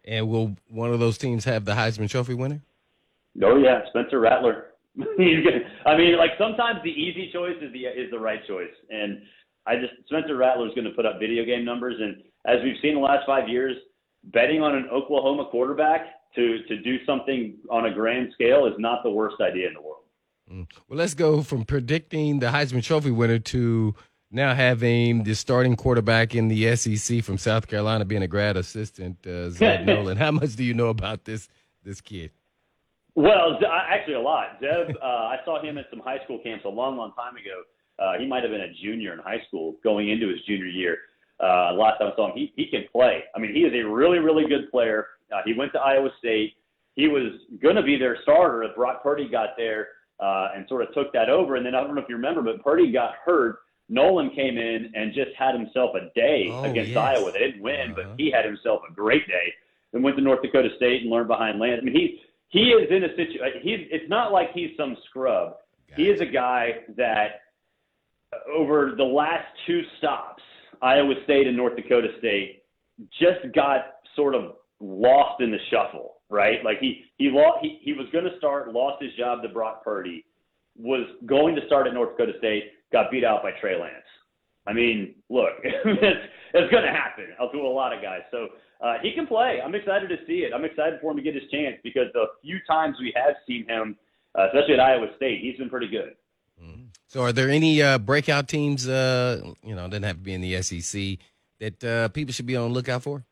And 0.04 0.30
will 0.30 0.56
one 0.70 0.94
of 0.94 1.00
those 1.00 1.18
teams 1.18 1.46
have 1.46 1.66
the 1.66 1.74
Heisman 1.74 2.10
Trophy 2.10 2.36
winner? 2.36 2.62
Oh 3.43 3.58
yeah, 3.58 3.82
Spencer 3.89 4.19
Rattler. 4.19 4.67
I 5.00 5.98
mean, 5.98 6.17
like 6.17 6.32
sometimes 6.38 6.80
the 6.84 6.91
easy 6.91 7.30
choice 7.34 7.58
is 7.62 7.71
the 7.74 7.86
is 7.86 8.10
the 8.12 8.19
right 8.19 8.45
choice, 8.48 8.74
and 8.89 9.21
I 9.67 9.76
just 9.76 9.93
Spencer 10.06 10.38
Rattler 10.38 10.67
is 10.67 10.74
going 10.74 10.86
to 10.86 10.91
put 10.91 11.06
up 11.06 11.19
video 11.19 11.43
game 11.43 11.65
numbers, 11.65 11.95
and 12.00 12.24
as 12.45 12.63
we've 12.63 12.78
seen 12.82 12.95
the 12.95 13.02
last 13.02 13.26
five 13.26 13.50
years, 13.50 13.76
betting 14.26 14.62
on 14.62 14.76
an 14.76 14.88
Oklahoma 14.91 15.48
quarterback 15.52 16.08
to 16.36 16.60
to 16.67 16.78
do 16.82 17.04
something 17.06 17.58
on 17.69 17.86
a 17.86 17.93
grand 17.93 18.32
scale 18.34 18.67
is 18.67 18.74
not 18.78 19.04
the 19.04 19.10
worst 19.10 19.38
idea 19.41 19.67
in 19.67 19.74
the 19.74 19.82
world. 19.82 20.04
Mm. 20.52 20.67
Well, 20.88 21.00
let's 21.00 21.13
go 21.13 21.41
from 21.41 21.65
predicting 21.65 22.39
the 22.39 22.48
Heisman 22.48 22.84
Trophy 22.84 23.12
winner 23.12 23.39
to 23.39 23.95
now 24.32 24.54
having 24.54 25.24
the 25.24 25.34
starting 25.34 25.76
quarterback 25.76 26.36
in 26.36 26.48
the 26.48 26.76
SEC 26.76 27.24
from 27.24 27.38
South 27.38 27.67
Carolina 27.67 28.06
being 28.06 28.24
a 28.24 28.28
grad 28.28 28.58
assistant, 28.58 29.26
uh, 29.26 29.50
Zeb 29.50 29.82
Noland. 29.86 30.19
How 30.19 30.32
much 30.32 30.56
do 30.56 30.63
you 30.63 30.74
know 30.74 30.89
about 30.89 31.26
this 31.26 31.48
this 31.84 32.00
kid? 32.02 32.32
Well, 33.15 33.58
actually, 33.89 34.15
a 34.15 34.19
lot. 34.19 34.58
Zeb, 34.60 34.95
uh, 35.01 35.06
I 35.06 35.38
saw 35.45 35.62
him 35.62 35.78
at 35.78 35.86
some 35.89 35.99
high 35.99 36.23
school 36.23 36.39
camps 36.43 36.65
a 36.65 36.69
long, 36.69 36.97
long 36.97 37.13
time 37.13 37.36
ago. 37.36 37.63
Uh, 37.97 38.19
he 38.19 38.28
might 38.28 38.43
have 38.43 38.51
been 38.51 38.62
a 38.62 38.73
junior 38.84 39.13
in 39.13 39.19
high 39.19 39.41
school 39.47 39.75
going 39.84 40.10
into 40.10 40.28
his 40.28 40.39
junior 40.45 40.65
year. 40.65 40.97
Uh, 41.41 41.73
last 41.73 41.99
time 41.99 42.12
I 42.12 42.15
saw 42.15 42.28
him, 42.32 42.38
he, 42.38 42.54
he 42.56 42.67
can 42.67 42.86
play. 42.91 43.23
I 43.36 43.39
mean, 43.39 43.54
he 43.54 43.62
is 43.62 43.73
a 43.73 43.88
really, 43.88 44.19
really 44.19 44.47
good 44.47 44.69
player. 44.69 45.08
Uh, 45.34 45.41
he 45.45 45.54
went 45.54 45.71
to 45.73 45.80
Iowa 45.80 46.10
State. 46.19 46.54
He 46.95 47.08
was 47.08 47.34
going 47.62 47.75
to 47.75 47.84
be 47.84 47.97
their 47.97 48.17
starter 48.23 48.63
if 48.63 48.75
Brock 48.75 49.01
Purdy 49.04 49.28
got 49.30 49.49
there 49.58 49.89
uh, 50.19 50.49
and 50.56 50.65
sort 50.67 50.82
of 50.82 50.93
took 50.93 51.12
that 51.13 51.30
over. 51.30 51.56
And 51.56 51.65
then 51.65 51.75
I 51.75 51.82
don't 51.82 51.95
know 51.95 52.01
if 52.01 52.10
you 52.10 52.15
remember, 52.15 52.41
but 52.41 52.63
Purdy 52.63 52.91
got 52.91 53.15
hurt. 53.23 53.60
Noland 53.88 54.34
came 54.34 54.58
in 54.58 54.91
and 54.95 55.13
just 55.13 55.32
had 55.38 55.54
himself 55.56 55.91
a 55.95 56.12
day 56.15 56.47
oh, 56.51 56.63
against 56.63 56.91
yes. 56.91 56.97
Iowa. 56.97 57.32
They 57.32 57.39
didn't 57.39 57.62
win, 57.62 57.91
uh-huh. 57.91 57.93
but 57.95 58.06
he 58.17 58.32
had 58.32 58.45
himself 58.45 58.82
a 58.89 58.93
great 58.93 59.28
day. 59.28 59.54
Then 59.93 60.04
went 60.04 60.17
to 60.17 60.23
North 60.23 60.41
Dakota 60.41 60.69
State 60.75 61.04
and 61.04 61.12
learned 61.12 61.28
behind 61.28 61.60
Lance. 61.60 61.80
I 61.82 61.86
mean, 61.86 61.95
he 61.95 62.21
he 62.49 62.69
is 62.69 62.89
in 62.89 63.03
a 63.03 63.10
situation. 63.10 63.62
He's. 63.62 63.79
It's 63.91 64.10
not 64.10 64.31
like 64.31 64.51
he's 64.53 64.71
some 64.77 64.95
scrub. 65.10 65.55
He 65.95 66.10
is 66.10 66.19
a 66.19 66.25
guy 66.25 66.79
that 66.97 67.41
uh, 68.34 68.51
over 68.51 68.93
the 68.97 69.03
last 69.03 69.45
two 69.65 69.81
stops, 69.97 70.43
Iowa 70.81 71.13
State 71.23 71.47
and 71.47 71.55
North 71.55 71.75
Dakota 71.75 72.10
State, 72.19 72.63
just 73.19 73.53
got 73.53 73.97
sort 74.15 74.36
of 74.36 74.55
lost 74.79 75.41
in 75.41 75.51
the 75.51 75.60
shuffle. 75.69 76.15
Right? 76.29 76.63
Like 76.63 76.79
he 76.79 77.05
he 77.17 77.29
lost. 77.29 77.60
He, 77.62 77.79
he 77.81 77.93
was 77.93 78.08
going 78.12 78.25
to 78.25 78.38
start, 78.38 78.71
lost 78.73 79.01
his 79.01 79.13
job 79.13 79.41
to 79.43 79.49
Brock 79.49 79.84
Purdy, 79.84 80.25
was 80.77 81.08
going 81.25 81.55
to 81.55 81.65
start 81.67 81.88
at 81.88 81.93
North 81.93 82.17
Dakota 82.17 82.34
State, 82.39 82.71
got 82.91 83.12
beat 83.12 83.23
out 83.23 83.43
by 83.43 83.51
Trey 83.62 83.79
Lance. 83.79 84.05
I 84.67 84.73
mean, 84.73 85.15
look, 85.29 85.53
it's, 85.63 86.25
it's 86.53 86.71
going 86.71 86.84
to 86.84 86.91
happen 86.91 87.25
to 87.51 87.58
a 87.60 87.67
lot 87.67 87.93
of 87.93 88.01
guys. 88.01 88.21
So 88.31 88.47
uh, 88.82 88.96
he 89.02 89.14
can 89.14 89.28
play. 89.28 89.60
I'm 89.64 89.76
excited 89.76 90.10
to 90.10 90.18
see 90.28 90.40
it. 90.40 90.54
I'm 90.54 90.66
excited 90.66 91.00
for 91.02 91.12
him 91.12 91.18
to 91.18 91.24
get 91.24 91.34
his 91.34 91.44
chance 91.52 91.78
because 91.84 92.08
the 92.14 92.26
few 92.42 92.60
times 92.68 92.98
we 93.00 93.14
have 93.16 93.36
seen 93.48 93.68
him, 93.68 93.98
uh, 94.38 94.48
especially 94.48 94.76
at 94.76 94.80
Iowa 94.80 95.08
State, 95.16 95.42
he's 95.42 95.58
been 95.58 95.70
pretty 95.70 95.88
good. 95.88 96.16
Mm-hmm. 96.62 96.84
So, 97.08 97.22
are 97.22 97.32
there 97.32 97.50
any 97.50 97.82
uh, 97.82 97.98
breakout 97.98 98.48
teams? 98.48 98.88
Uh, 98.88 99.54
you 99.64 99.76
know, 99.76 99.88
doesn't 99.88 100.04
have 100.04 100.18
to 100.18 100.22
be 100.22 100.34
in 100.34 100.42
the 100.42 100.62
SEC 100.62 101.18
that 101.60 101.84
uh, 101.84 102.08
people 102.10 102.34
should 102.34 102.46
be 102.46 102.56
on 102.56 102.70
the 102.70 102.74
lookout 102.74 103.04
for. 103.04 103.24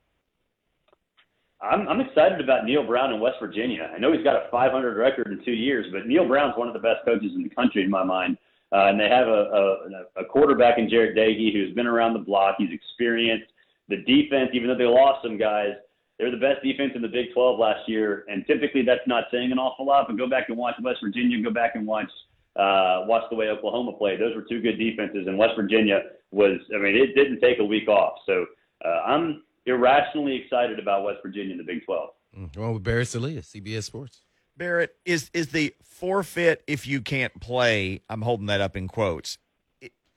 I'm, 1.62 1.88
I'm 1.88 2.02
excited 2.02 2.42
about 2.42 2.66
Neal 2.66 2.86
Brown 2.86 3.14
in 3.14 3.22
West 3.22 3.38
Virginia. 3.40 3.90
I 3.96 3.98
know 3.98 4.12
he's 4.12 4.24
got 4.24 4.36
a 4.36 4.50
500 4.52 4.98
record 4.98 5.28
in 5.28 5.44
two 5.46 5.54
years, 5.54 5.86
but 5.94 6.08
Neal 6.08 6.28
Brown's 6.28 6.58
one 6.58 6.68
of 6.68 6.74
the 6.74 6.80
best 6.80 7.06
coaches 7.06 7.32
in 7.36 7.44
the 7.44 7.50
country 7.50 7.84
in 7.84 7.90
my 7.90 8.04
mind. 8.04 8.38
Uh, 8.74 8.88
and 8.88 9.00
they 9.00 9.08
have 9.08 9.28
a, 9.28 10.10
a, 10.18 10.22
a 10.22 10.26
quarterback 10.26 10.78
in 10.78 10.90
Jarret 10.90 11.16
Doege 11.16 11.54
who's 11.54 11.74
been 11.74 11.88
around 11.88 12.14
the 12.14 12.20
block. 12.20 12.56
He's 12.58 12.72
experienced. 12.72 13.53
The 13.90 13.98
defense, 13.98 14.50
even 14.54 14.68
though 14.70 14.78
they 14.78 14.86
lost 14.86 15.24
some 15.24 15.38
guys, 15.38 15.74
they're 16.18 16.32
the 16.32 16.38
best 16.38 16.64
defense 16.64 16.94
in 16.96 17.02
the 17.02 17.08
Big 17.08 17.34
12 17.34 17.60
last 17.60 17.88
year. 17.88 18.24
And 18.28 18.46
typically 18.48 18.84
that's 18.84 19.06
not 19.08 19.26
saying 19.32 19.52
an 19.52 19.60
awful 19.60 19.86
lot, 19.86 20.08
but 20.08 20.18
go 20.18 20.30
back 20.30 20.50
and 20.50 20.58
watch 20.58 20.76
West 20.82 21.00
Virginia, 21.04 21.42
go 21.42 21.52
back 21.52 21.76
and 21.76 21.86
watch 21.86 22.10
uh, 22.56 23.06
watch 23.08 23.24
the 23.32 23.36
way 23.36 23.48
Oklahoma 23.48 23.94
played. 23.94 24.20
Those 24.20 24.36
were 24.36 24.44
two 24.44 24.62
good 24.62 24.78
defenses, 24.78 25.26
and 25.28 25.38
West 25.40 25.54
Virginia 25.56 26.02
was. 26.32 26.60
I 26.74 26.78
mean, 26.78 26.96
it 26.96 27.16
didn't 27.16 27.40
take 27.40 27.58
a 27.60 27.66
week 27.66 27.88
off. 27.88 28.20
So 28.28 28.46
uh, 28.86 29.02
I'm 29.08 29.42
irrationally 29.66 30.36
excited 30.36 30.78
about 30.78 31.04
West 31.04 31.20
Virginia 31.24 31.54
in 31.54 31.58
the 31.58 31.64
Big 31.64 31.84
12. 31.86 32.10
Mm, 32.38 32.56
Going 32.56 32.74
with 32.76 32.84
Barrett 32.84 33.08
Sallee, 33.08 33.38
CBS 33.38 33.84
Sports. 33.84 34.22
Barrett, 34.56 34.96
is 35.04 35.32
is 35.34 35.48
the 35.48 35.74
forfeit 35.84 36.64
if 36.68 36.86
you 36.86 37.02
can't 37.02 37.34
play? 37.42 38.02
I'm 38.08 38.22
holding 38.22 38.46
that 38.48 38.62
up 38.62 38.78
in 38.78 38.88
quotes. 38.88 39.40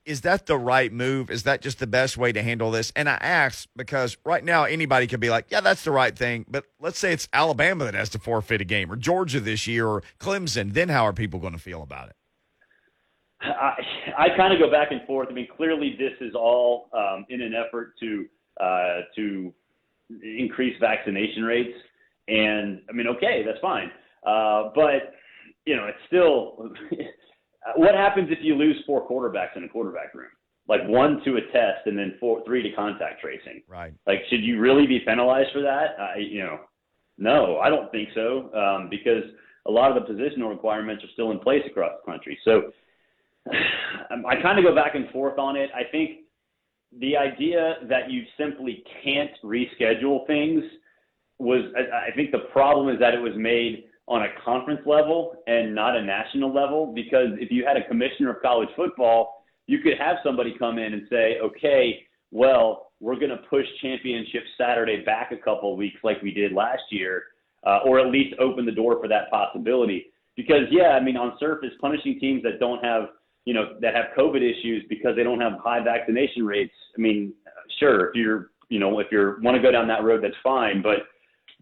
Is 0.06 0.20
that 0.20 0.46
the 0.46 0.56
right 0.56 0.92
move? 0.92 1.30
Is 1.30 1.42
that 1.42 1.60
just 1.60 1.80
the 1.80 1.86
best 1.86 2.16
way 2.16 2.30
to 2.30 2.40
handle 2.40 2.70
this? 2.70 2.92
And 2.94 3.08
I 3.08 3.14
ask 3.14 3.68
because 3.74 4.16
right 4.24 4.44
now 4.44 4.62
anybody 4.62 5.08
could 5.08 5.18
be 5.18 5.30
like, 5.30 5.46
"Yeah, 5.50 5.60
that's 5.60 5.82
the 5.82 5.90
right 5.90 6.16
thing." 6.16 6.46
But 6.48 6.64
let's 6.80 6.98
say 6.98 7.12
it's 7.12 7.28
Alabama 7.32 7.84
that 7.84 7.94
has 7.94 8.08
to 8.10 8.20
forfeit 8.20 8.60
a 8.60 8.64
game, 8.64 8.90
or 8.90 8.94
Georgia 8.94 9.40
this 9.40 9.66
year, 9.66 9.88
or 9.88 10.04
Clemson. 10.20 10.74
Then 10.74 10.90
how 10.90 11.04
are 11.04 11.12
people 11.12 11.40
going 11.40 11.54
to 11.54 11.58
feel 11.58 11.82
about 11.82 12.08
it? 12.08 12.16
I, 13.40 13.74
I 14.16 14.36
kind 14.36 14.52
of 14.52 14.60
go 14.60 14.70
back 14.70 14.92
and 14.92 15.04
forth. 15.06 15.28
I 15.30 15.34
mean, 15.34 15.48
clearly 15.56 15.96
this 15.98 16.12
is 16.20 16.34
all 16.34 16.88
um, 16.92 17.26
in 17.28 17.42
an 17.42 17.52
effort 17.54 17.94
to 18.00 18.26
uh, 18.60 19.00
to 19.16 19.52
increase 20.22 20.76
vaccination 20.80 21.42
rates, 21.42 21.76
and 22.28 22.80
I 22.88 22.92
mean, 22.92 23.08
okay, 23.08 23.42
that's 23.44 23.60
fine. 23.60 23.90
Uh, 24.24 24.70
but 24.74 25.14
you 25.66 25.74
know, 25.74 25.86
it's 25.86 25.98
still 26.06 26.70
what 27.74 27.94
happens 27.94 28.28
if 28.30 28.38
you 28.42 28.54
lose 28.54 28.76
four 28.86 29.08
quarterbacks 29.08 29.56
in 29.56 29.64
a 29.64 29.68
quarterback 29.68 30.14
room, 30.14 30.30
like 30.68 30.80
one 30.86 31.20
to 31.24 31.36
a 31.36 31.40
test 31.52 31.86
and 31.86 31.98
then 31.98 32.14
four, 32.20 32.44
three 32.44 32.62
to 32.62 32.70
contact 32.72 33.20
tracing. 33.20 33.62
Right. 33.68 33.92
Like, 34.06 34.20
should 34.30 34.42
you 34.42 34.60
really 34.60 34.86
be 34.86 35.00
penalized 35.00 35.50
for 35.52 35.62
that? 35.62 35.96
I, 35.98 36.18
you 36.18 36.40
know, 36.40 36.60
no, 37.18 37.58
I 37.58 37.68
don't 37.68 37.90
think 37.90 38.10
so, 38.14 38.52
um, 38.54 38.88
because 38.90 39.24
a 39.66 39.70
lot 39.70 39.96
of 39.96 40.06
the 40.06 40.12
positional 40.12 40.48
requirements 40.50 41.02
are 41.02 41.10
still 41.12 41.30
in 41.30 41.38
place 41.38 41.62
across 41.66 41.92
the 42.04 42.10
country. 42.10 42.38
So 42.44 42.72
I 43.50 44.40
kind 44.42 44.58
of 44.58 44.64
go 44.64 44.74
back 44.74 44.94
and 44.94 45.08
forth 45.10 45.38
on 45.38 45.56
it. 45.56 45.70
I 45.74 45.90
think 45.90 46.20
the 46.98 47.16
idea 47.16 47.76
that 47.88 48.10
you 48.10 48.22
simply 48.38 48.84
can't 49.02 49.30
reschedule 49.44 50.26
things 50.26 50.62
was, 51.38 51.62
I 51.76 52.10
I 52.10 52.14
think 52.14 52.30
the 52.30 52.46
problem 52.52 52.88
is 52.88 53.00
that 53.00 53.14
it 53.14 53.20
was 53.20 53.32
made 53.36 53.85
on 54.08 54.22
a 54.22 54.28
conference 54.44 54.80
level 54.86 55.42
and 55.46 55.74
not 55.74 55.96
a 55.96 56.02
national 56.02 56.54
level 56.54 56.92
because 56.94 57.30
if 57.40 57.50
you 57.50 57.64
had 57.66 57.76
a 57.76 57.86
commissioner 57.88 58.30
of 58.30 58.42
college 58.42 58.68
football, 58.76 59.44
you 59.66 59.80
could 59.80 59.94
have 59.98 60.16
somebody 60.24 60.54
come 60.58 60.78
in 60.78 60.92
and 60.92 61.06
say, 61.10 61.38
okay, 61.42 62.06
well, 62.30 62.92
we're 63.00 63.16
going 63.16 63.30
to 63.30 63.40
push 63.50 63.66
championship 63.82 64.42
Saturday 64.56 65.04
back 65.04 65.32
a 65.32 65.36
couple 65.36 65.72
of 65.72 65.78
weeks 65.78 65.96
like 66.04 66.22
we 66.22 66.30
did 66.30 66.52
last 66.52 66.82
year, 66.90 67.24
uh, 67.66 67.80
or 67.84 67.98
at 67.98 68.06
least 68.06 68.34
open 68.38 68.64
the 68.64 68.72
door 68.72 68.98
for 69.00 69.08
that 69.08 69.28
possibility. 69.30 70.06
Because, 70.36 70.62
yeah, 70.70 70.90
I 70.90 71.00
mean, 71.00 71.16
on 71.16 71.36
surface, 71.40 71.70
punishing 71.80 72.20
teams 72.20 72.42
that 72.44 72.60
don't 72.60 72.84
have, 72.84 73.08
you 73.44 73.54
know, 73.54 73.74
that 73.80 73.94
have 73.94 74.06
COVID 74.16 74.36
issues 74.36 74.84
because 74.88 75.16
they 75.16 75.24
don't 75.24 75.40
have 75.40 75.54
high 75.62 75.82
vaccination 75.82 76.46
rates. 76.46 76.74
I 76.96 77.00
mean, 77.00 77.32
sure, 77.80 78.08
if 78.08 78.14
you're, 78.14 78.50
you 78.68 78.78
know, 78.78 78.98
if 79.00 79.08
you 79.10 79.36
want 79.42 79.56
to 79.56 79.62
go 79.62 79.70
down 79.70 79.88
that 79.88 80.04
road, 80.04 80.22
that's 80.22 80.34
fine. 80.42 80.82
But 80.82 81.06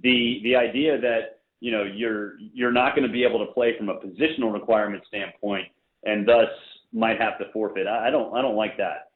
the 0.02 0.40
the 0.42 0.56
idea 0.56 1.00
that 1.00 1.40
you 1.64 1.70
know 1.70 1.82
you're 1.82 2.34
you're 2.52 2.70
not 2.70 2.94
going 2.94 3.06
to 3.06 3.12
be 3.12 3.24
able 3.24 3.38
to 3.38 3.50
play 3.50 3.74
from 3.78 3.88
a 3.88 3.94
positional 3.94 4.52
requirement 4.52 5.02
standpoint, 5.08 5.66
and 6.04 6.28
thus 6.28 6.50
might 6.92 7.18
have 7.18 7.38
to 7.38 7.46
forfeit. 7.54 7.86
I, 7.86 8.08
I 8.08 8.10
don't 8.10 8.36
I 8.36 8.42
don't 8.42 8.54
like 8.54 8.76
that. 8.76 9.08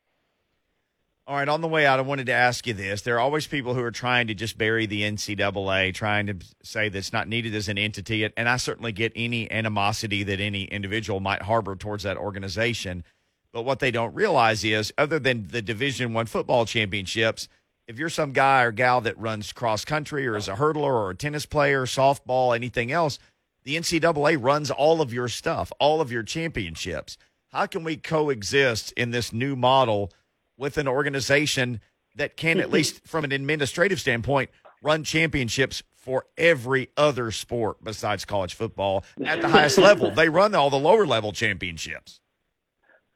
All 1.27 1.37
right, 1.37 1.47
on 1.47 1.61
the 1.61 1.69
way 1.69 1.85
out, 1.85 1.99
I 1.99 2.03
wanted 2.03 2.25
to 2.27 2.33
ask 2.33 2.67
you 2.67 2.73
this. 2.73 3.03
There 3.03 3.17
are 3.17 3.21
always 3.21 3.47
people 3.47 3.75
who 3.75 3.83
are 3.83 3.91
trying 3.91 4.29
to 4.29 4.35
just 4.35 4.57
bury 4.57 4.87
the 4.87 5.03
NCAA, 5.03 5.93
trying 5.93 6.27
to 6.29 6.37
say 6.63 6.89
that's 6.89 7.13
not 7.13 7.29
needed 7.29 7.55
as 7.55 7.69
an 7.69 7.77
entity. 7.77 8.27
And 8.35 8.49
I 8.49 8.57
certainly 8.57 8.93
get 8.93 9.13
any 9.15 9.51
animosity 9.51 10.23
that 10.23 10.41
any 10.41 10.65
individual 10.65 11.21
might 11.21 11.43
harbor 11.43 11.77
towards 11.77 12.05
that 12.05 12.17
organization. 12.17 13.05
But 13.53 13.67
what 13.67 13.81
they 13.81 13.91
don't 13.91 14.15
realize 14.15 14.65
is, 14.65 14.91
other 14.97 15.19
than 15.19 15.49
the 15.49 15.61
Division 15.61 16.15
One 16.15 16.25
football 16.25 16.65
championships, 16.65 17.47
if 17.89 17.99
you're 17.99 18.11
some 18.11 18.33
guy 18.33 18.63
or 18.63 18.71
gal 18.71 19.01
that 19.01 19.19
runs 19.19 19.53
cross 19.53 19.85
country 19.85 20.27
or 20.27 20.37
is 20.37 20.47
a 20.47 20.55
hurdler 20.55 20.93
or 20.93 21.11
a 21.11 21.17
tennis 21.17 21.47
player, 21.47 21.87
softball, 21.87 22.55
anything 22.55 22.93
else, 22.93 23.19
the 23.65 23.77
NCAA 23.77 24.37
runs 24.41 24.71
all 24.71 25.01
of 25.01 25.13
your 25.13 25.29
stuff, 25.29 25.73
all 25.81 26.01
of 26.03 26.13
your 26.13 26.23
championships. 26.23 27.17
How 27.51 27.65
can 27.65 27.85
we 27.85 27.97
coexist 27.97 28.93
in 28.93 29.11
this 29.11 29.33
new 29.33 29.57
model 29.57 30.13
with 30.59 30.77
an 30.77 30.87
organization 30.87 31.81
that 32.15 32.37
can, 32.37 32.61
at 32.61 32.71
least 32.71 33.01
from 33.07 33.25
an 33.25 33.33
administrative 33.33 34.01
standpoint, 34.01 34.51
run 34.83 35.03
championships 35.03 35.83
for 35.97 36.27
every 36.37 36.91
other 36.97 37.31
sport 37.31 37.83
besides 37.83 38.25
college 38.27 38.55
football 38.55 39.03
at 39.25 39.41
the 39.41 39.49
highest 39.49 39.79
level? 39.79 40.11
They 40.15 40.29
run 40.29 40.55
all 40.55 40.69
the 40.69 40.79
lower 40.79 41.07
level 41.07 41.33
championships. 41.33 42.21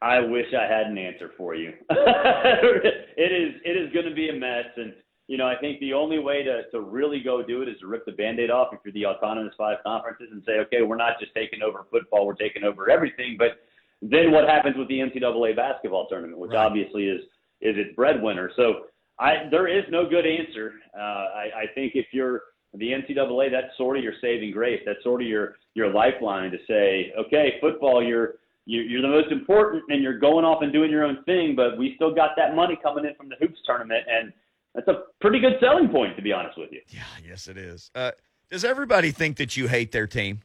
I 0.02 0.18
wish 0.20 0.46
I 0.52 0.64
had 0.66 0.88
an 0.88 0.98
answer 0.98 1.30
for 1.36 1.54
you. 1.54 1.72
it 1.90 3.32
is 3.32 3.60
it 3.64 3.76
is 3.76 3.92
going 3.92 4.06
to 4.06 4.14
be 4.14 4.28
a 4.30 4.32
mess, 4.32 4.66
and 4.76 4.92
you 5.28 5.38
know 5.38 5.46
I 5.46 5.56
think 5.56 5.78
the 5.78 5.92
only 5.92 6.18
way 6.18 6.42
to 6.42 6.62
to 6.72 6.80
really 6.80 7.20
go 7.20 7.42
do 7.42 7.62
it 7.62 7.68
is 7.68 7.78
to 7.80 7.86
rip 7.86 8.04
the 8.04 8.12
band-aid 8.12 8.50
off 8.50 8.68
if 8.72 8.80
you're 8.84 8.92
the 8.92 9.06
autonomous 9.06 9.54
five 9.56 9.78
conferences 9.84 10.28
and 10.32 10.42
say, 10.44 10.58
okay, 10.66 10.82
we're 10.82 10.96
not 10.96 11.20
just 11.20 11.32
taking 11.34 11.62
over 11.62 11.86
football, 11.90 12.26
we're 12.26 12.34
taking 12.34 12.64
over 12.64 12.90
everything. 12.90 13.36
But 13.38 13.62
then 14.02 14.32
what 14.32 14.48
happens 14.48 14.76
with 14.76 14.88
the 14.88 14.98
NCAA 14.98 15.54
basketball 15.54 16.08
tournament, 16.08 16.38
which 16.38 16.50
Right. 16.50 16.66
obviously 16.66 17.06
is 17.06 17.20
is 17.60 17.76
its 17.78 17.94
breadwinner? 17.94 18.50
So 18.56 18.86
I 19.20 19.48
there 19.52 19.68
is 19.68 19.84
no 19.88 20.08
good 20.08 20.26
answer. 20.26 20.74
Uh, 20.98 21.00
I, 21.00 21.50
I 21.62 21.66
think 21.76 21.92
if 21.94 22.06
you're 22.12 22.42
the 22.74 22.90
NCAA, 22.90 23.52
that's 23.52 23.76
sort 23.76 23.98
of 23.98 24.02
your 24.02 24.14
saving 24.20 24.50
grace. 24.50 24.82
That's 24.84 25.02
sort 25.04 25.22
of 25.22 25.28
your 25.28 25.54
your 25.74 25.92
lifeline 25.92 26.50
to 26.50 26.58
say, 26.66 27.12
okay, 27.16 27.54
football, 27.60 28.02
you're 28.02 28.34
you- 28.66 28.82
you're 28.82 29.02
the 29.02 29.08
most 29.08 29.30
important, 29.32 29.84
and 29.88 30.02
you're 30.02 30.18
going 30.18 30.44
off 30.44 30.62
and 30.62 30.72
doing 30.72 30.90
your 30.90 31.04
own 31.04 31.22
thing. 31.24 31.54
But 31.56 31.76
we 31.78 31.94
still 31.96 32.14
got 32.14 32.30
that 32.36 32.54
money 32.54 32.78
coming 32.82 33.04
in 33.04 33.14
from 33.14 33.28
the 33.28 33.36
hoops 33.40 33.58
tournament, 33.64 34.04
and 34.08 34.32
that's 34.74 34.88
a 34.88 35.02
pretty 35.20 35.40
good 35.40 35.54
selling 35.60 35.88
point, 35.88 36.16
to 36.16 36.22
be 36.22 36.32
honest 36.32 36.56
with 36.58 36.70
you. 36.72 36.80
Yeah, 36.88 37.02
yes, 37.26 37.48
it 37.48 37.56
is. 37.56 37.90
Uh, 37.94 38.12
does 38.50 38.64
everybody 38.64 39.10
think 39.10 39.36
that 39.38 39.56
you 39.56 39.68
hate 39.68 39.92
their 39.92 40.06
team? 40.06 40.40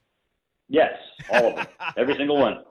Yes, 0.70 0.94
all 1.32 1.48
of 1.50 1.56
them, 1.56 1.68
every 1.98 2.16
single 2.18 2.38
one. 2.38 2.64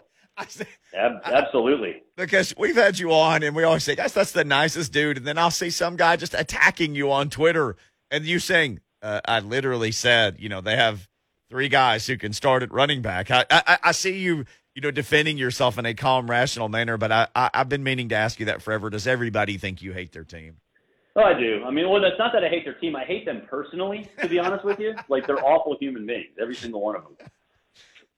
Say, 0.49 0.67
Ab- 0.95 1.23
absolutely. 1.25 2.03
because 2.15 2.53
we've 2.59 2.77
had 2.77 2.99
you 2.99 3.11
on 3.15 3.43
and 3.43 3.57
we 3.57 3.63
always 3.63 3.85
say, 3.85 3.95
yes, 3.97 4.13
that's 4.13 4.33
the 4.33 4.45
nicest 4.45 4.93
dude. 4.93 5.17
And 5.17 5.27
then 5.27 5.39
I'll 5.39 5.51
see 5.51 5.71
some 5.71 5.97
guy 5.97 6.17
just 6.17 6.35
attacking 6.35 6.95
you 6.95 7.11
on 7.11 7.31
Twitter 7.31 7.75
and 8.11 8.27
you 8.27 8.39
saying, 8.39 8.81
uh, 9.01 9.23
I 9.27 9.41
literally 9.41 9.93
said, 9.93 10.37
you 10.39 10.51
know, 10.51 10.61
they 10.61 10.77
have 10.77 11.09
three 11.49 11.71
guys 11.71 12.07
who 12.07 12.19
can 12.19 12.35
start 12.35 12.63
at 12.63 12.71
running 12.71 13.01
back. 13.01 13.31
I, 13.31 13.47
I, 13.51 13.79
I 13.85 13.93
see 13.93 14.19
you, 14.19 14.45
you 14.77 14.83
know, 14.83 14.91
defending 14.91 15.39
yourself 15.39 15.79
in 15.79 15.87
a 15.87 15.95
calm, 15.95 16.31
rational 16.31 16.69
manner, 16.69 16.99
but 16.99 17.11
I, 17.11 17.27
I, 17.35 17.51
I've 17.55 17.69
been 17.71 17.83
meaning 17.83 18.11
to 18.11 18.15
ask 18.15 18.39
you 18.39 18.47
that 18.47 18.61
forever. 18.61 18.91
Does 18.91 19.07
everybody 19.07 19.57
think 19.57 19.81
you 19.81 19.95
hate 19.95 20.13
their 20.13 20.23
team? 20.23 20.59
Oh, 21.17 21.23
I 21.23 21.33
do. 21.33 21.65
I 21.65 21.71
mean, 21.71 21.89
well, 21.89 22.05
it's 22.05 22.19
not 22.19 22.31
that 22.35 22.45
I 22.45 22.51
hate 22.51 22.67
their 22.67 22.75
team. 22.75 22.95
I 22.95 23.05
hate 23.05 23.25
them 23.25 23.41
personally, 23.49 24.07
to 24.21 24.29
be 24.29 24.39
honest 24.39 24.67
with 24.67 24.79
you. 24.79 24.95
Like 25.09 25.27
they're 25.27 25.43
awful 25.43 25.79
human 25.81 26.07
beings, 26.07 26.35
every 26.39 26.55
single 26.55 26.83
one 26.83 26.95
of 26.95 27.05
them. 27.05 27.29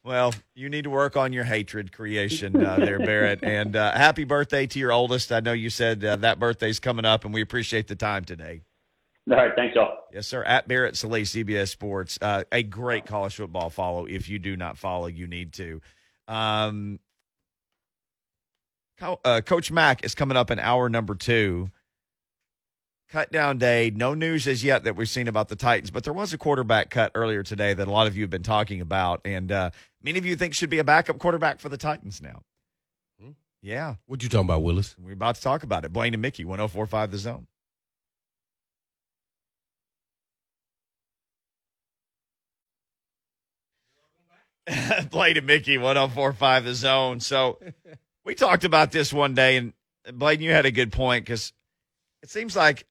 Well, 0.03 0.35
you 0.55 0.69
need 0.69 0.83
to 0.83 0.91
work 0.91 1.17
on 1.17 1.33
your 1.33 1.45
hatred 1.45 1.93
creation 1.93 2.65
uh, 2.65 2.77
there, 2.77 2.99
Barrett. 2.99 3.45
And 3.45 3.77
uh, 3.77 3.93
happy 3.93 4.25
birthday 4.25 4.67
to 4.67 4.79
your 4.81 4.91
oldest. 4.91 5.31
I 5.31 5.39
know 5.39 5.53
you 5.53 5.71
said 5.71 6.05
uh, 6.05 6.17
that 6.17 6.41
birthday's 6.41 6.81
coming 6.81 7.05
up, 7.05 7.25
and 7.25 7.33
we 7.33 7.41
appreciate 7.41 7.87
the 7.87 7.95
time 7.95 8.25
today. 8.25 8.63
All 9.31 9.37
right, 9.37 9.53
thanks, 9.55 9.77
y'all. 9.77 9.99
Yes, 10.13 10.27
sir. 10.27 10.43
At 10.43 10.67
Barrett 10.67 10.97
Sallee, 10.97 11.23
CBS 11.23 11.69
Sports. 11.69 12.19
Uh, 12.21 12.45
a 12.51 12.65
great 12.65 13.07
college 13.07 13.37
football 13.37 13.71
follow. 13.71 14.07
If 14.07 14.29
you 14.29 14.41
do 14.41 14.57
not 14.57 14.77
follow, 14.77 15.07
you 15.07 15.29
need 15.29 15.53
to. 15.55 15.81
Um, 16.29 17.01
uh, 19.01 19.41
Coach 19.45 19.71
Mack 19.71 20.05
is 20.05 20.15
coming 20.15 20.37
up 20.37 20.51
in 20.51 20.59
hour 20.59 20.89
number 20.89 21.15
two. 21.15 21.71
Cut 23.11 23.33
down 23.33 23.57
day. 23.57 23.91
No 23.95 24.13
news 24.13 24.47
as 24.47 24.63
yet 24.63 24.85
that 24.85 24.95
we've 24.95 25.09
seen 25.09 25.29
about 25.29 25.49
the 25.49 25.57
Titans, 25.57 25.91
but 25.91 26.05
there 26.05 26.13
was 26.13 26.35
a 26.35 26.39
quarterback 26.39 26.91
cut 26.91 27.11
earlier 27.15 27.43
today 27.43 27.73
that 27.73 27.89
a 27.89 27.91
lot 27.91 28.07
of 28.07 28.17
you 28.17 28.23
have 28.23 28.31
been 28.31 28.43
talking 28.43 28.83
about, 28.83 29.23
and 29.25 29.51
uh, 29.51 29.71
many 30.03 30.19
of 30.19 30.27
you 30.27 30.37
think 30.37 30.53
should 30.53 30.69
be 30.69 30.79
a 30.79 30.85
backup 30.85 31.19
quarterback 31.19 31.59
for 31.59 31.71
the 31.71 31.79
Titans 31.79 32.21
now. 32.21 32.43
Hmm. 33.19 33.31
Yeah, 33.63 33.95
What 34.07 34.23
you 34.23 34.29
talking 34.29 34.45
about, 34.47 34.63
Willis? 34.63 34.95
we're 35.03 35.13
about 35.15 35.37
to 35.37 35.41
talk 35.41 35.63
about 35.63 35.87
it. 35.87 35.93
Blaine 35.93 36.13
and 36.13 36.21
Mickey, 36.21 36.45
1045 36.45 37.11
The 37.11 37.17
Zone. 37.19 37.47
Blaine 45.11 45.37
and 45.37 45.47
Mickey, 45.47 45.79
1045 45.79 46.65
The 46.65 46.75
Zone. 46.75 47.21
So 47.21 47.59
we 48.25 48.35
talked 48.35 48.65
about 48.65 48.93
this 48.93 49.13
one 49.13 49.35
day, 49.35 49.57
and 49.57 49.73
Blaine, 50.13 50.41
you 50.41 50.51
had 50.53 50.67
a 50.67 50.71
good 50.71 50.93
point 50.93 51.25
because 51.25 51.53
it 52.23 52.31
seems 52.31 52.57
like, 52.57 52.85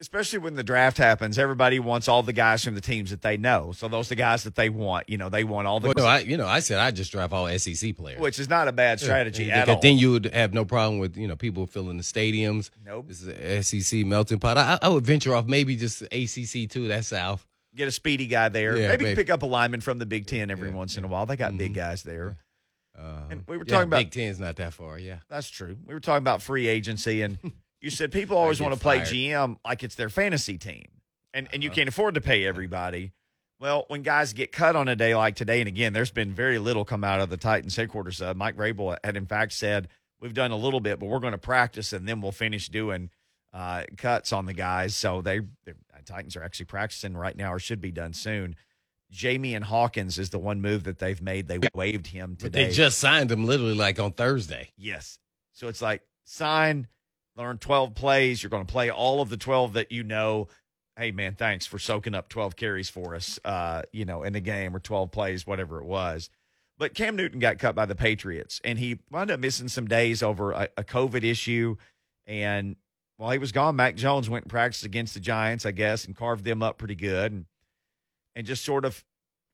especially 0.00 0.38
when 0.40 0.54
the 0.54 0.62
draft 0.64 0.98
happens, 0.98 1.38
everybody 1.38 1.78
wants 1.78 2.08
all 2.08 2.22
the 2.22 2.32
guys 2.32 2.64
from 2.64 2.74
the 2.74 2.80
teams 2.80 3.10
that 3.10 3.22
they 3.22 3.36
know. 3.36 3.72
So 3.72 3.88
those 3.88 4.08
are 4.08 4.10
the 4.10 4.14
guys 4.16 4.44
that 4.44 4.54
they 4.54 4.68
want. 4.68 5.08
You 5.08 5.16
know, 5.18 5.28
they 5.28 5.44
want 5.44 5.66
all 5.66 5.80
the, 5.80 5.88
Well, 5.88 5.94
no, 5.96 6.04
I 6.04 6.18
you 6.20 6.36
know 6.36 6.46
I 6.46 6.60
said 6.60 6.78
I 6.78 6.90
just 6.90 7.12
draft 7.12 7.32
all 7.32 7.48
SEC 7.58 7.96
players. 7.96 8.20
which 8.20 8.38
is 8.38 8.48
not 8.48 8.68
a 8.68 8.72
bad 8.72 9.00
strategy 9.00 9.44
Yeah, 9.44 9.60
at 9.60 9.68
all. 9.68 9.80
Then 9.80 9.96
you 9.96 10.12
would 10.12 10.26
have 10.26 10.52
no 10.52 10.64
problem 10.64 10.98
with 10.98 11.16
you 11.16 11.28
know 11.28 11.36
people 11.36 11.66
filling 11.66 11.96
the 11.96 12.02
stadiums. 12.02 12.70
Nope. 12.84 13.06
This 13.08 13.22
is 13.22 13.28
a 13.28 13.62
SEC 13.62 14.04
melting 14.04 14.40
pot. 14.40 14.58
I, 14.58 14.78
I 14.82 14.88
would 14.88 15.06
venture 15.06 15.34
off 15.34 15.46
maybe 15.46 15.76
just 15.76 16.02
ACC 16.02 16.68
too. 16.68 16.88
That's 16.88 17.08
South. 17.08 17.46
Get 17.74 17.88
a 17.88 17.92
speedy 17.92 18.26
guy 18.26 18.48
there. 18.48 18.76
Yeah, 18.76 18.88
maybe 18.88 19.04
maybe. 19.04 19.16
pick 19.16 19.30
up 19.30 19.42
a 19.42 19.46
lineman 19.46 19.80
from 19.80 19.98
the 19.98 20.06
Big 20.06 20.26
Ten 20.26 20.50
every 20.50 20.68
Yeah, 20.70 20.74
once 20.74 20.96
in 20.96 21.04
a 21.04 21.08
while. 21.08 21.26
They 21.26 21.36
got 21.36 21.56
big 21.56 21.72
Mhm. 21.72 21.76
guys 21.76 22.02
there. 22.02 22.36
Uh, 22.96 23.22
And 23.30 23.44
we 23.48 23.56
were 23.56 23.64
talking 23.64 23.88
about- 23.88 23.98
Big 23.98 24.10
Ten's 24.12 24.38
not 24.38 24.56
that 24.56 24.72
far. 24.74 24.98
Yeah. 24.98 25.18
That's 25.28 25.48
true. 25.50 25.76
We 25.84 25.94
were 25.94 26.00
talking 26.00 26.18
about 26.22 26.42
free 26.42 26.68
agency, 26.68 27.22
and 27.22 27.38
you 27.80 27.90
said 27.90 28.12
people 28.12 28.36
always 28.36 28.60
want 28.60 28.72
to 28.74 28.80
play. 28.80 29.00
GM 29.00 29.58
like 29.64 29.82
it's 29.82 29.96
their 29.96 30.08
fantasy 30.08 30.58
team, 30.58 30.86
and 31.32 31.48
and 31.52 31.62
you 31.62 31.70
Uh-huh. 31.70 31.74
can't 31.76 31.88
afford 31.88 32.14
to 32.14 32.20
pay 32.20 32.46
everybody. 32.46 33.12
Well, 33.60 33.84
when 33.88 34.02
guys 34.02 34.32
get 34.32 34.52
cut 34.52 34.76
on 34.76 34.88
a 34.88 34.96
day 34.96 35.14
like 35.14 35.36
today, 35.36 35.60
and 35.60 35.68
again, 35.68 35.92
there's 35.92 36.10
been 36.10 36.34
very 36.34 36.58
little 36.58 36.84
come 36.84 37.02
out 37.04 37.20
of 37.20 37.30
the 37.30 37.36
Titans 37.36 37.74
headquarters. 37.76 38.20
Uh, 38.20 38.34
Mike 38.34 38.56
Vrabel 38.56 38.96
had 39.02 39.16
in 39.16 39.26
fact 39.26 39.52
said 39.52 39.88
we've 40.20 40.34
done 40.34 40.50
a 40.50 40.56
little 40.56 40.80
bit, 40.80 40.98
but 41.00 41.06
we're 41.06 41.20
going 41.20 41.32
to 41.32 41.38
practice, 41.38 41.92
and 41.92 42.06
then 42.08 42.20
we'll 42.20 42.32
finish 42.32 42.68
doing 42.68 43.10
uh, 43.52 43.84
cuts 43.96 44.32
on 44.32 44.46
the 44.46 44.52
guys. 44.54 44.96
So 44.96 45.20
they, 45.22 45.40
they're- 45.64 45.76
Titans 46.04 46.36
are 46.36 46.42
actually 46.42 46.66
practicing 46.66 47.16
right 47.16 47.36
now, 47.36 47.52
or 47.52 47.58
should 47.58 47.80
be 47.80 47.90
done 47.92 48.12
soon. 48.12 48.56
Javian 49.12 49.62
Hawkins 49.62 50.18
is 50.18 50.30
the 50.30 50.38
one 50.38 50.60
move 50.60 50.84
that 50.84 50.98
they've 50.98 51.20
made. 51.22 51.46
They 51.48 51.58
waived 51.74 52.08
him 52.08 52.36
But 52.40 52.52
today. 52.52 52.66
they 52.66 52.72
just 52.72 52.98
signed 52.98 53.30
him 53.30 53.44
literally 53.46 53.74
like 53.74 53.98
on 54.00 54.12
Thursday. 54.12 54.70
Yes. 54.76 55.18
So 55.52 55.68
it's 55.68 55.80
like 55.82 56.02
sign, 56.24 56.88
learn 57.36 57.58
12 57.58 57.94
plays. 57.94 58.42
You're 58.42 58.50
going 58.50 58.66
to 58.66 58.72
play 58.72 58.90
all 58.90 59.20
of 59.20 59.28
the 59.28 59.36
12 59.36 59.74
that 59.74 59.92
you 59.92 60.02
know. 60.02 60.48
Hey, 60.96 61.10
man, 61.10 61.34
thanks 61.34 61.66
for 61.66 61.78
soaking 61.78 62.14
up 62.14 62.28
12 62.28 62.54
carries 62.56 62.88
for 62.88 63.14
us, 63.16 63.38
uh, 63.44 63.82
you 63.92 64.04
know, 64.04 64.22
in 64.22 64.32
the 64.32 64.40
game 64.40 64.74
or 64.74 64.80
12 64.80 65.10
plays, 65.10 65.46
whatever 65.46 65.80
it 65.80 65.86
was. 65.86 66.30
But 66.78 66.94
Cam 66.94 67.14
Newton 67.16 67.38
got 67.40 67.58
cut 67.58 67.74
by 67.76 67.86
the 67.86 67.94
Patriots, 67.94 68.60
and 68.64 68.78
he 68.78 68.98
wound 69.10 69.30
up 69.30 69.38
missing 69.40 69.68
some 69.68 69.86
days 69.86 70.22
over 70.22 70.52
a, 70.52 70.68
a 70.76 70.82
COVID 70.84 71.22
issue. 71.24 71.76
And 72.26 72.76
while 73.16 73.30
he 73.30 73.38
was 73.38 73.52
gone, 73.52 73.76
Mac 73.76 73.94
Jones 73.96 74.28
went 74.28 74.44
and 74.44 74.50
practiced 74.50 74.84
against 74.84 75.14
the 75.14 75.20
Giants, 75.20 75.64
I 75.64 75.70
guess, 75.70 76.04
and 76.04 76.16
carved 76.16 76.44
them 76.44 76.62
up 76.62 76.78
pretty 76.78 76.96
good 76.96 77.32
and, 77.32 77.46
and 78.34 78.46
just 78.46 78.64
sort 78.64 78.84
of 78.84 79.04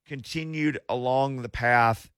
continued 0.07 0.79
along 0.89 1.43
the 1.43 1.49
path 1.49 2.11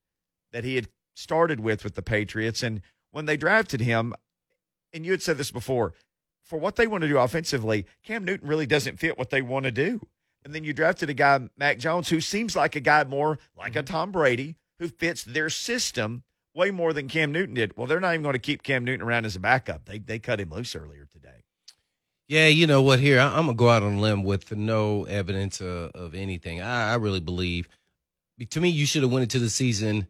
that 0.51 0.63
he 0.63 0.75
had 0.75 0.87
started 1.15 1.59
with 1.59 1.83
with 1.83 1.95
the 1.95 2.01
Patriots. 2.01 2.63
And 2.63 2.81
when 3.11 3.25
they 3.25 3.37
drafted 3.37 3.81
him, 3.81 4.13
and 4.93 5.05
you 5.05 5.11
had 5.11 5.21
said 5.21 5.37
this 5.37 5.51
before, 5.51 5.93
for 6.43 6.59
what 6.59 6.75
they 6.75 6.87
want 6.87 7.01
to 7.01 7.07
do 7.07 7.17
offensively, 7.17 7.85
Cam 8.03 8.23
Newton 8.23 8.47
really 8.47 8.65
doesn't 8.65 8.99
fit 8.99 9.17
what 9.17 9.29
they 9.29 9.41
want 9.41 9.65
to 9.65 9.71
do. 9.71 10.07
And 10.45 10.53
then 10.53 10.63
you 10.63 10.73
drafted 10.73 11.09
a 11.09 11.13
guy, 11.13 11.39
Mac 11.57 11.79
Jones, 11.79 12.09
who 12.09 12.19
seems 12.19 12.55
like 12.55 12.75
a 12.75 12.81
guy 12.81 13.03
more 13.03 13.39
like 13.57 13.75
a 13.75 13.79
mm-hmm. 13.79 13.93
Tom 13.93 14.11
Brady, 14.11 14.55
who 14.79 14.87
fits 14.87 15.23
their 15.23 15.49
system 15.49 16.23
way 16.55 16.71
more 16.71 16.93
than 16.93 17.07
Cam 17.07 17.31
Newton 17.31 17.55
did. 17.55 17.75
Well, 17.77 17.87
they're 17.87 17.99
not 17.99 18.13
even 18.13 18.23
going 18.23 18.33
to 18.33 18.39
keep 18.39 18.63
Cam 18.63 18.83
Newton 18.83 19.05
around 19.05 19.25
as 19.25 19.35
a 19.35 19.39
backup. 19.39 19.85
They 19.85 19.99
they 19.99 20.19
cut 20.19 20.39
him 20.39 20.51
loose 20.51 20.75
earlier 20.75 21.07
today. 21.11 21.43
Yeah, 22.27 22.47
you 22.47 22.67
know 22.67 22.81
what? 22.81 22.99
Here, 22.99 23.19
I, 23.19 23.27
I'm 23.27 23.45
gonna 23.45 23.53
go 23.53 23.69
out 23.69 23.83
on 23.83 23.95
a 23.95 23.99
limb 23.99 24.23
with 24.23 24.55
no 24.55 25.03
evidence 25.03 25.61
uh, 25.61 25.89
of 25.93 26.15
anything. 26.15 26.61
I, 26.61 26.91
I 26.91 26.95
really 26.95 27.19
believe. 27.19 27.67
To 28.49 28.61
me, 28.61 28.69
you 28.69 28.85
should 28.85 29.03
have 29.03 29.11
went 29.11 29.23
into 29.23 29.39
the 29.39 29.49
season. 29.49 30.07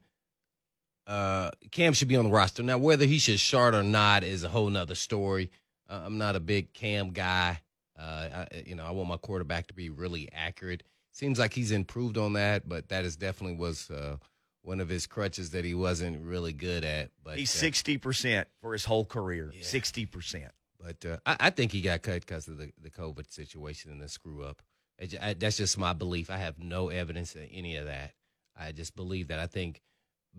Uh, 1.06 1.52
Cam 1.72 1.94
should 1.94 2.08
be 2.08 2.16
on 2.16 2.26
the 2.26 2.32
roster 2.32 2.64
now. 2.64 2.78
Whether 2.78 3.06
he 3.06 3.20
should 3.20 3.40
start 3.40 3.76
or 3.76 3.84
not 3.84 4.24
is 4.24 4.44
a 4.44 4.50
whole 4.50 4.70
nother 4.70 4.96
story. 4.96 5.52
Uh, 5.90 6.04
I'm 6.06 6.18
not 6.18 6.36
a 6.36 6.40
big 6.40 6.74
Cam 6.74 7.12
guy. 7.12 7.60
Uh, 8.00 8.46
I, 8.52 8.64
you 8.66 8.76
know, 8.76 8.86
I 8.86 8.92
want 8.92 9.10
my 9.10 9.18
quarterback 9.18 9.68
to 9.68 9.74
be 9.74 9.90
really 9.90 10.30
accurate. 10.32 10.84
Seems 11.12 11.38
like 11.38 11.54
he's 11.54 11.72
improved 11.72 12.18
on 12.18 12.34
that, 12.34 12.68
but 12.68 12.90
that 12.90 13.06
is 13.06 13.16
definitely 13.16 13.58
was 13.58 13.92
uh, 13.92 14.18
one 14.64 14.80
of 14.80 14.90
his 14.90 15.06
crutches 15.08 15.52
that 15.52 15.64
he 15.66 15.74
wasn't 15.76 16.24
really 16.26 16.54
good 16.54 16.84
at. 16.84 17.12
But 17.24 17.38
He's 17.38 17.54
uh, 17.56 17.60
sixty 17.60 17.98
percent 17.98 18.48
for 18.62 18.74
his 18.74 18.86
whole 18.86 19.06
career. 19.06 19.52
Yeah. 19.54 19.64
Sixty 19.64 20.06
percent. 20.06 20.52
But 20.80 21.06
uh, 21.06 21.18
I, 21.26 21.38
I 21.40 21.50
think 21.52 21.72
he 21.72 21.82
got 21.82 22.02
cut 22.02 22.22
because 22.22 22.48
of 22.48 22.58
the, 22.58 22.72
the 22.82 22.90
COVID 22.90 23.32
situation 23.32 23.92
and 23.92 24.02
the 24.02 24.10
screw 24.10 24.44
up. 24.44 24.62
Ju- 25.06 25.18
I, 25.22 25.34
that's 25.34 25.58
just 25.58 25.78
my 25.78 25.94
belief. 25.94 26.30
I 26.30 26.38
have 26.38 26.60
no 26.60 26.90
evidence 26.90 27.36
of 27.36 27.42
any 27.52 27.76
of 27.78 27.86
that. 27.86 28.14
I 28.58 28.72
just 28.72 28.96
believe 28.96 29.30
that. 29.30 29.40
I 29.40 29.48
think 29.48 29.82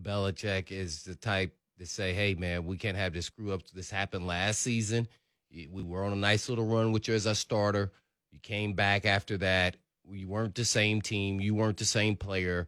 Belichick 0.01 0.71
is 0.71 1.03
the 1.05 1.15
type 1.15 1.55
to 1.79 1.87
say, 1.87 2.13
"Hey, 2.13 2.35
man, 2.35 2.67
we 2.67 2.77
can't 2.77 2.97
have 2.97 3.13
this 3.13 3.27
screw 3.27 3.53
up. 3.53 3.63
This 3.73 3.91
happened 3.91 4.27
last 4.27 4.61
season. 4.61 5.09
We 5.51 5.83
were 5.83 6.05
on 6.05 6.13
a 6.13 6.17
nice 6.17 6.49
little 6.49 6.67
run 6.67 6.93
with 6.93 7.07
you 7.09 7.15
as 7.15 7.27
our 7.27 7.35
starter. 7.35 7.93
You 8.33 8.41
came 8.41 8.73
back 8.73 9.07
after 9.07 9.37
that. 9.39 9.77
We 10.05 10.25
weren't 10.25 10.55
the 10.57 10.65
same 10.65 11.01
team. 11.01 11.41
You 11.41 11.55
weren't 11.55 11.77
the 11.79 11.85
same 11.85 12.17
player. 12.17 12.67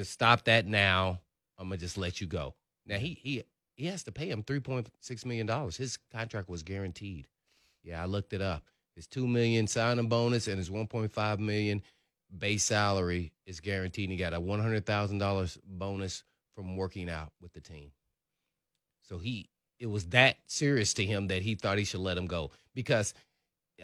To 0.00 0.04
stop 0.06 0.44
that 0.44 0.66
now, 0.66 1.20
I'm 1.58 1.68
gonna 1.68 1.76
just 1.76 1.98
let 1.98 2.22
you 2.22 2.26
go. 2.26 2.54
Now 2.86 2.96
he 2.96 3.18
he 3.22 3.44
he 3.74 3.84
has 3.88 4.02
to 4.04 4.12
pay 4.12 4.30
him 4.30 4.42
three 4.42 4.58
point 4.58 4.88
six 4.98 5.26
million 5.26 5.46
dollars. 5.46 5.76
His 5.76 5.98
contract 6.10 6.48
was 6.48 6.62
guaranteed. 6.62 7.28
Yeah, 7.84 8.02
I 8.02 8.06
looked 8.06 8.32
it 8.32 8.40
up. 8.40 8.64
His 8.96 9.06
two 9.06 9.26
million 9.26 9.66
signing 9.66 10.08
bonus 10.08 10.48
and 10.48 10.56
his 10.56 10.70
one 10.70 10.86
point 10.86 11.12
five 11.12 11.38
million 11.38 11.82
base 12.38 12.64
salary 12.64 13.34
is 13.44 13.60
guaranteed. 13.60 14.04
And 14.04 14.12
he 14.12 14.16
got 14.16 14.32
a 14.32 14.40
one 14.40 14.62
hundred 14.62 14.86
thousand 14.86 15.18
dollars 15.18 15.58
bonus 15.66 16.24
from 16.54 16.78
working 16.78 17.10
out 17.10 17.32
with 17.42 17.52
the 17.52 17.60
team. 17.60 17.90
So 19.02 19.18
he 19.18 19.50
it 19.78 19.90
was 19.90 20.06
that 20.06 20.38
serious 20.46 20.94
to 20.94 21.04
him 21.04 21.26
that 21.26 21.42
he 21.42 21.56
thought 21.56 21.76
he 21.76 21.84
should 21.84 22.00
let 22.00 22.16
him 22.16 22.26
go 22.26 22.52
because 22.74 23.12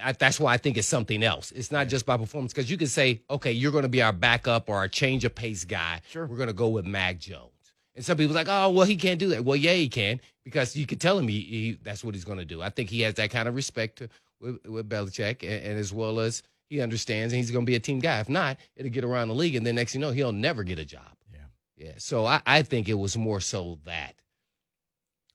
I, 0.02 0.12
that's 0.12 0.38
why 0.38 0.54
I 0.54 0.56
think 0.56 0.76
it's 0.76 0.86
something 0.86 1.22
else. 1.22 1.52
It's 1.52 1.72
not 1.72 1.88
just 1.88 2.06
by 2.06 2.16
performance 2.16 2.52
because 2.52 2.70
you 2.70 2.76
can 2.76 2.86
say, 2.86 3.22
okay, 3.30 3.52
you're 3.52 3.72
going 3.72 3.82
to 3.82 3.88
be 3.88 4.02
our 4.02 4.12
backup 4.12 4.68
or 4.68 4.76
our 4.76 4.88
change 4.88 5.24
of 5.24 5.34
pace 5.34 5.64
guy. 5.64 6.00
Sure. 6.10 6.26
We're 6.26 6.36
going 6.36 6.48
to 6.48 6.54
go 6.54 6.68
with 6.68 6.86
Mac 6.86 7.18
Jones. 7.18 7.50
And 7.94 8.04
some 8.04 8.16
people 8.18 8.34
like, 8.34 8.48
oh, 8.48 8.70
well, 8.70 8.86
he 8.86 8.96
can't 8.96 9.18
do 9.18 9.28
that. 9.30 9.44
Well, 9.44 9.56
yeah, 9.56 9.72
he 9.72 9.88
can 9.88 10.20
because 10.44 10.76
you 10.76 10.86
can 10.86 10.98
tell 10.98 11.18
him 11.18 11.28
he, 11.28 11.40
he 11.40 11.78
that's 11.82 12.04
what 12.04 12.14
he's 12.14 12.24
going 12.24 12.38
to 12.38 12.44
do. 12.44 12.62
I 12.62 12.70
think 12.70 12.90
he 12.90 13.00
has 13.02 13.14
that 13.14 13.30
kind 13.30 13.48
of 13.48 13.54
respect 13.54 13.98
to, 13.98 14.08
with, 14.40 14.64
with 14.66 14.88
Belichick, 14.88 15.42
and, 15.42 15.64
and 15.64 15.78
as 15.78 15.92
well 15.92 16.20
as 16.20 16.42
he 16.68 16.80
understands, 16.80 17.32
and 17.32 17.38
he's 17.38 17.50
going 17.50 17.64
to 17.64 17.70
be 17.70 17.76
a 17.76 17.80
team 17.80 17.98
guy. 17.98 18.20
If 18.20 18.28
not, 18.28 18.58
it'll 18.76 18.90
get 18.90 19.04
around 19.04 19.28
the 19.28 19.34
league, 19.34 19.56
and 19.56 19.66
then 19.66 19.76
next 19.76 19.92
thing 19.92 20.02
you 20.02 20.06
know, 20.06 20.12
he'll 20.12 20.32
never 20.32 20.62
get 20.62 20.78
a 20.78 20.84
job. 20.84 21.08
Yeah. 21.32 21.38
Yeah. 21.76 21.92
So 21.96 22.26
I, 22.26 22.42
I 22.44 22.62
think 22.62 22.88
it 22.88 22.94
was 22.94 23.16
more 23.16 23.40
so 23.40 23.78
that. 23.84 24.14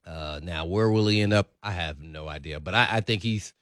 Uh, 0.06 0.40
now, 0.42 0.66
where 0.66 0.90
will 0.90 1.08
he 1.08 1.22
end 1.22 1.34
up? 1.34 1.52
I 1.62 1.72
have 1.72 2.00
no 2.00 2.28
idea, 2.28 2.60
but 2.60 2.74
I, 2.74 2.88
I 2.92 3.02
think 3.02 3.22
he's 3.22 3.54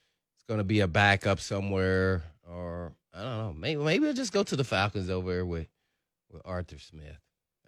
going 0.49 0.57
to 0.57 0.63
be 0.65 0.79
a 0.79 0.87
backup 0.87 1.39
somewhere, 1.39 2.23
or 2.49 2.91
I 3.13 3.21
don't 3.21 3.37
know. 3.37 3.53
Maybe 3.55 3.81
maybe 3.81 4.05
he'll 4.05 4.13
just 4.15 4.33
go 4.33 4.41
to 4.43 4.55
the 4.55 4.63
Falcons 4.63 5.09
over 5.09 5.31
there 5.31 5.45
with 5.45 5.67
with 6.31 6.41
Arthur 6.43 6.79
Smith. 6.79 7.19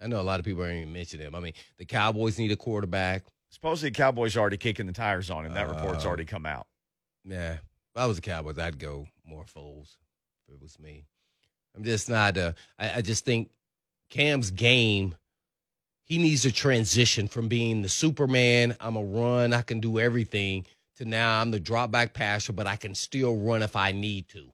I 0.02 0.08
know 0.08 0.20
a 0.20 0.22
lot 0.22 0.40
of 0.40 0.44
people 0.44 0.64
aren't 0.64 0.78
even 0.78 0.92
mentioning 0.92 1.28
him. 1.28 1.34
I 1.36 1.40
mean, 1.40 1.52
the 1.78 1.84
Cowboys 1.84 2.38
need 2.38 2.50
a 2.50 2.56
quarterback. 2.56 3.22
Supposedly, 3.50 3.90
the 3.90 3.94
Cowboys 3.96 4.36
are 4.36 4.40
already 4.40 4.56
kicking 4.56 4.86
the 4.86 4.92
tires 4.92 5.30
on 5.30 5.46
him. 5.46 5.54
That 5.54 5.68
report's 5.68 6.04
Uh, 6.04 6.08
already 6.08 6.24
come 6.24 6.44
out. 6.44 6.66
Yeah, 7.24 7.52
if 7.52 7.60
I 7.96 8.06
was 8.06 8.16
the 8.16 8.22
Cowboys, 8.22 8.58
I'd 8.58 8.80
go 8.80 9.06
more 9.24 9.44
Foles. 9.44 9.96
If 10.48 10.54
it 10.54 10.60
was 10.60 10.76
me, 10.80 11.06
I'm 11.76 11.84
just 11.84 12.08
not. 12.08 12.36
Uh, 12.36 12.52
I, 12.80 12.94
I 12.96 13.00
just 13.02 13.24
think 13.24 13.48
Cam's 14.10 14.50
game. 14.50 15.14
He 16.04 16.18
needs 16.18 16.42
to 16.42 16.52
transition 16.52 17.28
from 17.28 17.46
being 17.46 17.80
the 17.80 17.88
Superman. 17.88 18.76
I'm 18.80 18.96
a 18.96 19.02
run. 19.02 19.52
I 19.52 19.62
can 19.62 19.78
do 19.78 20.00
everything. 20.00 20.66
To 21.02 21.08
now, 21.08 21.40
I'm 21.40 21.50
the 21.50 21.58
drop 21.58 21.90
back 21.90 22.14
passer, 22.14 22.52
but 22.52 22.68
I 22.68 22.76
can 22.76 22.94
still 22.94 23.36
run 23.36 23.60
if 23.62 23.74
I 23.74 23.90
need 23.90 24.28
to. 24.28 24.52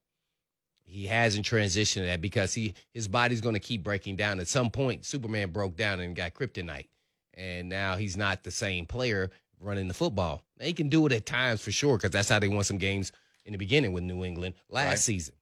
He 0.82 1.07
hasn't 1.07 1.44
transitioned 1.44 2.07
that 2.07 2.22
because 2.22 2.55
he 2.55 2.72
his 2.94 3.07
body's 3.07 3.42
going 3.42 3.53
to 3.53 3.61
keep 3.61 3.82
breaking 3.82 4.16
down. 4.16 4.40
At 4.40 4.49
some 4.49 4.70
point, 4.70 5.05
Superman 5.05 5.51
broke 5.51 5.76
down 5.76 6.01
and 6.01 6.16
got 6.16 6.32
kryptonite, 6.32 6.88
and 7.34 7.68
now 7.68 7.96
he's 7.96 8.16
not 8.16 8.44
the 8.44 8.51
same 8.51 8.86
player 8.86 9.30
running 9.61 9.88
the 9.88 9.94
football. 9.94 10.42
Now, 10.59 10.64
he 10.64 10.72
can 10.72 10.88
do 10.88 11.05
it 11.05 11.12
at 11.12 11.26
times 11.26 11.61
for 11.61 11.70
sure 11.70 11.99
because 11.99 12.12
that's 12.12 12.30
how 12.30 12.38
they 12.38 12.49
won 12.49 12.64
some 12.64 12.78
games 12.78 13.12
in 13.44 13.53
the 13.53 13.59
beginning 13.59 13.92
with 13.92 14.05
New 14.05 14.24
England 14.24 14.55
last 14.70 14.86
Right. 14.88 14.99
season. 15.01 15.34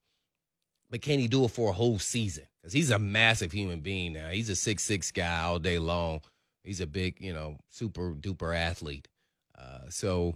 But 0.91 1.03
can 1.03 1.21
he 1.21 1.29
do 1.29 1.45
it 1.45 1.53
for 1.53 1.71
a 1.71 1.75
whole 1.75 2.01
season? 2.01 2.47
Because 2.61 2.73
he's 2.73 2.91
a 2.91 2.99
massive 2.99 3.53
human 3.53 3.79
being 3.79 4.15
now. 4.15 4.31
He's 4.31 4.51
a 4.51 4.57
six 4.57 4.83
six 4.83 5.13
guy 5.13 5.43
all 5.43 5.61
day 5.61 5.79
long. 5.79 6.23
He's 6.65 6.81
a 6.81 6.87
big, 6.89 7.21
you 7.21 7.33
know, 7.33 7.59
super 7.69 8.13
duper 8.13 8.57
athlete. 8.57 9.07
Uh, 9.57 9.89
so 9.89 10.35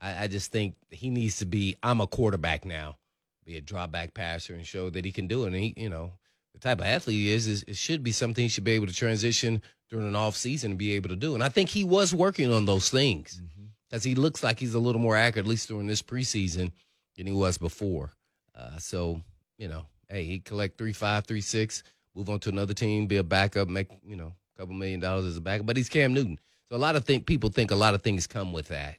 I, 0.00 0.24
I 0.24 0.26
just 0.28 0.52
think 0.52 0.74
he 0.90 1.10
needs 1.10 1.38
to 1.38 1.46
be. 1.46 1.76
I'm 1.82 2.00
a 2.00 2.06
quarterback 2.06 2.64
now. 2.64 2.96
Be 3.44 3.56
a 3.56 3.60
drop 3.60 3.90
back 3.90 4.14
passer 4.14 4.54
and 4.54 4.66
show 4.66 4.90
that 4.90 5.04
he 5.04 5.12
can 5.12 5.26
do 5.26 5.44
it. 5.44 5.48
And 5.48 5.56
he, 5.56 5.74
you 5.76 5.88
know, 5.88 6.12
the 6.52 6.60
type 6.60 6.80
of 6.80 6.86
athlete 6.86 7.16
he 7.16 7.32
is, 7.32 7.46
is 7.46 7.64
it 7.66 7.76
should 7.76 8.02
be 8.02 8.12
something 8.12 8.42
he 8.42 8.48
should 8.48 8.64
be 8.64 8.72
able 8.72 8.86
to 8.86 8.94
transition 8.94 9.62
during 9.90 10.06
an 10.06 10.16
off 10.16 10.36
season 10.36 10.72
and 10.72 10.78
be 10.78 10.92
able 10.92 11.08
to 11.08 11.16
do. 11.16 11.34
And 11.34 11.42
I 11.42 11.48
think 11.48 11.70
he 11.70 11.84
was 11.84 12.14
working 12.14 12.52
on 12.52 12.66
those 12.66 12.90
things 12.90 13.40
because 13.88 14.04
he 14.04 14.14
looks 14.14 14.42
like 14.42 14.60
he's 14.60 14.74
a 14.74 14.78
little 14.78 15.00
more 15.00 15.16
accurate, 15.16 15.46
at 15.46 15.48
least 15.48 15.68
during 15.68 15.86
this 15.86 16.02
preseason, 16.02 16.72
than 17.16 17.26
he 17.26 17.32
was 17.32 17.58
before. 17.58 18.12
Uh, 18.54 18.76
so 18.78 19.22
you 19.58 19.68
know, 19.68 19.86
hey, 20.08 20.24
he 20.24 20.40
collect 20.40 20.78
three 20.78 20.92
five, 20.92 21.26
three 21.26 21.40
six, 21.40 21.82
move 22.14 22.28
on 22.28 22.40
to 22.40 22.48
another 22.50 22.74
team, 22.74 23.06
be 23.06 23.16
a 23.16 23.24
backup, 23.24 23.68
make 23.68 23.88
you 24.06 24.16
know 24.16 24.32
a 24.56 24.60
couple 24.60 24.74
million 24.74 25.00
dollars 25.00 25.24
as 25.24 25.36
a 25.36 25.40
backup. 25.40 25.66
But 25.66 25.76
he's 25.76 25.88
Cam 25.88 26.12
Newton, 26.12 26.38
so 26.68 26.76
a 26.76 26.78
lot 26.78 26.96
of 26.96 27.04
think 27.04 27.26
people 27.26 27.50
think 27.50 27.70
a 27.70 27.76
lot 27.76 27.94
of 27.94 28.02
things 28.02 28.26
come 28.26 28.52
with 28.52 28.68
that. 28.68 28.98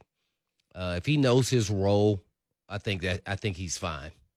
Uh, 0.74 0.94
if 0.96 1.06
he 1.06 1.16
knows 1.16 1.48
his 1.50 1.70
role, 1.70 2.22
I 2.68 2.78
think 2.78 3.02
that 3.02 3.22
I 3.26 3.36
think 3.36 3.56
he's 3.56 3.78
fine. 3.78 4.10
I 4.10 4.32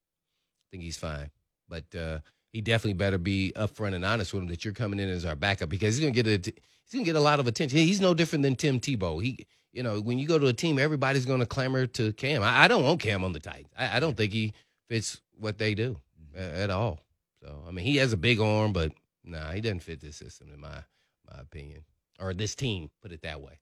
think 0.71 0.83
he's 0.83 0.97
fine, 0.97 1.29
but 1.69 1.83
uh, 1.95 2.19
he 2.51 2.61
definitely 2.61 2.93
better 2.93 3.17
be 3.17 3.53
upfront 3.55 3.93
and 3.95 4.05
honest 4.05 4.33
with 4.33 4.43
him 4.43 4.49
that 4.49 4.65
you're 4.65 4.73
coming 4.73 4.99
in 4.99 5.09
as 5.09 5.25
our 5.25 5.35
backup 5.35 5.69
because 5.69 5.95
he's 5.95 6.01
gonna 6.03 6.11
get 6.11 6.27
a 6.27 6.51
he's 6.51 6.93
gonna 6.93 7.03
get 7.05 7.15
a 7.15 7.19
lot 7.21 7.39
of 7.39 7.47
attention. 7.47 7.79
He's 7.79 8.01
no 8.01 8.13
different 8.13 8.43
than 8.43 8.55
Tim 8.55 8.79
Tebow. 8.79 9.23
He 9.23 9.45
you 9.71 9.83
know 9.83 9.99
when 10.01 10.19
you 10.19 10.27
go 10.27 10.39
to 10.39 10.47
a 10.47 10.53
team, 10.53 10.79
everybody's 10.79 11.25
gonna 11.25 11.45
clamor 11.45 11.85
to 11.87 12.13
Cam. 12.13 12.43
I, 12.43 12.63
I 12.63 12.67
don't 12.67 12.83
want 12.83 12.99
Cam 13.01 13.23
on 13.23 13.33
the 13.33 13.39
Titans. 13.39 13.71
I, 13.77 13.97
I 13.97 13.99
don't 13.99 14.17
think 14.17 14.33
he 14.33 14.53
fits 14.89 15.21
what 15.37 15.57
they 15.59 15.75
do 15.75 15.97
a- 16.35 16.61
at 16.61 16.69
all. 16.71 16.99
So 17.43 17.63
I 17.67 17.71
mean, 17.71 17.85
he 17.85 17.97
has 17.97 18.13
a 18.13 18.17
big 18.17 18.39
arm, 18.39 18.73
but 18.73 18.91
nah, 19.23 19.51
he 19.51 19.61
doesn't 19.61 19.81
fit 19.81 20.01
this 20.01 20.15
system 20.17 20.49
in 20.53 20.59
my 20.59 20.83
my 21.31 21.39
opinion. 21.39 21.83
or 22.19 22.33
this 22.33 22.55
team. 22.55 22.89
Put 23.01 23.11
it 23.11 23.21
that 23.21 23.41
way. 23.41 23.59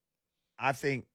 I 0.60 0.72
think 0.74 1.06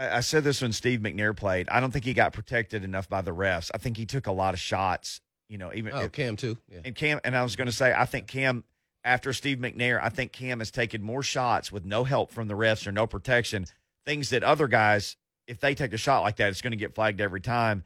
I, 0.00 0.20
said 0.20 0.44
this 0.44 0.62
when 0.62 0.72
Steve 0.72 1.00
McNair 1.00 1.36
played. 1.36 1.68
I 1.68 1.80
don't 1.80 1.90
think 1.90 2.04
he 2.04 2.14
got 2.14 2.32
protected 2.32 2.84
enough 2.84 3.08
by 3.08 3.20
the 3.22 3.32
refs. 3.34 3.70
I 3.74 3.78
think 3.78 3.96
he 3.96 4.06
took 4.06 4.26
a 4.26 4.32
lot 4.32 4.54
of 4.54 4.60
shots. 4.60 5.20
You 5.48 5.58
know, 5.58 5.72
even 5.74 5.92
Oh, 5.92 6.00
if- 6.02 6.12
Cam 6.12 6.36
too. 6.36 6.56
Yeah. 6.70 6.80
and 6.84 6.94
Cam. 6.94 7.20
And 7.24 7.36
I 7.36 7.42
was 7.42 7.56
going 7.56 7.66
to 7.66 7.72
say, 7.72 7.92
I 7.92 8.04
think 8.06 8.26
Cam 8.28 8.64
after 9.04 9.32
Steve 9.32 9.58
McNair, 9.58 10.00
I 10.02 10.08
think 10.10 10.32
Cam 10.32 10.58
has 10.60 10.70
taken 10.70 11.02
more 11.02 11.22
shots 11.22 11.72
with 11.72 11.84
no 11.84 12.04
help 12.04 12.30
from 12.30 12.48
the 12.48 12.54
refs 12.54 12.86
or 12.86 12.92
no 12.92 13.06
protection. 13.06 13.66
Things 14.06 14.30
that 14.30 14.42
other 14.42 14.68
guys, 14.68 15.16
if 15.46 15.58
they 15.60 15.74
take 15.74 15.92
a 15.92 15.96
shot 15.98 16.20
like 16.22 16.36
that, 16.36 16.48
it's 16.50 16.60
going 16.62 16.70
to 16.72 16.76
get 16.76 16.94
flagged 16.94 17.20
every 17.20 17.40
time. 17.40 17.84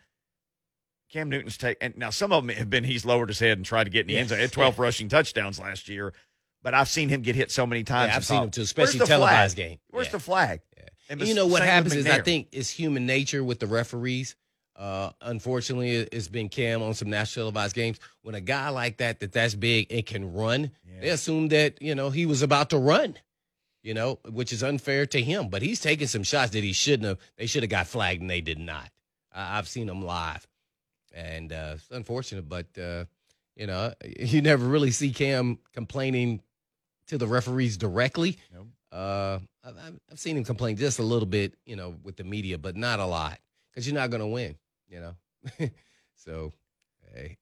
Cam 1.11 1.29
Newton's 1.29 1.57
take, 1.57 1.77
and 1.81 1.97
now 1.97 2.11
some 2.11 2.33
of 2.33 2.47
them 2.47 2.57
have 2.57 2.69
been 2.71 2.83
he's 2.85 3.05
lowered 3.05 3.29
his 3.29 3.39
head 3.39 3.57
and 3.59 3.65
tried 3.65 3.85
to 3.85 3.91
get 3.91 4.01
in 4.03 4.07
the 4.09 4.17
end 4.19 4.29
zone. 4.31 4.39
He 4.39 4.43
had 4.43 4.53
12 4.53 4.79
rushing 4.79 5.09
touchdowns 5.09 5.61
last 5.61 5.89
year, 5.89 6.13
but 6.63 6.75
I've 6.75 6.89
seen 6.89 7.09
him 7.09 7.23
get 7.23 7.37
hit 7.37 7.51
so 7.53 7.67
many 7.67 7.85
times. 7.85 8.11
Yeah, 8.11 8.17
I've 8.17 8.25
seen 8.25 8.37
thought, 8.39 8.45
him 8.45 8.51
too, 8.51 8.63
especially 8.63 8.99
televised 9.07 9.57
flag? 9.57 9.69
game. 9.71 9.79
Where's 9.91 10.07
Yeah. 10.09 10.13
the 10.13 10.19
flag? 10.21 10.61
Yeah. 11.09 11.13
And 11.13 11.21
you 11.29 11.35
know 11.35 11.47
what 11.47 11.63
happens 11.63 11.95
is 11.95 12.07
I 12.07 12.23
think 12.25 12.49
it's 12.53 12.71
human 12.71 13.07
nature 13.07 13.43
with 13.45 13.61
the 13.61 13.67
referees. 13.67 14.37
Uh, 14.77 15.11
unfortunately, 15.21 15.91
it- 15.97 16.09
it's 16.13 16.27
been 16.29 16.49
Cam 16.49 16.83
on 16.83 16.95
some 16.95 17.09
national 17.11 17.45
televised 17.47 17.77
games. 17.77 17.99
When 18.23 18.35
a 18.35 18.41
guy 18.41 18.71
like 18.71 18.97
that, 18.97 19.21
that 19.21 19.33
that's 19.33 19.55
big 19.55 19.93
and 19.93 20.05
can 20.05 20.33
run, 20.33 20.73
they 21.01 21.11
assume 21.11 21.49
that 21.49 21.81
you 21.81 21.95
know 21.95 22.11
he 22.11 22.27
was 22.27 22.43
about 22.43 22.71
to 22.71 22.79
run. 22.79 23.17
You 23.83 23.93
know, 23.93 24.19
which 24.31 24.51
is 24.51 24.63
unfair 24.63 25.05
to 25.05 25.21
him. 25.23 25.49
But 25.51 25.61
he's 25.61 25.79
taking 25.79 26.07
some 26.07 26.23
shots 26.23 26.53
that 26.53 26.65
he 26.65 26.73
shouldn't 26.73 27.07
have. 27.07 27.19
They 27.37 27.45
should 27.47 27.63
have 27.63 27.71
got 27.71 27.87
flagged 27.87 28.23
and 28.23 28.31
they 28.31 28.41
did 28.41 28.59
not. 28.59 28.89
I, 29.31 29.59
I've 29.59 29.69
seen 29.69 29.87
them 29.89 30.03
live, 30.03 30.47
and 31.13 31.53
uh, 31.53 31.73
it's 31.77 31.91
unfortunate. 31.91 32.49
But 32.49 32.67
uh, 32.79 33.05
you 33.57 33.67
know, 33.67 33.93
you 34.19 34.41
never 34.41 34.67
really 34.67 34.91
see 34.91 35.13
Cam 35.13 35.59
complaining 35.75 36.41
to 37.09 37.19
the 37.19 37.27
referees 37.27 37.77
directly. 37.77 38.39
Nope. 38.55 38.69
Uh, 38.95 39.41
I've, 39.65 39.77
I've- 39.77 39.99
seen 40.17 40.37
him 40.37 40.45
complain 40.45 40.77
just 40.77 40.99
a 41.01 41.03
little 41.03 41.27
bit, 41.27 41.55
you 41.67 41.75
know, 41.77 41.97
with 42.05 42.17
the 42.17 42.25
media, 42.25 42.57
but 42.59 42.77
not 42.77 43.01
a 43.01 43.07
lot 43.07 43.39
because 43.71 43.87
you're 43.87 43.95
not 43.95 44.11
going 44.11 44.21
to 44.21 44.27
win, 44.27 44.57
you 44.89 45.01
know. 45.01 45.69
so, 46.17 46.53
hey, 47.13 47.37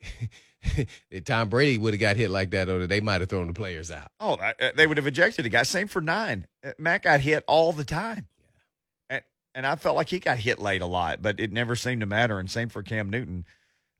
if 1.10 1.24
Tom 1.24 1.50
Brady 1.50 1.76
would 1.76 1.92
have 1.92 2.00
got 2.00 2.16
hit 2.16 2.30
like 2.30 2.50
that, 2.52 2.68
or 2.68 2.86
they 2.86 3.00
might 3.00 3.20
have 3.20 3.28
thrown 3.28 3.46
the 3.48 3.52
players 3.52 3.90
out. 3.90 4.10
Oh, 4.18 4.34
uh, 4.34 4.52
they 4.74 4.86
would 4.86 4.96
have 4.96 5.06
ejected 5.06 5.44
a 5.44 5.50
guy. 5.50 5.62
Same 5.64 5.88
for 5.88 6.00
nine. 6.00 6.46
Uh, 6.64 6.72
Matt 6.78 7.02
got 7.02 7.20
hit 7.20 7.44
all 7.46 7.72
the 7.72 7.84
time. 7.84 8.28
And, 9.10 9.22
and 9.54 9.66
I 9.66 9.76
felt 9.76 9.96
like 9.96 10.08
he 10.08 10.18
got 10.18 10.38
hit 10.38 10.58
late 10.58 10.80
a 10.80 10.86
lot, 10.86 11.20
but 11.20 11.38
it 11.38 11.52
never 11.52 11.76
seemed 11.76 12.00
to 12.00 12.06
matter. 12.06 12.38
And 12.38 12.50
same 12.50 12.70
for 12.70 12.82
Cam 12.82 13.10
Newton. 13.10 13.44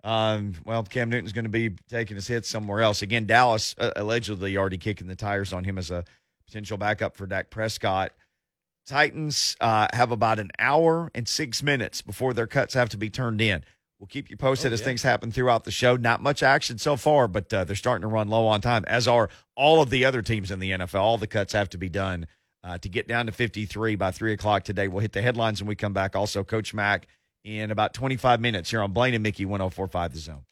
Um, 0.05 0.55
well, 0.65 0.83
Cam 0.83 1.11
Newton's 1.11 1.33
going 1.33 1.45
to 1.45 1.51
be 1.51 1.71
taking 1.89 2.17
his 2.17 2.27
hits 2.27 2.49
somewhere 2.49 2.81
else. 2.81 3.03
Again, 3.03 3.27
Dallas 3.27 3.75
uh, 3.79 3.93
allegedly 3.95 4.57
already 4.57 4.79
kicking 4.79 5.07
the 5.07 5.15
tires 5.15 5.53
on 5.53 5.65
him 5.65 5.79
as 5.79 5.91
a 5.91 6.05
potential 6.53 6.77
backup 6.77 7.17
for 7.17 7.27
Dak 7.27 7.49
Prescott. 7.49 8.13
Titans 8.87 9.57
uh, 9.61 9.89
have 9.95 10.13
about 10.13 10.39
an 10.39 10.51
hour 10.59 11.11
and 11.15 11.27
six 11.27 11.63
minutes 11.63 12.03
before 12.03 12.35
their 12.35 12.47
cuts 12.47 12.75
have 12.75 12.91
to 12.91 12.99
be 12.99 13.09
turned 13.09 13.41
in. 13.41 13.65
We'll 13.99 14.09
keep 14.09 14.29
you 14.29 14.37
posted 14.37 14.73
Oh, 14.73 14.75
as 14.75 14.83
things 14.83 15.03
happen 15.03 15.31
throughout 15.33 15.65
the 15.65 15.71
show. 15.71 15.97
Not 15.97 16.21
much 16.21 16.43
action 16.43 16.77
so 16.77 16.97
far, 16.97 17.27
but 17.27 17.53
uh, 17.55 17.65
they're 17.65 17.77
starting 17.77 18.03
to 18.03 18.09
run 18.09 18.29
low 18.29 18.47
on 18.49 18.61
time, 18.61 18.85
as 18.87 19.09
are 19.09 19.31
all 19.57 19.81
of 19.81 19.89
the 19.89 20.05
other 20.05 20.21
teams 20.21 20.51
in 20.51 20.59
the 20.59 20.73
NFL. 20.73 21.01
All 21.01 21.17
the 21.17 21.27
cuts 21.27 21.55
have 21.55 21.71
to 21.71 21.79
be 21.79 21.89
done 21.89 22.27
uh, 22.65 22.77
to 22.79 22.89
get 22.89 23.09
down 23.09 23.27
to 23.27 23.33
53 23.33 23.95
by 23.95 24.11
3 24.11 24.33
o'clock 24.33 24.65
today. 24.65 24.89
We'll 24.89 25.01
hit 25.01 25.13
the 25.13 25.23
headlines 25.23 25.63
when 25.63 25.69
we 25.69 25.77
come 25.77 25.93
back. 25.93 26.17
Also, 26.17 26.45
Coach 26.45 26.75
Mack 26.75 27.07
in 27.45 27.71
about 27.71 27.95
25 27.95 28.41
minutes 28.41 28.71
here 28.71 28.83
on 28.83 28.93
Blaine 28.93 29.15
and 29.15 29.23
Mickey 29.23 29.47
1045 29.47 30.13
The 30.13 30.19
Zone. 30.19 30.45